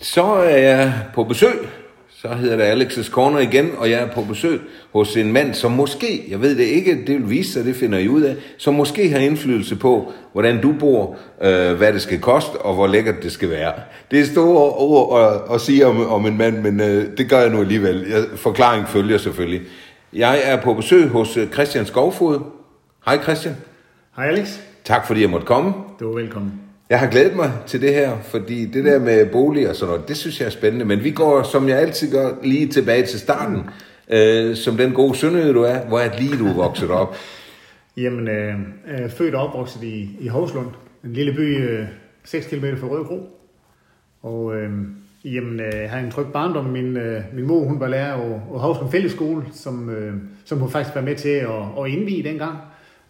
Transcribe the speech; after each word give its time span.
Så 0.00 0.24
er 0.24 0.56
jeg 0.56 0.94
på 1.14 1.24
besøg. 1.24 1.68
Så 2.08 2.28
hedder 2.28 2.56
det 2.56 2.84
Alex's 2.84 3.10
Corner 3.10 3.38
igen, 3.38 3.70
og 3.78 3.90
jeg 3.90 4.02
er 4.02 4.10
på 4.10 4.22
besøg 4.22 4.60
hos 4.92 5.16
en 5.16 5.32
mand, 5.32 5.54
som 5.54 5.72
måske, 5.72 6.24
jeg 6.28 6.40
ved 6.40 6.56
det 6.56 6.64
ikke, 6.64 7.04
det 7.06 7.14
vil 7.14 7.30
vise 7.30 7.52
sig, 7.52 7.64
det 7.64 7.76
finder 7.76 7.98
I 7.98 8.08
ud 8.08 8.22
af, 8.22 8.36
som 8.56 8.74
måske 8.74 9.10
har 9.10 9.18
indflydelse 9.18 9.76
på, 9.76 10.12
hvordan 10.32 10.62
du 10.62 10.74
bor, 10.80 11.16
øh, 11.42 11.74
hvad 11.74 11.92
det 11.92 12.02
skal 12.02 12.20
koste, 12.20 12.56
og 12.56 12.74
hvor 12.74 12.86
lækkert 12.86 13.22
det 13.22 13.32
skal 13.32 13.50
være. 13.50 13.72
Det 14.10 14.20
er 14.20 14.24
store 14.24 14.72
ord 14.72 15.20
at, 15.20 15.54
at 15.54 15.60
sige 15.60 15.86
om, 15.86 16.06
om 16.06 16.26
en 16.26 16.38
mand, 16.38 16.58
men 16.58 16.80
øh, 16.80 17.16
det 17.18 17.30
gør 17.30 17.40
jeg 17.40 17.50
nu 17.50 17.60
alligevel. 17.60 18.06
Jeg, 18.08 18.24
forklaring 18.36 18.88
følger 18.88 19.18
selvfølgelig. 19.18 19.60
Jeg 20.12 20.40
er 20.44 20.62
på 20.62 20.74
besøg 20.74 21.08
hos 21.08 21.36
øh, 21.36 21.48
Christian 21.48 21.86
Skovfod. 21.86 22.40
Hej 23.04 23.22
Christian. 23.22 23.56
Hej 24.16 24.28
Alex. 24.28 24.58
Tak 24.84 25.06
fordi 25.06 25.20
jeg 25.20 25.30
måtte 25.30 25.46
komme. 25.46 25.72
Du 26.00 26.10
er 26.12 26.20
velkommen. 26.20 26.67
Jeg 26.90 27.00
har 27.00 27.10
glædet 27.10 27.36
mig 27.36 27.52
til 27.66 27.80
det 27.82 27.94
her, 27.94 28.18
fordi 28.20 28.66
det 28.66 28.84
der 28.84 28.98
med 28.98 29.26
bolig 29.26 29.68
og 29.68 29.76
sådan 29.76 29.94
noget, 29.94 30.08
det 30.08 30.16
synes 30.16 30.40
jeg 30.40 30.46
er 30.46 30.50
spændende. 30.50 30.84
Men 30.84 31.04
vi 31.04 31.10
går, 31.10 31.42
som 31.42 31.68
jeg 31.68 31.78
altid 31.78 32.12
gør, 32.12 32.30
lige 32.42 32.68
tilbage 32.68 33.06
til 33.06 33.18
starten. 33.20 33.70
Øh, 34.10 34.56
som 34.56 34.76
den 34.76 34.92
gode 34.92 35.14
sønderjyde 35.14 35.52
du 35.52 35.62
er, 35.62 35.78
hvor 35.78 35.98
er 35.98 36.18
lige 36.18 36.38
du 36.38 36.46
er 36.46 36.54
vokset 36.54 36.90
op? 36.90 37.16
Jamen, 37.96 38.28
øh, 38.28 38.54
er 38.86 39.08
født 39.08 39.34
og 39.34 39.48
opvokset 39.48 39.82
i, 39.82 40.16
i 40.20 40.28
Hovslund, 40.28 40.66
en 41.04 41.12
lille 41.12 41.32
by 41.32 41.70
øh, 41.70 41.86
6 42.24 42.46
km 42.46 42.64
fra 42.80 42.86
Rødebro. 42.86 43.28
Og 44.22 44.56
øh, 44.56 44.70
jamen, 45.24 45.60
øh, 45.60 45.72
jeg 45.74 45.90
har 45.90 45.98
en 45.98 46.10
tryg 46.10 46.26
barndom. 46.32 46.64
Min, 46.64 46.96
øh, 46.96 47.22
min 47.32 47.46
mor 47.46 47.64
hun 47.64 47.80
var 47.80 47.88
lærer 47.88 48.16
på, 48.16 48.40
på 48.52 48.58
Hovslund 48.58 48.90
Fællesskole, 48.90 49.44
som, 49.52 49.90
øh, 49.90 50.14
som 50.44 50.58
hun 50.58 50.70
faktisk 50.70 50.94
var 50.94 51.02
med 51.02 51.16
til 51.16 51.28
at, 51.28 51.84
at 51.84 51.90
indvige 51.90 52.22
dengang. 52.22 52.58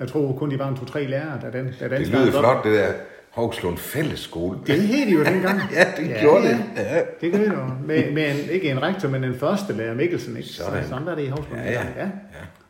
Jeg 0.01 0.09
tror 0.09 0.33
kun, 0.33 0.51
de 0.51 0.59
var 0.59 0.69
en 0.69 0.77
to-tre 0.77 1.05
lærere, 1.05 1.41
da 1.43 1.59
den, 1.59 1.69
da 1.81 1.89
den 1.89 2.01
Det 2.01 2.09
lyder 2.09 2.31
flot, 2.31 2.65
det 2.65 2.73
der 2.73 2.93
Hovslund 3.31 3.77
Fællesskole. 3.77 4.59
Det 4.67 4.83
hed 4.83 5.07
de 5.07 5.13
jo 5.13 5.25
dengang. 5.25 5.61
Ja, 5.77 5.85
det 5.97 6.17
gjorde 6.21 6.49
det. 6.49 6.65
Ja. 6.77 7.01
Det 7.21 7.33
gjorde 7.33 7.45
det 7.45 7.53
jo. 7.53 7.65
Med, 7.87 8.13
med 8.13 8.31
en, 8.31 8.51
ikke 8.51 8.71
en 8.71 8.83
rektor, 8.83 9.09
men 9.09 9.25
en 9.25 9.35
første 9.35 9.73
lærer 9.73 9.95
Mikkelsen. 9.95 10.37
Ikke? 10.37 10.49
Sådan. 10.49 10.83
Så, 10.83 10.89
sådan 10.89 11.07
var 11.07 11.15
det 11.15 11.23
i 11.23 11.29
Hovslund. 11.29 11.61
Ja, 11.61 11.73
ja. 11.73 11.81
ja. 11.81 12.09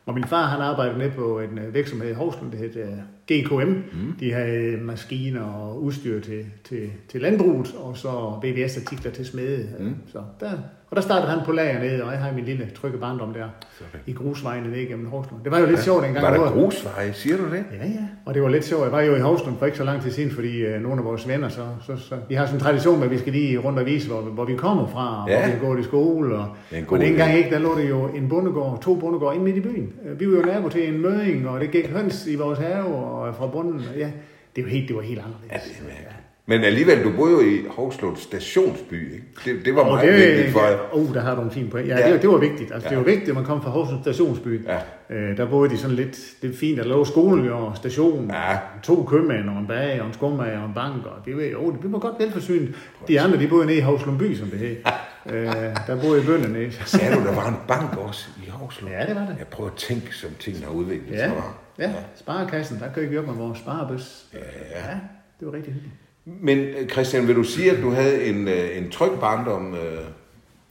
Og 0.05 0.15
min 0.15 0.23
far, 0.23 0.45
han 0.45 0.61
arbejdede 0.61 0.97
nede 0.97 1.11
på 1.11 1.39
en 1.39 1.57
øh, 1.57 1.73
virksomhed 1.73 2.09
i 2.09 2.13
Hovslund, 2.13 2.51
det 2.51 2.59
hed 2.59 2.75
øh, 2.75 3.41
GKM. 3.41 3.69
Mm. 3.69 4.15
De 4.19 4.33
havde 4.33 4.77
maskiner 4.77 5.41
og 5.41 5.83
udstyr 5.83 6.21
til, 6.21 6.45
til, 6.63 6.91
til 7.09 7.21
landbruget, 7.21 7.75
og 7.77 7.97
så 7.97 8.39
VVS-artikler 8.43 9.11
til 9.11 9.25
smede. 9.25 9.69
Mm. 9.79 9.95
Så 10.07 10.23
der, 10.39 10.51
og 10.89 10.95
der 10.95 11.01
startede 11.01 11.31
han 11.31 11.39
på 11.45 11.51
lager 11.51 11.79
nede, 11.79 12.03
og 12.03 12.11
jeg 12.11 12.19
har 12.19 12.31
min 12.33 12.45
lille 12.45 12.69
trygge 12.81 12.97
barndom 12.97 13.33
der 13.33 13.45
Sådan. 13.77 13.99
i 14.05 14.13
grusvejene 14.13 14.69
ned 14.69 14.87
gennem 14.87 15.05
Hovslund. 15.05 15.43
Det 15.43 15.51
var 15.51 15.59
jo 15.59 15.65
lidt 15.65 15.79
sjovt 15.83 16.03
dengang. 16.03 16.25
Var 16.25 16.31
der 16.33 16.39
hvor- 16.39 16.61
grusveje, 16.61 17.13
siger 17.13 17.37
du 17.37 17.43
det? 17.43 17.63
Ja, 17.81 17.87
ja. 17.87 17.99
Og 18.25 18.33
det 18.33 18.41
var 18.43 18.49
lidt 18.49 18.65
sjovt. 18.65 18.83
Jeg 18.83 18.91
var 18.91 19.01
jo 19.01 19.15
i 19.15 19.19
Hovslund 19.19 19.57
for 19.57 19.65
ikke 19.65 19.77
så 19.77 19.83
lang 19.83 20.01
tid 20.01 20.11
siden, 20.11 20.31
fordi 20.31 20.57
øh, 20.57 20.81
nogle 20.81 20.97
af 20.99 21.05
vores 21.05 21.27
venner, 21.27 21.49
så, 21.49 21.61
så, 21.85 21.95
så, 21.97 22.15
vi 22.29 22.35
har 22.35 22.45
sådan 22.45 22.59
en 22.59 22.63
tradition 22.63 22.97
med, 22.97 23.05
at 23.05 23.11
vi 23.11 23.17
skal 23.17 23.33
lige 23.33 23.57
rundt 23.57 23.79
og 23.79 23.85
vise, 23.85 24.07
hvor, 24.07 24.21
hvor 24.21 24.45
vi 24.45 24.55
kommer 24.55 24.87
fra, 24.87 25.23
og 25.23 25.29
Ja. 25.29 25.47
hvor 25.47 25.55
vi 25.55 25.59
gået 25.67 25.79
i 25.79 25.83
skole. 25.83 26.35
Og, 26.35 26.47
en 26.71 26.83
god 26.85 26.97
og 26.97 27.03
dengang 27.03 27.33
ikke, 27.37 27.49
der 27.49 27.59
lå 27.59 27.77
det 27.77 27.89
jo 27.89 28.07
en 28.07 28.29
bondegård, 28.29 28.81
to 28.81 28.95
bondegård 28.95 29.33
inde 29.33 29.45
midt 29.45 29.57
i 29.57 29.61
byen. 29.61 29.93
Øh, 30.05 30.19
Vi 30.19 30.27
var 30.31 30.37
jo 30.37 30.41
nabo 30.45 30.69
til 30.69 30.93
en 30.93 31.01
møding, 31.01 31.49
og 31.49 31.59
det 31.59 31.71
gik 31.71 31.87
høns 31.89 32.27
i 32.27 32.35
vores 32.35 32.59
have 32.59 32.85
og 32.85 33.35
fra 33.35 33.47
bunden. 33.47 33.81
Ja, 33.97 34.11
det 34.55 34.63
var 34.63 34.69
helt, 34.69 34.87
det 34.87 34.95
var 34.95 35.01
helt 35.01 35.19
anderledes. 35.19 35.51
Ja, 35.51 35.57
det 35.57 35.77
er 35.79 35.83
mærkeligt. 35.83 36.18
Men 36.49 36.63
alligevel, 36.63 37.03
du 37.03 37.11
boede 37.15 37.33
jo 37.33 37.39
i 37.39 37.65
Hovslund 37.69 38.17
stationsby, 38.17 39.13
ikke? 39.13 39.25
Det, 39.45 39.65
det 39.65 39.75
var 39.75 39.81
Og 39.81 39.87
meget 39.87 40.07
det, 40.13 40.27
vigtigt 40.27 40.51
for 40.51 40.59
ja, 40.59 40.75
oh, 40.91 41.13
der 41.13 41.21
har 41.21 41.35
du 41.35 41.41
en 41.41 41.51
fin 41.51 41.69
point. 41.69 41.87
Ja, 41.87 41.97
Ja. 41.97 42.07
ja. 42.07 42.13
Det, 42.13 42.21
det, 42.21 42.29
var 42.29 42.37
vigtigt. 42.37 42.71
Altså, 42.73 42.87
Ja. 42.89 42.89
Det 42.89 42.97
var 42.97 43.03
vigtigt, 43.11 43.29
at 43.29 43.35
man 43.35 43.43
kom 43.45 43.61
fra 43.63 43.69
Horsens 43.69 44.01
stationsby. 44.01 44.65
Ja. 44.67 44.77
Øh, 45.15 45.37
der 45.37 45.45
boede 45.49 45.69
de 45.69 45.77
sådan 45.77 45.95
lidt, 45.95 46.17
lidt 46.41 46.57
fint. 46.57 46.77
Der 46.77 46.83
lå 46.83 47.05
skole 47.05 47.53
og 47.53 47.77
station. 47.77 48.31
Ja. 48.33 48.57
To 48.83 49.03
købmænd 49.03 49.49
og 49.49 49.59
en 49.59 49.67
bager 49.67 50.01
og 50.01 50.07
en 50.07 50.13
skummager 50.13 50.59
og 50.59 50.65
en 50.65 50.73
bank. 50.73 51.05
Og 51.05 51.25
det 51.25 51.37
var, 51.37 51.43
jo, 51.43 51.71
det 51.83 51.91
var 51.91 51.99
godt 51.99 52.15
velforsynet. 52.19 52.75
De 53.07 53.21
andre, 53.21 53.39
de 53.39 53.47
boede 53.47 53.65
nede 53.65 53.77
i 53.77 53.81
Hovslund 53.81 54.19
by, 54.19 54.35
som 54.35 54.47
det 54.47 54.59
hed. 54.59 54.75
øh, 55.33 55.45
der 55.87 56.01
boede 56.01 56.23
bønderne 56.25 56.53
nede. 56.53 56.71
Sagde 56.71 57.15
du, 57.15 57.19
der 57.23 57.35
var 57.35 57.47
en 57.47 57.55
bank 57.67 57.97
også 57.97 58.27
i 58.45 58.49
Hovslund? 58.49 58.93
Ja, 58.93 59.05
det 59.05 59.15
var 59.15 59.21
det. 59.25 59.35
Jeg 59.39 59.47
prøver 59.47 59.69
at 59.69 59.75
tænke, 59.75 60.15
som 60.15 60.29
tingene 60.39 60.65
har 60.65 60.73
udviklet 60.73 61.11
Ja, 61.11 61.27
sig. 61.27 61.33
ja. 61.79 61.91
Sparekassen, 62.15 62.79
der 62.79 62.93
kørte 62.95 63.07
vi 63.09 63.17
op 63.17 63.25
med 63.27 63.33
vores 63.35 63.59
sparebøs. 63.59 64.25
Ja, 64.33 64.39
Ja, 64.39 64.93
det 65.39 65.47
var 65.47 65.53
rigtig 65.53 65.73
hyggeligt. 65.73 65.95
Men 66.41 66.57
øh, 66.59 66.87
Christian, 66.89 67.27
vil 67.27 67.35
du 67.35 67.43
sige, 67.43 67.71
at 67.71 67.81
du 67.81 67.89
havde 67.89 68.23
en, 68.23 68.47
øh, 68.47 68.77
en 68.77 68.89
tryg 68.89 69.11
barndom 69.19 69.73
øh, 69.73 69.79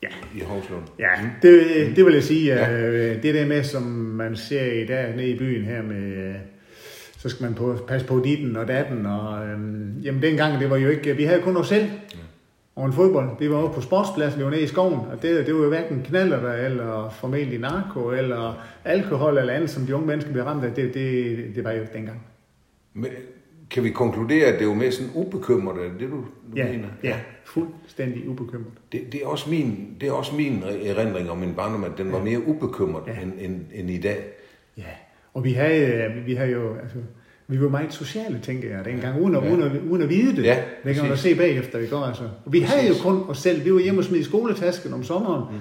Ja. 0.03 0.09
i 0.35 0.41
Hovslund? 0.41 0.83
Ja, 0.99 1.11
det, 1.43 1.63
det 1.97 2.05
vil 2.05 2.15
jeg 2.15 2.23
sige. 2.23 2.55
Ja. 2.55 3.15
Det 3.15 3.35
der 3.35 3.47
med, 3.47 3.63
som 3.65 3.83
man 3.83 4.37
ser 4.37 4.73
i 4.73 4.87
dag 4.87 5.17
nede 5.17 5.29
i 5.29 5.39
byen 5.39 5.65
her 5.65 5.83
med, 5.83 6.17
øh, 6.29 6.35
så 7.19 7.29
skal 7.29 7.45
man 7.45 7.55
på, 7.55 7.77
passe 7.89 8.07
på 8.07 8.21
ditten 8.25 8.57
og 8.57 8.69
datten. 8.69 9.07
Og, 9.07 9.47
øhm, 9.49 9.99
jamen 10.03 10.23
dengang, 10.23 10.61
det 10.61 10.71
var 10.71 10.77
jo 10.77 10.89
ikke, 10.89 11.17
vi 11.17 11.25
havde 11.25 11.43
kun 11.43 11.57
os 11.57 11.69
selv 11.69 11.87
og 12.77 12.87
en 12.87 12.93
fodbold. 12.93 13.29
Vi 13.41 13.51
var 13.51 13.57
oppe 13.57 13.75
på 13.75 13.81
sportspladsen, 13.81 14.39
vi 14.39 14.45
var 14.45 14.51
nede 14.51 14.63
i 14.63 14.67
skoven, 14.67 14.95
og 15.13 15.23
det, 15.23 15.47
det 15.47 15.55
var 15.55 15.61
jo 15.61 15.69
hverken 15.69 16.03
knaller 16.09 16.41
der, 16.41 16.53
eller 16.53 17.15
formentlig 17.21 17.59
narko, 17.59 18.11
eller 18.11 18.67
alkohol, 18.85 19.39
eller 19.39 19.53
andet, 19.53 19.71
som 19.71 19.83
de 19.87 19.95
unge 19.95 20.07
mennesker 20.07 20.33
blev 20.33 20.45
ramt 20.45 20.65
af. 20.65 20.73
Det, 20.73 20.95
det, 20.95 21.37
det 21.55 21.65
var 21.65 21.73
jo 21.73 21.81
ikke 21.81 21.93
dengang. 21.95 22.23
Men, 22.95 23.07
kan 23.71 23.85
vi 23.85 23.91
konkludere, 23.91 24.47
at 24.47 24.59
det 24.61 24.69
var 24.69 24.75
mere 24.75 24.93
sådan 24.93 25.11
ubekymret, 25.15 25.79
er 25.79 25.83
det 25.83 26.01
det, 26.01 26.11
du, 26.11 26.17
du 26.17 26.57
Ja, 26.57 26.65
mener? 26.73 26.89
ja, 27.05 27.17
fuldstændig 27.45 28.29
ubekymret. 28.29 28.73
Det, 28.93 29.01
det, 29.13 29.23
er 29.23 29.27
også 29.27 29.51
min, 29.51 29.97
det 30.01 30.09
er 30.09 30.13
også 30.13 30.35
min 30.35 30.63
erindring 30.85 31.31
om 31.31 31.39
min 31.39 31.55
barndom, 31.55 31.85
at 31.85 31.91
den 31.99 32.13
var 32.13 32.23
mere 32.25 32.47
ubekymret 32.47 33.03
Ja. 33.07 33.13
end, 33.23 33.33
end, 33.41 33.61
end 33.75 33.91
i 33.91 33.99
dag. 34.01 34.17
Ja, 34.77 34.83
og 35.35 35.45
vi 35.45 35.53
havde, 35.53 35.87
øh, 35.87 36.27
vi 36.27 36.35
havde 36.35 36.51
jo, 36.51 36.75
altså, 36.83 36.97
vi 37.49 37.61
var 37.61 37.69
meget 37.69 37.93
sociale, 37.95 38.41
tænker 38.43 38.77
jeg, 38.77 38.85
dengang, 38.85 39.21
uden 39.23 39.35
at, 39.37 39.45
Ja. 39.45 39.51
uden 39.51 39.63
at, 39.63 39.73
uden 39.91 40.03
at 40.03 40.09
vide 40.09 40.37
det. 40.37 40.45
Ja, 40.45 40.57
det 40.85 40.95
kan 40.95 41.03
man 41.03 41.05
da 41.05 41.11
præcis. 41.11 41.23
se 41.33 41.37
bagefter, 41.37 41.79
ikke? 41.79 41.97
Altså. 41.97 42.23
Og 42.45 42.53
vi 42.53 42.61
havde 42.61 42.83
jo 42.83 42.89
Præcis. 42.89 43.03
kun 43.03 43.23
os 43.29 43.39
selv. 43.39 43.65
Vi 43.65 43.73
var 43.73 43.79
hjemme 43.81 44.01
og 44.01 44.05
smed 44.05 44.23
skoletasken 44.25 44.93
om 44.93 45.03
sommeren, 45.03 45.45
mm. 45.55 45.59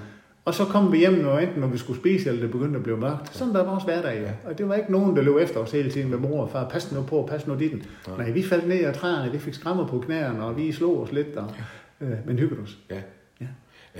Og 0.47 0.53
så 0.53 0.65
kom 0.65 0.91
vi 0.91 0.97
hjem, 0.97 1.13
når 1.13 1.39
enten 1.39 1.59
når 1.61 1.67
vi 1.67 1.77
skulle 1.77 1.99
spise, 1.99 2.29
eller 2.29 2.41
det 2.41 2.51
begyndte 2.51 2.77
at 2.77 2.83
blive 2.83 2.97
mørkt. 2.97 3.35
Sådan 3.35 3.53
var 3.53 3.63
vores 3.63 3.83
hverdag, 3.83 4.21
ja. 4.21 4.49
Og 4.49 4.57
det 4.57 4.69
var 4.69 4.75
ikke 4.75 4.91
nogen, 4.91 5.15
der 5.15 5.21
løb 5.21 5.35
efter 5.37 5.59
os 5.59 5.71
hele 5.71 5.91
tiden 5.91 6.09
med 6.09 6.17
mor 6.17 6.43
og 6.43 6.51
far. 6.51 6.69
Pas 6.69 6.91
nu 6.91 7.03
på, 7.03 7.27
pas 7.29 7.47
nu 7.47 7.55
dit. 7.59 7.71
Nej, 8.17 8.29
vi 8.31 8.43
faldt 8.43 8.67
ned 8.67 8.83
af 8.83 8.93
træerne, 8.93 9.31
vi 9.31 9.39
fik 9.39 9.53
skrammer 9.53 9.87
på 9.87 9.99
knæerne, 9.99 10.43
og 10.43 10.57
vi 10.57 10.71
slog 10.71 11.01
os 11.01 11.11
lidt, 11.11 11.35
og, 11.35 11.51
øh, 12.01 12.09
men 12.25 12.39
hyggede 12.39 12.61
os. 12.61 12.77
Ja. 12.89 12.95
Ja. 13.41 13.45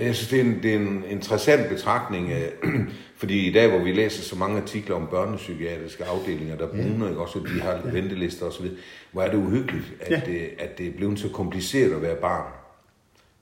Jeg 0.04 0.14
synes, 0.14 0.28
det 0.28 0.40
er 0.40 0.44
en, 0.44 0.62
det 0.62 0.74
er 0.74 0.78
en 0.78 1.04
interessant 1.10 1.68
betragtning, 1.68 2.30
øh, 2.32 2.74
fordi 3.20 3.48
i 3.48 3.52
dag, 3.52 3.68
hvor 3.70 3.78
vi 3.84 3.92
læser 3.92 4.22
så 4.22 4.36
mange 4.36 4.60
artikler 4.60 4.96
om 4.96 5.06
børnepsykiatriske 5.10 6.04
afdelinger, 6.04 6.56
der 6.56 6.66
bruner 6.66 7.08
ikke 7.08 7.20
også, 7.20 7.38
de 7.38 7.60
har 7.60 7.80
ventelister 7.92 8.46
osv., 8.46 8.66
hvor 9.12 9.22
er 9.22 9.30
det 9.30 9.38
uhyggeligt, 9.38 9.92
at, 10.00 10.10
Ja. 10.10 10.20
det, 10.26 10.48
at 10.58 10.78
det 10.78 10.86
er 10.86 10.92
blevet 10.96 11.18
så 11.18 11.28
kompliceret 11.28 11.92
at 11.92 12.02
være 12.02 12.16
barn. 12.16 12.52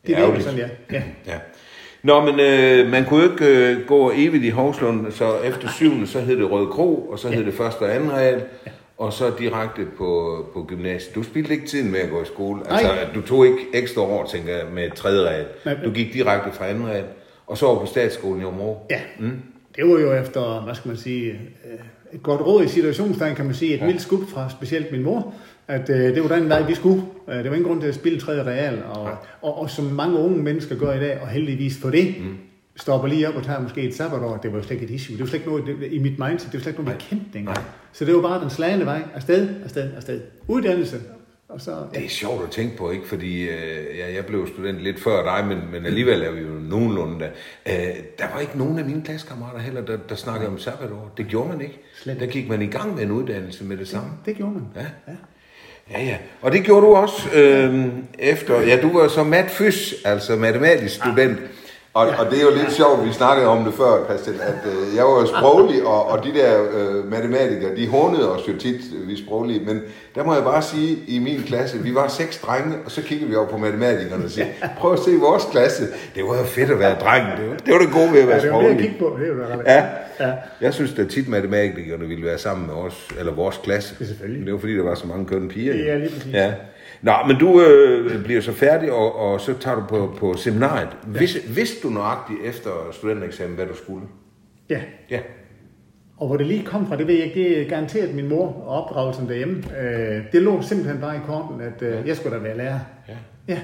Det 0.06 0.16
er 0.16 0.20
virkelig 0.20 0.42
sådan, 0.44 0.58
ja. 0.58 0.68
ja. 0.92 1.02
Ja. 1.26 1.38
Nå, 2.02 2.24
men 2.24 2.40
øh, 2.40 2.90
man 2.90 3.04
kunne 3.04 3.22
jo 3.24 3.30
ikke 3.30 3.46
øh, 3.46 3.86
gå 3.86 4.12
evigt 4.14 4.44
i 4.44 4.48
Hovslund, 4.48 5.12
så 5.12 5.38
efter 5.38 5.68
syvende, 5.68 6.06
så 6.06 6.20
hed 6.20 6.36
det 6.36 6.50
Røde 6.50 6.66
Kro, 6.66 7.08
og 7.10 7.18
så 7.18 7.28
hed 7.28 7.44
det 7.44 7.54
første 7.54 7.82
og 7.82 7.94
anden 7.94 8.12
real, 8.12 8.42
og 8.98 9.12
så 9.12 9.32
direkte 9.38 9.86
på, 9.98 10.44
på 10.52 10.64
gymnasiet. 10.68 11.14
Du 11.14 11.22
spildte 11.22 11.52
ikke 11.52 11.66
tiden 11.66 11.90
med 11.92 12.00
at 12.00 12.10
gå 12.10 12.22
i 12.22 12.24
skole. 12.24 12.60
Altså, 12.70 12.86
Nej. 12.86 12.98
at 13.02 13.08
du 13.14 13.22
tog 13.22 13.46
ikke 13.46 13.58
ekstra 13.74 14.02
år, 14.02 14.26
tænker 14.26 14.56
jeg, 14.56 14.66
med 14.72 14.90
tredje 14.90 15.28
real. 15.28 15.46
Du 15.84 15.90
gik 15.90 16.12
direkte 16.12 16.52
fra 16.52 16.66
anden 16.66 16.86
real, 16.86 17.04
og 17.46 17.58
så 17.58 17.66
over 17.66 17.80
på 17.80 17.86
statsskolen 17.86 18.42
i 18.42 18.44
Områ. 18.44 18.86
Ja, 18.90 19.00
mm. 19.18 19.42
det 19.76 19.88
var 19.88 20.00
jo 20.00 20.12
efter, 20.12 20.62
hvad 20.64 20.74
skal 20.74 20.88
man 20.88 20.96
sige, 20.96 21.30
øh, 21.32 21.78
et 22.12 22.22
godt 22.22 22.40
råd 22.40 22.64
i 22.64 22.68
situationstegn, 22.68 23.34
kan 23.34 23.44
man 23.44 23.54
sige, 23.54 23.74
et 23.74 23.80
ja. 23.80 23.86
mildt 23.86 24.02
skub 24.02 24.28
fra 24.28 24.50
specielt 24.50 24.92
min 24.92 25.02
mor, 25.02 25.34
at 25.68 25.90
øh, 25.90 26.14
det 26.14 26.22
var 26.22 26.36
den 26.36 26.48
vej, 26.48 26.62
vi 26.62 26.74
skulle. 26.74 27.02
Øh, 27.28 27.36
det 27.36 27.44
var 27.44 27.56
ingen 27.56 27.68
grund 27.68 27.80
til 27.80 27.88
at 27.88 27.94
spille 27.94 28.20
tredje 28.20 28.44
real, 28.44 28.82
og, 28.94 29.10
og, 29.42 29.58
og 29.58 29.70
som 29.70 29.84
mange 29.84 30.18
unge 30.18 30.42
mennesker 30.42 30.76
gør 30.76 30.92
i 30.92 31.00
dag, 31.00 31.20
og 31.22 31.28
heldigvis 31.28 31.78
for 31.78 31.90
det, 31.90 32.14
mm. 32.20 32.36
stopper 32.76 33.08
lige 33.08 33.28
op 33.28 33.34
og 33.34 33.42
tager 33.42 33.60
måske 33.60 33.82
et 33.82 33.94
sabbatår. 33.94 34.36
Det 34.36 34.52
var 34.52 34.58
jo 34.58 34.64
slet 34.64 34.80
ikke 34.80 34.84
et 34.84 35.00
issue. 35.00 35.16
Det 35.16 35.20
var 35.20 35.26
slet 35.26 35.38
ikke 35.38 35.50
noget, 35.50 35.66
det, 35.66 35.92
i 35.92 35.98
mit 35.98 36.18
mindset, 36.18 36.52
det 36.52 36.58
var 36.58 36.62
slet 36.62 36.72
ikke 36.72 36.84
noget, 36.84 36.98
vi 36.98 37.04
kendte 37.08 37.26
dengang. 37.32 37.58
Så 37.92 38.04
det 38.04 38.14
var 38.14 38.20
bare 38.20 38.42
den 38.42 38.50
slagende 38.50 38.86
vej, 38.86 39.02
afsted, 39.14 39.48
afsted, 39.64 39.90
afsted. 39.96 40.20
Uddannelse, 40.48 40.96
og 41.48 41.60
så... 41.60 41.86
Det 41.94 42.04
er 42.04 42.08
sjovt 42.08 42.44
at 42.44 42.50
tænke 42.50 42.76
på, 42.76 42.90
ikke? 42.90 43.08
Fordi 43.08 43.42
øh, 43.42 43.98
ja, 43.98 44.14
jeg 44.14 44.26
blev 44.26 44.48
student 44.48 44.78
lidt 44.78 45.00
før 45.00 45.36
dig, 45.36 45.46
men, 45.46 45.58
men 45.72 45.86
alligevel 45.86 46.22
er 46.22 46.30
vi 46.30 46.40
jo 46.40 46.48
nogenlunde 46.48 47.20
der. 47.20 47.30
Øh, 47.66 47.94
der 48.18 48.24
var 48.34 48.40
ikke 48.40 48.58
nogen 48.58 48.78
af 48.78 48.84
mine 48.84 49.02
klassekammerater 49.02 49.58
heller, 49.58 49.80
der, 49.80 49.96
der 50.08 50.14
snakkede 50.14 50.48
om 50.48 50.58
sabbatår. 50.58 51.12
Det 51.16 51.26
gjorde 51.26 51.48
man 51.48 51.60
ikke. 51.60 51.80
Slet 52.02 52.20
Der 52.20 52.26
gik 52.26 52.48
man 52.48 52.62
i 52.62 52.66
gang 52.66 52.94
med 52.94 53.02
en 53.02 53.10
uddannelse 53.10 53.64
med 53.64 53.76
det 53.76 53.88
samme. 53.88 54.10
Det 54.26 54.36
gjorde 54.36 54.52
man. 54.52 54.62
Ja. 54.76 55.12
Ja, 55.90 56.04
ja. 56.04 56.16
Og 56.42 56.52
det 56.52 56.64
gjorde 56.64 56.86
du 56.86 56.94
også 56.94 57.30
øh, 57.34 57.86
efter... 58.18 58.60
Ja, 58.60 58.80
du 58.82 58.98
var 58.98 59.08
så 59.08 59.24
mat 59.24 59.50
fys, 59.50 59.94
altså 60.04 60.36
matematisk 60.36 60.94
student. 60.94 61.38
Og, 61.96 62.06
og 62.18 62.24
det 62.30 62.38
er 62.38 62.42
jo 62.42 62.50
lidt 62.50 62.72
sjovt, 62.72 63.04
vi 63.06 63.12
snakkede 63.12 63.48
om 63.48 63.64
det 63.64 63.74
før, 63.74 64.04
Christian, 64.04 64.36
at 64.40 64.60
øh, 64.72 64.96
jeg 64.96 65.04
var 65.04 65.10
jo 65.20 65.26
sproglig, 65.26 65.86
og, 65.86 66.06
og 66.10 66.24
de 66.24 66.34
der 66.34 66.50
øh, 66.62 67.10
matematikere, 67.10 67.76
de 67.76 67.88
hånede 67.88 68.32
os 68.34 68.48
jo 68.48 68.52
tit, 68.58 68.80
vi 69.06 69.16
sproglige. 69.24 69.60
Men 69.64 69.82
der 70.14 70.24
må 70.24 70.34
jeg 70.34 70.42
bare 70.44 70.62
sige, 70.62 70.98
i 71.08 71.18
min 71.18 71.42
klasse, 71.46 71.78
vi 71.78 71.94
var 71.94 72.08
seks 72.08 72.38
drenge, 72.38 72.76
og 72.84 72.90
så 72.90 73.02
kiggede 73.02 73.30
vi 73.30 73.36
over 73.36 73.46
på 73.48 73.58
matematikerne 73.58 74.24
og 74.24 74.30
siger, 74.30 74.46
prøv 74.78 74.92
at 74.92 74.98
se 74.98 75.10
vores 75.20 75.44
klasse. 75.50 75.82
Det 76.14 76.24
var 76.24 76.38
jo 76.38 76.44
fedt 76.44 76.70
at 76.70 76.78
være 76.78 76.94
dreng. 77.00 77.26
Det 77.40 77.50
var 77.50 77.56
det, 77.56 77.72
var 77.74 77.78
det 77.78 77.92
gode 77.92 78.12
ved 78.12 78.20
at 78.20 78.28
være 78.28 78.36
Ja, 78.36 78.42
det 78.42 78.52
var 78.52 78.58
det, 78.58 78.66
jeg 78.68 78.94
sproglig. 78.96 78.96
på. 78.98 79.18
Det 79.20 79.38
var 79.38 79.46
ret. 79.58 79.62
Ja. 79.66 79.84
ja. 80.26 80.32
Jeg 80.60 80.74
synes 80.74 80.98
at 80.98 81.08
tit 81.08 81.28
matematikerne 81.28 82.06
ville 82.08 82.24
være 82.26 82.38
sammen 82.38 82.66
med 82.66 82.74
os, 82.74 83.08
eller 83.18 83.32
vores 83.32 83.60
klasse. 83.64 83.94
Ja, 84.00 84.04
selvfølgelig. 84.06 84.46
Det 84.46 84.52
var 84.52 84.58
fordi, 84.60 84.76
der 84.76 84.82
var 84.84 84.94
så 84.94 85.06
mange 85.06 85.26
kønne 85.26 85.48
piger. 85.48 85.74
Ja, 85.74 85.98
lige 85.98 86.10
præcis. 86.14 86.32
Ja. 86.32 86.52
Nå, 87.02 87.12
men 87.26 87.36
du 87.36 87.60
øh, 87.62 88.24
bliver 88.24 88.40
så 88.40 88.52
færdig, 88.52 88.92
og, 88.92 89.16
og 89.16 89.40
så 89.40 89.54
tager 89.58 89.74
du 89.74 89.82
på, 89.88 90.14
på 90.18 90.34
seminariet. 90.36 90.88
Vis, 91.06 91.36
vidste 91.56 91.88
du 91.88 91.92
nøjagtigt 91.94 92.38
efter 92.44 92.70
studentereksamen, 92.92 93.54
hvad 93.56 93.66
du 93.66 93.76
skulle? 93.76 94.06
Ja, 94.70 94.80
Ja. 95.10 95.20
og 96.16 96.26
hvor 96.26 96.36
det 96.36 96.46
lige 96.46 96.64
kom 96.64 96.86
fra, 96.88 96.96
det 96.96 97.06
ved 97.06 97.14
jeg 97.14 97.24
ikke, 97.24 97.40
det 97.40 97.60
er 97.62 97.68
garanteret 97.68 98.14
min 98.14 98.28
mor 98.28 98.46
og 98.66 98.82
opdragelsen 98.84 99.28
derhjemme. 99.28 99.62
Øh, 99.82 100.22
det 100.32 100.42
lå 100.42 100.62
simpelthen 100.62 101.00
bare 101.00 101.16
i 101.16 101.20
korten, 101.26 101.60
at 101.60 101.82
øh, 101.82 102.08
jeg 102.08 102.16
skulle 102.16 102.36
da 102.36 102.42
være 102.42 102.56
lærer. 102.56 102.78
ja. 103.08 103.14
Ja, 103.48 103.58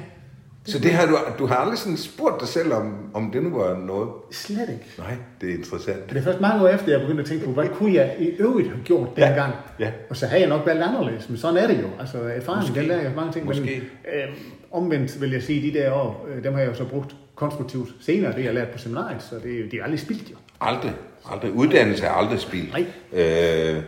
Så 0.65 0.79
det 0.79 0.91
har 0.93 1.07
du, 1.07 1.19
du 1.39 1.47
har 1.47 1.57
aldrig 1.57 1.79
sådan 1.79 1.97
spurgt 1.97 2.41
dig 2.41 2.49
selv, 2.49 2.73
om, 2.73 2.95
om 3.15 3.31
det 3.31 3.43
nu 3.43 3.59
var 3.59 3.77
noget? 3.77 4.09
slet 4.33 4.61
ikke. 4.69 4.85
Nej, 4.99 5.15
det 5.41 5.51
er 5.51 5.55
interessant. 5.55 6.11
Det 6.11 6.17
er 6.19 6.23
først 6.23 6.41
mange 6.41 6.65
år 6.65 6.69
efter, 6.69 6.91
jeg 6.93 7.01
begyndte 7.01 7.23
at 7.23 7.29
tænke 7.29 7.45
på, 7.45 7.51
hvad 7.51 7.69
kunne 7.69 7.95
jeg 7.95 8.17
i 8.19 8.27
øvrigt 8.29 8.69
have 8.69 8.81
gjort 8.85 9.09
Ja, 9.17 9.27
dengang? 9.27 9.53
ja. 9.81 9.91
Og 10.11 10.17
så 10.17 10.27
havde 10.27 10.41
jeg 10.41 10.49
nok 10.49 10.67
valgt 10.67 10.83
anderledes, 10.83 11.29
men 11.29 11.39
sådan 11.39 11.57
er 11.57 11.67
det 11.67 11.83
jo. 11.83 11.87
Altså 12.01 12.19
erfaring, 12.19 12.63
Måske. 12.63 12.81
den 12.81 12.89
lærer 12.89 13.03
jeg 13.03 13.13
mange 13.17 13.33
ting. 13.33 13.47
Måske. 13.47 13.63
Men, 13.63 14.15
øh, 14.15 14.29
omvendt 14.73 15.21
vil 15.21 15.31
jeg 15.31 15.43
sige, 15.43 15.73
de 15.73 15.79
der 15.79 15.93
år, 15.93 16.27
øh, 16.37 16.45
dem 16.45 16.53
har 16.53 16.61
jeg 16.61 16.69
jo 16.69 16.75
så 16.75 16.85
brugt 16.85 17.17
konstruktivt 17.35 17.89
senere, 18.01 18.33
det 18.33 18.39
jeg 18.39 18.47
har 18.47 18.53
lært 18.53 18.69
på 18.69 18.79
seminariet, 18.79 19.23
så 19.23 19.35
det 19.45 19.55
er, 19.55 19.59
jo- 19.61 19.67
de 19.71 19.79
er 19.79 19.83
aldrig 19.85 20.01
spildt 20.01 20.31
jo. 20.31 20.37
Aldrig. 20.61 20.93
Aldrig. 21.33 21.53
Uddannelse 21.53 22.05
er 22.07 22.11
aldrig 22.11 22.39
spildt. 22.41 22.73
Nej. 22.73 22.85
Øh, 23.13 23.83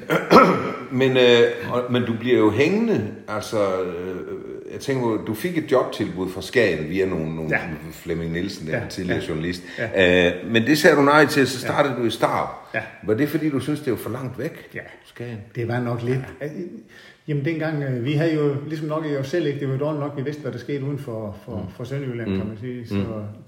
men, 1.00 1.16
øh, 1.16 1.90
men 1.90 2.02
du 2.04 2.12
bliver 2.20 2.38
jo 2.38 2.50
hængende. 2.50 3.08
Altså, 3.28 3.82
øh, 3.82 4.16
jeg 4.72 4.80
tænker 4.80 5.02
på, 5.02 5.24
du 5.26 5.34
fik 5.34 5.58
et 5.58 5.72
jobtilbud 5.72 6.30
fra 6.30 6.42
Skagen 6.42 6.88
via 6.88 7.06
nogle, 7.06 7.34
nogle 7.36 7.50
Ja. 7.50 7.56
ja. 7.62 7.68
Flemming 7.92 8.32
Nielsen, 8.32 8.66
den 8.66 8.74
Ja, 8.74 8.80
ja. 8.82 8.88
tidligere 8.88 9.20
ja. 9.22 9.28
journalist. 9.28 9.62
Ja. 9.78 9.88
Ja. 9.94 10.36
Øh, 10.42 10.50
men 10.52 10.62
det 10.66 10.78
sagde 10.78 10.96
du 10.96 11.02
nej 11.02 11.26
til, 11.26 11.46
så 11.48 11.58
startede 11.60 11.94
ja. 11.94 12.00
du 12.00 12.06
i 12.06 12.10
Starp. 12.10 12.48
Ja. 12.74 12.82
Var 13.02 13.14
det 13.14 13.28
fordi, 13.28 13.50
du 13.50 13.60
synes 13.60 13.80
det 13.80 13.90
var 13.90 13.96
for 13.98 14.10
langt 14.10 14.38
væk? 14.38 14.68
Ja. 14.74 14.80
Skagen. 15.04 15.38
Det 15.54 15.68
var 15.68 15.80
nok 15.80 16.02
lidt. 16.02 16.20
Jamen 17.28 17.44
dengang, 17.44 17.82
øh, 17.82 18.04
vi 18.04 18.12
havde 18.12 18.34
jo 18.34 18.54
ligesom 18.66 18.88
nok 18.88 19.06
i 19.06 19.16
os 19.16 19.28
selv 19.28 19.46
ikke, 19.46 19.60
det 19.60 19.68
var 19.68 19.74
jo 19.74 19.80
dårligt 19.80 20.00
nok, 20.00 20.12
vi 20.16 20.22
vidste, 20.22 20.42
hvad 20.42 20.52
der 20.52 20.58
skete 20.58 20.84
uden 20.84 20.98
for, 20.98 21.36
for, 21.44 21.56
Mm. 21.56 21.72
for 21.76 21.84
Sønderjylland, 21.84 22.36
kan 22.38 22.46
man 22.48 22.58
sige. 22.60 22.88
Så 22.88 22.94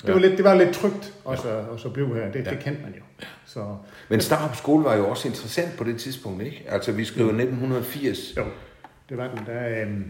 det, 0.06 0.14
var 0.14 0.20
lidt, 0.20 0.36
det 0.36 0.44
var 0.44 0.54
lidt 0.54 0.70
trygt 0.72 1.12
også, 1.24 1.48
ja. 1.48 1.58
at 1.74 1.80
så 1.80 1.88
blive 1.90 2.14
her, 2.14 2.32
det, 2.32 2.44
det 2.44 2.58
kendte 2.60 2.82
man 2.82 2.94
jo. 2.96 3.02
Så 3.46 3.64
Men 4.08 4.20
Starp 4.20 4.56
skole 4.56 4.84
var 4.84 4.96
jo 4.96 5.08
også 5.08 5.28
interessant 5.28 5.76
på 5.78 5.84
det 5.84 5.96
tidspunkt, 5.96 6.42
ikke? 6.42 6.64
Altså, 6.68 6.92
vi 6.92 7.04
skriver 7.04 7.28
1980. 7.28 8.34
jo, 8.36 8.42
det 9.08 9.16
var 9.16 9.28
den 9.36 9.46
der... 9.46 9.82
Øhm, 9.82 10.04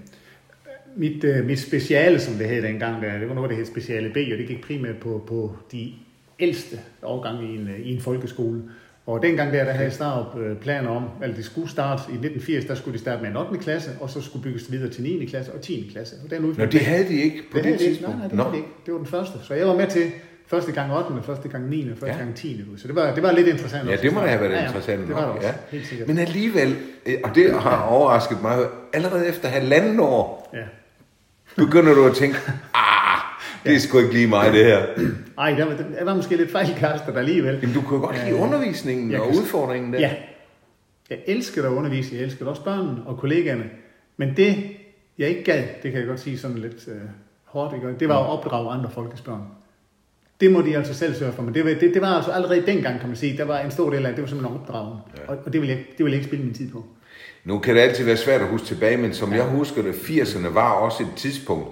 mit, 0.99 1.25
øh, 1.25 1.47
mit 1.47 1.59
speciale, 1.61 2.21
som 2.21 2.35
det 2.35 2.49
hed 2.49 2.63
dengang, 2.63 3.03
der, 3.03 3.19
det 3.19 3.29
var 3.29 3.35
noget, 3.35 3.51
der 3.51 3.57
hed 3.57 3.65
speciale 3.67 4.09
B, 4.11 4.17
og 4.17 4.39
det 4.39 4.47
gik 4.49 4.65
primært 4.67 4.97
på, 4.97 5.25
på 5.27 5.53
de 5.73 5.93
ældste 6.41 6.77
årgange 7.03 7.53
i 7.53 7.57
en, 7.57 7.69
øh, 7.69 7.81
i 7.81 7.95
en 7.95 8.01
folkeskole. 8.01 8.63
Og 9.07 9.23
dengang 9.23 9.53
der, 9.53 9.65
der 9.65 9.73
havde 9.73 9.91
Starup 9.91 10.39
øh, 10.41 10.57
planer 10.57 10.89
om, 10.91 11.05
at 11.23 11.37
det 11.37 11.45
skulle 11.45 11.71
starte 11.71 12.03
i 12.09 12.15
1980, 12.15 12.65
der 12.65 12.75
skulle 12.75 12.95
de 12.95 12.99
starte 12.99 13.23
med 13.23 13.31
en 13.31 13.37
8. 13.37 13.59
klasse, 13.59 13.91
og 14.01 14.11
så 14.11 14.21
skulle 14.21 14.43
bygges 14.43 14.73
videre 14.73 14.91
til 14.91 15.03
9. 15.03 15.25
klasse 15.25 15.53
og 15.53 15.61
10. 15.61 15.89
klasse. 15.93 16.17
Og 16.25 16.31
den 16.31 16.43
Nå, 16.59 16.65
det 16.65 16.81
havde 16.81 17.09
de 17.09 17.23
ikke 17.23 17.43
på 17.53 17.59
det, 17.59 17.65
det, 17.65 17.79
tidspunkt. 17.79 18.19
Nej, 18.19 18.29
nej, 18.29 18.29
det, 18.29 18.39
havde 18.39 18.53
de 18.53 18.57
ikke. 18.57 18.69
det 18.87 18.93
var 18.95 18.99
den 18.99 19.07
første. 19.07 19.39
Så 19.43 19.55
jeg 19.55 19.67
var 19.67 19.75
med 19.77 19.87
til 19.87 20.03
første 20.47 20.73
gang 20.73 20.93
8. 20.93 21.07
og 21.09 21.25
første 21.25 21.49
gang 21.49 21.69
9. 21.69 21.83
og 21.91 21.97
første 21.99 22.07
Ja. 22.19 22.23
gang 22.25 22.35
10. 22.37 22.65
Så 22.77 22.89
det 22.89 22.97
var, 22.97 23.15
det 23.15 23.23
var 23.23 23.33
lidt 23.33 23.47
interessant. 23.49 23.87
Ja, 23.89 23.93
også. 23.93 24.03
det 24.03 24.13
må 24.15 24.21
da 24.21 24.27
have 24.27 24.41
været 24.41 24.53
Ja, 24.53 24.59
ja, 24.61 24.67
interessant 24.67 25.07
Det 25.09 25.15
var 25.15 25.27
nok, 25.27 25.37
også, 25.37 25.49
ja. 25.49 25.55
helt 25.71 25.87
sikkert. 25.87 26.09
Men 26.09 26.19
alligevel, 26.19 26.77
øh, 27.07 27.15
og 27.25 27.35
det 27.35 27.53
har 27.61 27.83
overrasket 27.83 28.43
mig, 28.43 28.57
allerede 28.93 29.27
efter 29.29 29.49
halvanden 29.49 30.01
år, 30.01 30.51
Ja. 30.55 30.59
Begynder 31.57 31.95
du 31.95 32.05
at 32.07 32.15
tænke, 32.15 32.37
ah, 32.75 33.21
det 33.65 33.75
er 33.75 33.79
sgu 33.79 33.99
ikke 33.99 34.13
lige 34.13 34.27
mig 34.27 34.53
det 34.53 34.65
her. 34.65 34.87
Ej, 35.39 35.51
der 35.51 35.65
var, 35.65 35.75
der 35.99 36.05
var 36.05 36.15
måske 36.15 36.37
lidt 36.37 36.53
fejlkastet 36.53 37.17
alligevel. 37.17 37.59
Jamen, 37.63 37.75
du 37.75 37.83
kunne 37.83 38.01
godt 38.01 38.17
lide 38.25 38.37
Øh, 38.37 38.43
undervisningen 38.43 39.11
jeg 39.11 39.21
og 39.21 39.27
kan- 39.33 39.39
udfordringen 39.41 39.93
der. 39.93 40.01
Ja. 40.01 40.15
Jeg 41.11 41.19
elsker 41.27 41.63
at 41.65 41.69
undervise, 41.73 42.15
jeg 42.17 42.23
elsker 42.25 42.47
også 42.47 42.65
børnene 42.65 43.03
og 43.07 43.19
kollegaerne. 43.19 43.65
Men 44.17 44.37
det, 44.37 44.57
jeg 45.19 45.29
ikke 45.29 45.45
gad, 45.45 45.63
det 45.83 45.91
kan 45.93 46.01
jeg 46.01 46.07
godt 46.09 46.21
sige 46.21 46.39
sådan 46.39 46.59
lidt 46.59 46.89
øh, 46.89 46.95
hårdt, 47.45 47.75
ikke? 47.75 47.95
det 48.01 48.09
var 48.09 48.19
at 48.19 48.27
opdrage 48.27 48.71
andre 48.71 48.91
folkets 48.91 49.21
børn. 49.21 49.43
Det 50.41 50.53
må 50.53 50.61
de 50.63 50.77
altså 50.77 50.95
selv 50.95 51.15
sørge 51.15 51.33
for, 51.33 51.43
men 51.43 51.55
det, 51.55 51.65
var- 51.65 51.71
det, 51.71 51.95
det 51.95 52.03
var 52.03 52.09
altså 52.17 52.31
allerede 52.31 52.67
dengang, 52.67 52.99
kan 53.01 53.09
man 53.09 53.17
sige, 53.17 53.37
der 53.37 53.45
var 53.45 53.59
en 53.59 53.71
stor 53.71 53.91
del 53.91 53.99
af 54.07 54.09
det, 54.09 54.17
det 54.17 54.23
var 54.23 54.29
simpelthen 54.29 54.61
opdragen. 54.61 54.99
Ja. 55.17 55.33
Og, 55.33 55.39
og 55.47 55.53
det, 55.53 55.61
vil 55.61 55.69
jeg, 55.69 55.79
det 55.99 56.05
vil 56.05 56.11
jeg 56.13 56.19
ikke 56.19 56.27
spille 56.29 56.45
min 56.45 56.55
tid 56.55 56.71
på. 56.71 56.85
Nu 57.49 57.59
kan 57.59 57.75
det 57.75 57.81
altid 57.81 58.05
være 58.05 58.17
svært 58.17 58.41
at 58.41 58.47
huske 58.47 58.67
tilbage, 58.67 58.97
men 58.97 59.15
som 59.15 59.33
jeg 59.33 59.43
husker 59.43 59.83
det, 59.83 59.93
80'erne 59.93 60.49
var 60.49 60.73
også 60.73 61.03
et 61.03 61.09
tidspunkt, 61.17 61.69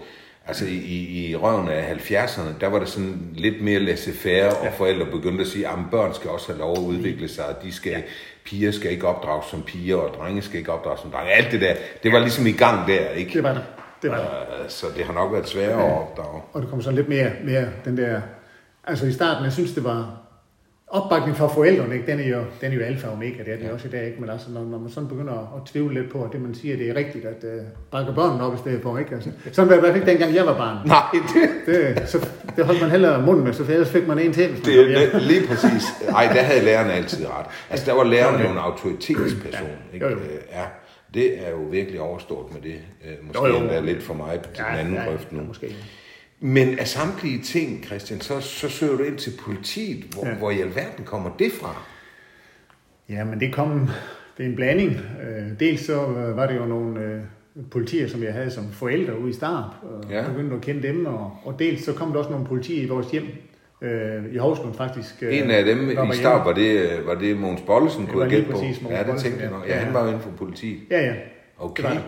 altså 0.47 0.65
i, 0.65 0.75
i, 0.77 1.31
i 1.31 1.37
røven 1.37 1.69
af 1.69 1.93
70'erne, 1.93 2.61
der 2.61 2.67
var 2.67 2.79
det 2.79 2.89
sådan 2.89 3.19
lidt 3.35 3.63
mere 3.63 3.79
laissez-faire, 3.79 4.49
og 4.49 4.73
forældre 4.77 5.07
begyndte 5.07 5.41
at 5.41 5.47
sige, 5.47 5.69
at 5.69 5.75
børn 5.91 6.15
skal 6.15 6.31
også 6.31 6.47
have 6.47 6.59
lov 6.59 6.73
at 6.73 6.83
udvikle 6.83 7.29
sig, 7.29 7.47
og 7.47 7.63
de 7.63 7.73
skal, 7.73 7.93
ja. 7.93 8.01
piger 8.45 8.71
skal 8.73 8.91
ikke 8.91 9.07
opdrages 9.07 9.47
som 9.51 9.63
piger, 9.63 9.97
og 9.97 10.15
drenge 10.19 10.43
skal 10.43 10.59
ikke 10.59 10.73
opdrages 10.73 11.01
som 11.01 11.11
drenge. 11.11 11.33
Alt 11.33 11.53
det 11.53 11.61
der, 11.61 11.75
det 12.03 12.13
var 12.13 12.19
ligesom 12.19 12.47
i 12.47 12.53
gang 12.53 12.89
der, 12.89 13.09
ikke? 13.09 13.33
Det 13.33 13.43
var 13.43 13.53
det. 13.53 13.65
Det 14.03 14.11
var 14.11 14.17
det. 14.17 14.65
Øh, 14.65 14.71
Så 14.71 14.87
det 14.97 15.05
har 15.05 15.13
nok 15.13 15.33
været 15.33 15.49
sværere 15.49 15.87
at 15.87 15.99
opdrage. 16.01 16.43
Og 16.53 16.63
det 16.63 16.71
kom 16.71 16.83
sådan 16.83 16.97
lidt 16.97 17.09
mere, 17.09 17.31
mere 17.45 17.67
den 17.85 17.97
der... 17.97 18.21
Altså 18.85 19.07
i 19.07 19.13
starten, 19.13 19.45
jeg 19.45 19.53
synes, 19.53 19.73
det 19.73 19.85
var... 19.85 20.26
Opbakning 20.97 21.37
fra 21.37 21.47
forældrene, 21.47 21.95
ikke? 21.95 22.07
Den, 22.07 22.21
er 22.21 22.29
jo, 22.29 22.41
den 22.61 22.73
er 22.73 22.77
jo 22.77 22.83
alfa 22.83 23.07
og 23.07 23.13
omega, 23.13 23.43
det 23.45 23.53
er 23.53 23.57
det 23.59 23.71
også 23.71 23.89
i 23.89 23.91
dag, 23.91 24.07
ikke? 24.07 24.21
Men 24.21 24.31
altså, 24.31 24.51
når, 24.51 24.65
når 24.65 24.79
man 24.79 24.91
sådan 24.91 25.09
begynder 25.09 25.33
at 25.33 25.67
tvivle 25.67 26.01
lidt 26.01 26.13
på, 26.13 26.23
at 26.25 26.33
det 26.33 26.41
man 26.43 26.55
siger, 26.55 26.77
det 26.77 26.89
er 26.91 26.95
rigtigt, 26.97 27.25
at 27.25 27.45
uh, 27.45 27.51
bakke 27.91 28.13
børnene 28.13 28.45
op 28.47 28.55
i 28.55 28.59
stedet 28.59 28.83
for, 28.83 28.99
ikke? 28.99 29.15
Altså, 29.15 29.31
sådan 29.53 29.69
var 29.69 29.75
det 29.75 29.81
i 29.81 29.83
hvert 29.83 29.93
fald 29.93 30.03
ikke 30.03 30.11
dengang 30.13 30.35
jeg 30.37 30.47
var 30.47 30.57
barn. 30.57 30.77
Nej, 30.89 31.03
det, 31.13 31.97
Det, 31.97 32.09
så, 32.09 32.29
det 32.57 32.65
holdt 32.65 32.81
man 32.81 32.91
hellere 32.91 33.23
munden 33.23 33.45
med, 33.45 33.53
så 33.53 33.63
ellers 33.63 33.89
fik 33.91 34.07
man 34.09 34.19
en 34.19 34.33
til. 34.33 34.49
hvis 34.49 34.61
det 34.61 35.23
lige 35.23 35.47
præcis. 35.47 35.85
Ej, 36.09 36.25
der 36.35 36.43
havde 36.43 36.65
lærerne 36.65 36.93
altid 36.93 37.27
ret. 37.27 37.47
Altså, 37.71 37.87
der 37.87 37.97
var 37.97 38.05
læreren 38.05 38.43
jo 38.43 38.51
en 38.51 38.59
autoritetsperson. 38.59 39.69
Ikke? 39.95 40.07
Jo, 40.07 40.11
jo. 40.13 40.17
Øh, 40.17 40.23
Ja, 40.53 40.65
det 41.15 41.47
er 41.47 41.51
jo 41.51 41.57
virkelig 41.71 42.01
overstået 42.01 42.47
med 42.55 42.61
det. 42.63 42.79
Øh, 43.05 43.13
Måske 43.27 43.47
Jo, 43.47 43.55
jo. 43.55 43.61
endda 43.61 43.81
lidt 43.81 44.03
for 44.03 44.15
mig 44.15 44.41
til 44.55 44.65
den 44.71 44.79
anden 44.79 44.99
grøft 45.07 45.33
nu. 45.33 45.43
Måske. 45.49 45.77
Men 46.41 46.79
af 46.79 46.89
samtlige 46.89 47.43
ting, 47.43 47.85
Christian, 47.85 48.21
så, 48.21 48.41
så 48.41 48.69
søger 48.69 48.97
du 48.97 49.03
ind 49.03 49.17
til 49.19 49.33
politiet. 49.45 50.05
Hvor, 50.05 50.27
ja. 50.27 50.35
Hvor 50.35 50.51
i 50.51 50.61
alverden 50.61 51.05
kommer 51.05 51.31
det 51.39 51.53
fra? 51.61 51.83
Ja, 53.09 53.25
men 53.25 53.41
det 53.41 53.55
kom, 53.55 53.89
det 54.39 54.45
er 54.45 54.49
en 54.49 54.57
blanding. 54.57 54.91
Øh, 54.93 55.61
Dels 55.61 55.81
så 55.87 56.07
øh, 56.07 56.37
var 56.37 56.47
det 56.47 56.57
jo 56.57 56.65
nogle 56.67 57.01
øh, 57.01 57.21
politier, 57.71 58.09
som 58.09 58.23
jeg 58.23 58.33
havde 58.33 58.51
som 58.51 58.65
forældre 58.73 59.19
ude 59.21 59.31
i 59.31 59.33
Starp, 59.33 59.65
og 59.83 60.11
Ja. 60.11 60.25
begyndte 60.29 60.57
at 60.57 60.63
kende 60.63 60.83
dem, 60.89 61.07
og, 61.07 61.33
og 61.45 61.59
dels 61.59 61.85
så 61.85 61.93
kom 61.93 62.13
der 62.13 62.19
også 62.19 62.31
nogle 62.31 62.47
politier 62.47 62.83
i 62.83 62.89
vores 62.89 63.11
hjem, 63.11 63.25
øh, 63.83 64.25
i 64.33 64.37
Hovslund 64.37 64.75
faktisk. 64.75 65.15
øh, 65.23 65.39
En 65.39 65.51
af 65.51 65.65
dem 65.65 65.91
i 65.91 65.95
start, 66.15 66.47
var 66.47 66.53
det, 66.53 66.89
var 67.07 67.15
det 67.15 67.37
Mogens 67.37 67.61
Bollesen, 67.67 68.07
kunne 68.07 68.23
jeg 68.23 68.31
gætte 68.31 68.51
på. 68.53 68.59
Ja, 68.91 69.13
det 69.13 69.21
tænkte 69.21 69.43
jeg 69.43 69.51
nok. 69.51 69.69
Ja, 69.69 69.75
han 69.75 69.95
var 69.95 70.01
jo 70.03 70.07
inden 70.07 70.21
for 70.23 70.31
politiet. 70.31 70.79
Ja, 70.91 71.01
ja. 71.07 71.15
Okay. 71.59 71.83
Det 71.83 71.91
var 71.91 71.97
det. 71.97 72.05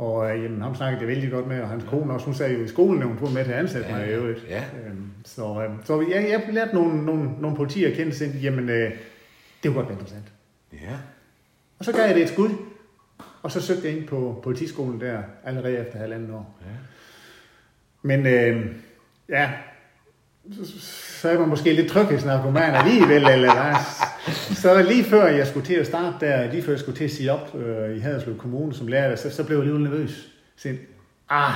Og 0.00 0.30
øh, 0.36 0.42
jamen, 0.42 0.62
ham 0.62 0.74
snakkede 0.74 1.00
jeg 1.00 1.08
vældig 1.08 1.30
godt 1.30 1.46
med, 1.46 1.60
og 1.62 1.68
hans 1.68 1.84
kone 1.88 2.12
også, 2.12 2.26
hun 2.26 2.34
sagde 2.34 2.54
jo 2.54 2.64
i 2.64 2.68
skolen, 2.68 3.02
at 3.02 3.08
hun 3.08 3.18
var 3.20 3.28
med 3.30 3.44
til 3.44 3.52
at 3.52 3.58
ansætte 3.58 3.88
Ja, 3.88 3.96
mig 3.96 4.06
i 4.06 4.10
øvrigt. 4.10 4.46
ja. 4.48 4.64
Øhm, 4.86 5.10
så 5.24 5.42
øh, 5.62 5.70
så 5.84 6.00
jeg, 6.00 6.28
jeg 6.30 6.42
lærte 6.54 6.74
nogle, 6.74 7.04
nogle, 7.04 7.30
nogle 7.40 7.56
politier 7.56 7.88
at 7.90 7.94
kende, 7.96 8.12
og 8.26 8.40
jamen, 8.42 8.68
øh, 8.68 8.90
det 8.90 8.94
kunne 9.64 9.74
godt 9.74 9.86
være 9.86 9.92
interessant. 9.92 10.32
Ja. 10.72 10.96
Og 11.78 11.84
så 11.84 11.92
gav 11.92 12.06
jeg 12.06 12.14
det 12.14 12.22
et 12.22 12.28
skud, 12.28 12.50
og 13.42 13.50
så 13.50 13.60
søgte 13.60 13.88
jeg 13.88 13.96
ind 13.96 14.06
på 14.06 14.40
politiskolen 14.42 15.00
der, 15.00 15.18
allerede 15.44 15.78
efter 15.78 15.98
halvanden 15.98 16.30
år. 16.30 16.58
Ja. 16.60 16.66
Men 18.02 18.26
øh, 18.26 18.66
ja, 19.28 19.50
så, 20.52 20.80
så 21.20 21.28
er 21.30 21.38
man 21.38 21.48
måske 21.48 21.72
lidt 21.72 21.88
tryghedsnarkoman 21.92 22.74
alligevel, 22.74 23.24
eller 23.28 23.54
hvad? 23.54 23.74
Så 24.54 24.82
lige 24.82 25.04
før 25.04 25.26
jeg 25.26 25.46
skulle 25.46 25.66
til 25.66 25.74
at 25.74 25.86
starte 25.86 26.26
der, 26.26 26.50
lige 26.50 26.62
før 26.62 26.72
jeg 26.72 26.80
skulle 26.80 26.98
til 26.98 27.04
at 27.04 27.10
sige 27.10 27.32
op 27.32 27.54
øh, 27.54 27.96
i 27.96 28.00
Haderslev 28.00 28.38
Kommune 28.38 28.74
som 28.74 28.86
lærer, 28.86 29.16
så, 29.16 29.30
så 29.30 29.44
blev 29.44 29.56
jeg 29.56 29.66
lidt 29.66 29.80
nervøs. 29.80 30.28
Så, 30.56 30.68
ah, 31.28 31.54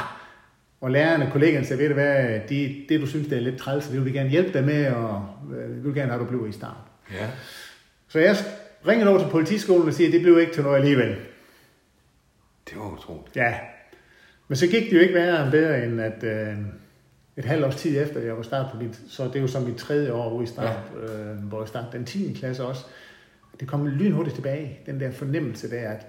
og 0.81 0.91
lærerne, 0.91 1.31
kollegaerne 1.33 1.67
sagde, 1.67 1.83
ved 1.83 1.89
du 1.89 1.95
hvad, 1.95 2.41
det, 2.49 2.87
det 2.89 3.01
du 3.01 3.07
synes, 3.07 3.29
det 3.29 3.39
er 3.39 3.43
lidt 3.43 3.59
træls, 3.59 3.87
det 3.87 3.97
vil 3.97 4.05
vi 4.05 4.19
gerne 4.19 4.31
hjælpe 4.31 4.53
dig 4.53 4.65
med, 4.65 4.87
og 4.93 5.29
øh, 5.57 5.77
vi 5.77 5.81
vil 5.81 5.95
gerne 5.95 6.11
have, 6.13 6.23
at 6.23 6.27
du 6.27 6.37
bliver 6.37 6.49
i 6.49 6.53
start. 6.53 6.77
Ja. 7.13 7.31
Så 8.09 8.19
jeg 8.19 8.37
ringede 8.87 9.11
over 9.11 9.19
til 9.19 9.29
politiskolen 9.31 9.89
og 9.89 9.95
siger, 9.95 10.11
det 10.11 10.23
blev 10.23 10.41
ikke 10.41 10.53
til 10.53 10.63
noget 10.63 10.77
alligevel. 10.77 11.17
Det 12.71 12.79
var 12.79 12.93
utroligt. 12.93 13.37
Ja, 13.37 13.55
men 14.49 14.57
så 14.57 14.67
gik 14.67 14.91
det 14.91 14.93
jo 14.93 15.01
ikke 15.01 15.15
værre 15.15 15.43
end 15.43 15.51
bedre, 15.51 15.85
end 15.85 16.01
at 16.01 16.25
øh, 16.25 16.57
et 17.37 17.45
halvt 17.45 17.65
års 17.65 17.77
tid 17.77 18.03
efter, 18.03 18.21
jeg 18.21 18.37
var 18.37 18.43
start 18.43 18.67
på 18.73 18.77
mit, 18.83 19.01
så 19.09 19.25
det 19.25 19.37
er 19.37 19.41
jo 19.41 19.47
så 19.47 19.61
mit 19.61 19.77
tredje 19.77 20.13
år 20.13 20.33
ude 20.33 20.45
i 20.45 20.47
start, 20.47 20.79
ja. 21.09 21.31
øh, 21.31 21.37
hvor 21.37 21.61
jeg 21.61 21.69
startede 21.69 21.93
den 21.93 22.05
10. 22.05 22.37
klasse 22.39 22.65
også. 22.65 22.85
Det 23.61 23.69
kom 23.69 23.87
lynhurtigt 23.87 24.35
tilbage, 24.35 24.79
den 24.87 25.01
der 25.01 25.11
fornemmelse 25.11 25.71
der, 25.71 25.89
at 25.89 26.07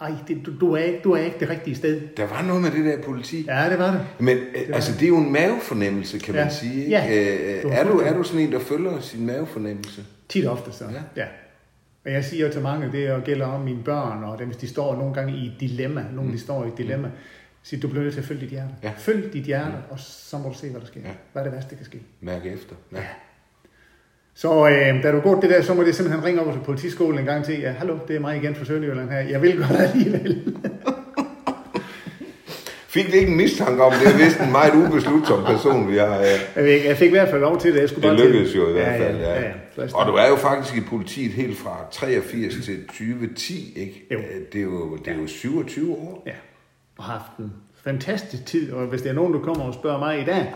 ej, 0.00 0.12
det, 0.28 0.46
du, 0.46 0.52
du, 0.60 0.72
er 0.72 0.78
ikke, 0.82 1.00
du 1.04 1.12
er 1.12 1.18
ikke 1.20 1.36
det 1.40 1.48
rigtige 1.48 1.76
sted. 1.76 2.00
Der 2.16 2.26
var 2.26 2.42
noget 2.42 2.62
med 2.62 2.70
det 2.70 2.84
der 2.84 3.02
politi. 3.02 3.44
Ja, 3.48 3.70
det 3.70 3.78
var 3.78 3.90
det. 3.92 4.00
Men 4.18 4.36
øh, 4.38 4.62
altså, 4.72 4.92
det 4.92 5.02
er 5.02 5.08
jo 5.08 5.16
en 5.16 5.32
mavefornemmelse, 5.32 6.18
kan 6.18 6.34
Ja. 6.34 6.42
man 6.44 6.52
sige. 6.52 6.74
Ikke? 6.84 6.90
Ja. 6.90 7.56
Øh, 7.56 7.62
Du 7.62 7.68
er, 7.68 7.84
du, 7.84 7.98
er 7.98 8.14
du 8.14 8.22
sådan 8.22 8.40
en, 8.40 8.52
der 8.52 8.58
følger 8.58 9.00
sin 9.00 9.26
mavefornemmelse? 9.26 10.04
Tit 10.28 10.46
ofte 10.46 10.72
så. 10.72 10.84
Ja. 10.84 11.22
ja. 11.22 11.26
Og 12.04 12.12
jeg 12.12 12.24
siger 12.24 12.46
jo 12.46 12.52
til 12.52 12.60
mange, 12.62 12.92
det 12.92 13.24
gælder 13.24 13.46
om 13.46 13.60
mine 13.60 13.82
børn, 13.84 14.24
og 14.24 14.38
dem, 14.38 14.46
hvis 14.46 14.56
de 14.56 14.68
står 14.68 14.96
nogle 14.96 15.14
gange 15.14 15.32
i 15.36 15.46
et 15.46 15.52
dilemma, 15.60 16.04
nogle 16.12 16.32
de 16.32 16.38
står 16.38 16.64
i 16.64 16.68
et 16.68 16.78
dilemma, 16.78 17.10
siger, 17.68 17.80
du 17.80 17.88
bliver 17.88 18.02
nødt 18.02 18.14
til 18.14 18.20
at 18.20 18.26
følge 18.26 18.40
dit 18.40 18.50
hjerte. 18.50 18.68
Ja. 18.82 18.92
Følg 18.98 19.32
dit 19.32 19.44
hjerte, 19.44 19.74
og 19.90 19.98
så 19.98 20.38
må 20.38 20.48
du 20.48 20.54
se, 20.58 20.70
hvad 20.70 20.80
der 20.80 20.86
sker. 20.86 21.00
Ja. 21.04 21.10
Hvad 21.32 21.42
er 21.42 21.46
det 21.46 21.54
værste, 21.54 21.70
der 21.70 21.76
kan 21.76 21.84
ske? 21.84 21.98
Mærke 22.20 22.50
efter. 22.50 22.74
Ja. 22.92 23.02
Så 24.34 24.68
øh, 24.68 25.02
da 25.02 25.12
du 25.12 25.20
går 25.20 25.40
det 25.40 25.50
der, 25.50 25.62
så 25.62 25.74
må 25.74 25.82
det 25.82 25.94
simpelthen 25.94 26.24
ringe 26.24 26.40
op 26.40 26.52
til 26.52 26.60
politiskolen 26.60 27.18
en 27.18 27.24
gang 27.24 27.44
til. 27.44 27.60
Ja, 27.60 27.70
hallo, 27.72 27.98
det 28.08 28.16
er 28.16 28.20
mig 28.20 28.36
igen 28.36 28.54
fra 28.54 28.64
Sønderjylland 28.64 29.10
her. 29.10 29.18
Jeg 29.18 29.42
vil 29.42 29.56
godt 29.58 29.80
alligevel. 29.80 30.42
fik 32.96 33.14
ikke 33.14 33.30
en 33.30 33.36
mistanke 33.36 33.82
om, 33.82 33.92
det 33.92 34.08
er 34.14 34.24
vist 34.24 34.40
en 34.40 34.52
meget 34.52 34.74
ubeslutsom 34.74 35.44
person, 35.44 35.90
vi 35.92 35.96
har. 35.96 36.14
Ja. 36.14 36.38
Jeg, 36.56 36.64
fik, 36.64 36.84
jeg 36.84 36.96
fik 36.96 37.08
i 37.08 37.10
hvert 37.10 37.28
fald 37.28 37.40
lov 37.40 37.60
til 37.60 37.74
det. 37.74 37.80
Jeg 37.80 37.88
skulle 37.88 38.08
Det 38.08 38.18
bare 38.18 38.26
lykkedes 38.26 38.50
til. 38.50 38.60
jo 38.60 38.68
i 38.68 38.72
hvert 38.72 39.00
fald, 39.00 39.16
ja. 39.16 39.32
ja, 39.32 39.40
ja, 39.40 39.52
ja. 39.78 39.84
Og 39.94 40.06
du 40.06 40.12
er 40.12 40.28
jo 40.28 40.36
faktisk 40.36 40.76
i 40.76 40.80
politiet 40.80 41.32
helt 41.32 41.58
fra 41.58 41.86
83 41.92 42.64
til 42.64 42.86
2010, 42.86 43.72
ikke? 43.76 44.06
Jo. 44.12 44.18
Det 44.52 44.58
er 44.58 44.62
jo, 44.62 44.96
det 44.96 45.12
er 45.12 45.16
jo 45.16 45.26
27 45.26 45.92
år. 45.92 46.22
Ja, 46.26 46.32
og 46.96 47.04
haft 47.04 47.36
en 47.38 47.52
fantastisk 47.74 48.46
tid. 48.46 48.72
Og 48.72 48.86
hvis 48.86 49.02
der 49.02 49.10
er 49.10 49.14
nogen, 49.14 49.34
der 49.34 49.40
kommer 49.40 49.64
og 49.64 49.74
spørger 49.74 49.98
mig 49.98 50.20
i 50.20 50.24
dag, 50.24 50.54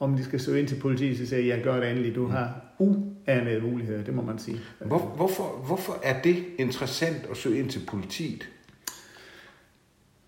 om 0.00 0.16
de 0.16 0.24
skal 0.24 0.40
søge 0.40 0.60
ind 0.60 0.68
til 0.68 0.80
politiet, 0.80 1.18
så 1.18 1.26
siger 1.26 1.40
jeg, 1.40 1.48
jeg 1.56 1.64
gør 1.64 1.80
det 1.80 1.90
endelig. 1.90 2.14
Du 2.14 2.26
har 2.26 2.54
uanede 2.78 3.60
muligheder, 3.60 4.04
det 4.04 4.14
må 4.14 4.22
man 4.22 4.38
sige. 4.38 4.58
Hvor, 4.78 4.98
hvorfor, 4.98 5.62
hvorfor 5.66 6.00
er 6.02 6.22
det 6.22 6.44
interessant 6.58 7.26
at 7.30 7.36
søge 7.36 7.58
ind 7.58 7.70
til 7.70 7.80
politiet? 7.88 8.48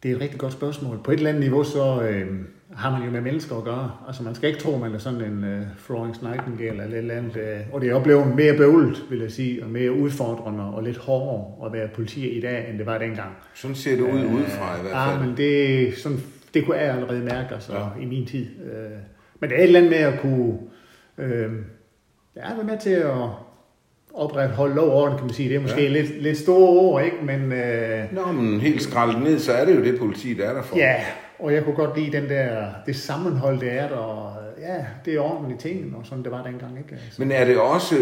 Det 0.03 0.11
er 0.11 0.15
et 0.15 0.21
rigtig 0.21 0.39
godt 0.41 0.53
spørgsmål. 0.53 0.99
På 1.05 1.11
et 1.11 1.17
eller 1.17 1.29
andet 1.31 1.43
niveau, 1.43 1.65
så 1.65 2.03
øh, 2.03 2.27
har 2.75 2.91
man 2.91 3.03
jo 3.03 3.11
med 3.11 3.21
mennesker 3.21 3.57
at 3.57 3.65
gøre. 3.65 3.91
Altså, 4.07 4.23
man 4.23 4.35
skal 4.35 4.49
ikke 4.49 4.61
tro, 4.61 4.77
man 4.79 4.95
er 4.95 4.99
sådan 4.99 5.21
en 5.21 5.45
øh, 5.45 5.63
Florence 5.77 6.25
Nightingale 6.25 6.71
eller 6.83 6.85
et 6.85 6.99
eller 6.99 7.15
andet. 7.15 7.37
Øh, 7.37 7.61
og 7.73 7.81
det 7.81 7.91
er 7.91 7.95
oplevet 7.95 8.27
mere 8.37 8.57
bøvlet, 8.57 9.05
vil 9.11 9.19
jeg 9.21 9.31
sige, 9.31 9.65
og 9.65 9.71
mere 9.71 9.93
udfordrende 9.93 10.65
og 10.65 10.83
lidt 10.83 10.97
hårdere 10.99 11.67
at 11.67 11.73
være 11.73 11.89
politi 11.95 12.29
i 12.29 12.41
dag, 12.41 12.71
end 12.71 12.79
det 12.79 12.87
var 12.87 12.99
dengang. 12.99 13.31
Sådan 13.55 13.75
ser 13.77 13.97
det 13.97 14.03
ud 14.03 14.25
udefra 14.35 14.79
i 14.79 14.81
hvert 14.83 14.93
Ja, 14.93 15.11
fald. 15.17 15.27
men 15.27 15.37
det, 15.37 15.95
sådan, 15.99 16.19
det 16.55 16.65
kunne 16.67 16.77
jeg 16.77 16.95
allerede 16.95 17.21
mærke 17.25 17.55
altså, 17.55 17.73
Ja. 17.73 17.81
ja. 17.81 18.03
i 18.03 18.05
min 18.07 18.27
tid. 18.27 18.47
Øh, 18.73 18.91
men 19.41 19.51
det 19.51 19.57
er 19.59 19.63
et 19.63 19.67
eller 19.67 19.79
andet 19.79 19.91
med 19.91 19.99
at 19.99 20.21
kunne 20.21 20.59
øh, 21.19 21.53
ja, 22.37 22.55
være 22.55 22.65
med 22.65 22.79
til 22.79 22.91
at 22.91 23.15
opretholde 24.15 24.75
lov 24.75 24.89
orden, 24.91 25.17
kan 25.19 25.27
man 25.27 25.35
sige. 25.35 25.49
Det 25.49 25.57
er 25.57 25.61
måske 25.61 25.83
Ja. 25.83 25.89
lidt, 25.89 26.23
lidt 26.23 26.39
store 26.39 26.69
ord, 26.69 27.05
ikke? 27.05 27.17
Men 27.23 27.53
øh, 27.53 28.05
Nå, 28.13 28.33
men 28.33 28.61
helt 28.61 28.83
skraldet 28.83 29.23
ned, 29.23 29.39
så 29.39 29.53
er 29.53 29.65
det 29.65 29.77
jo 29.77 29.85
det 29.85 29.99
politi, 29.99 30.35
der 30.35 30.45
er 30.51 30.55
der 30.55 30.63
for. 30.63 30.77
ja, 30.77 30.95
og 31.39 31.53
jeg 31.55 31.65
kunne 31.65 31.75
godt 31.77 31.99
lide 31.99 32.13
den 32.21 32.29
der, 32.29 32.67
det 32.87 32.97
sammenhold, 32.97 33.61
det 33.61 33.73
er 33.73 33.89
der. 33.89 33.97
Og, 33.97 34.37
ja, 34.61 34.85
det 35.05 35.15
er 35.15 35.21
ordentlige 35.21 35.59
ting, 35.59 35.97
og 35.97 36.07
sådan 36.07 36.25
det 36.25 36.33
var 36.33 36.43
dengang, 36.43 36.79
ikke? 36.79 36.93
Altså. 37.05 37.23
Men 37.23 37.33
er 37.33 37.45
det 37.45 37.59
også, 37.59 37.95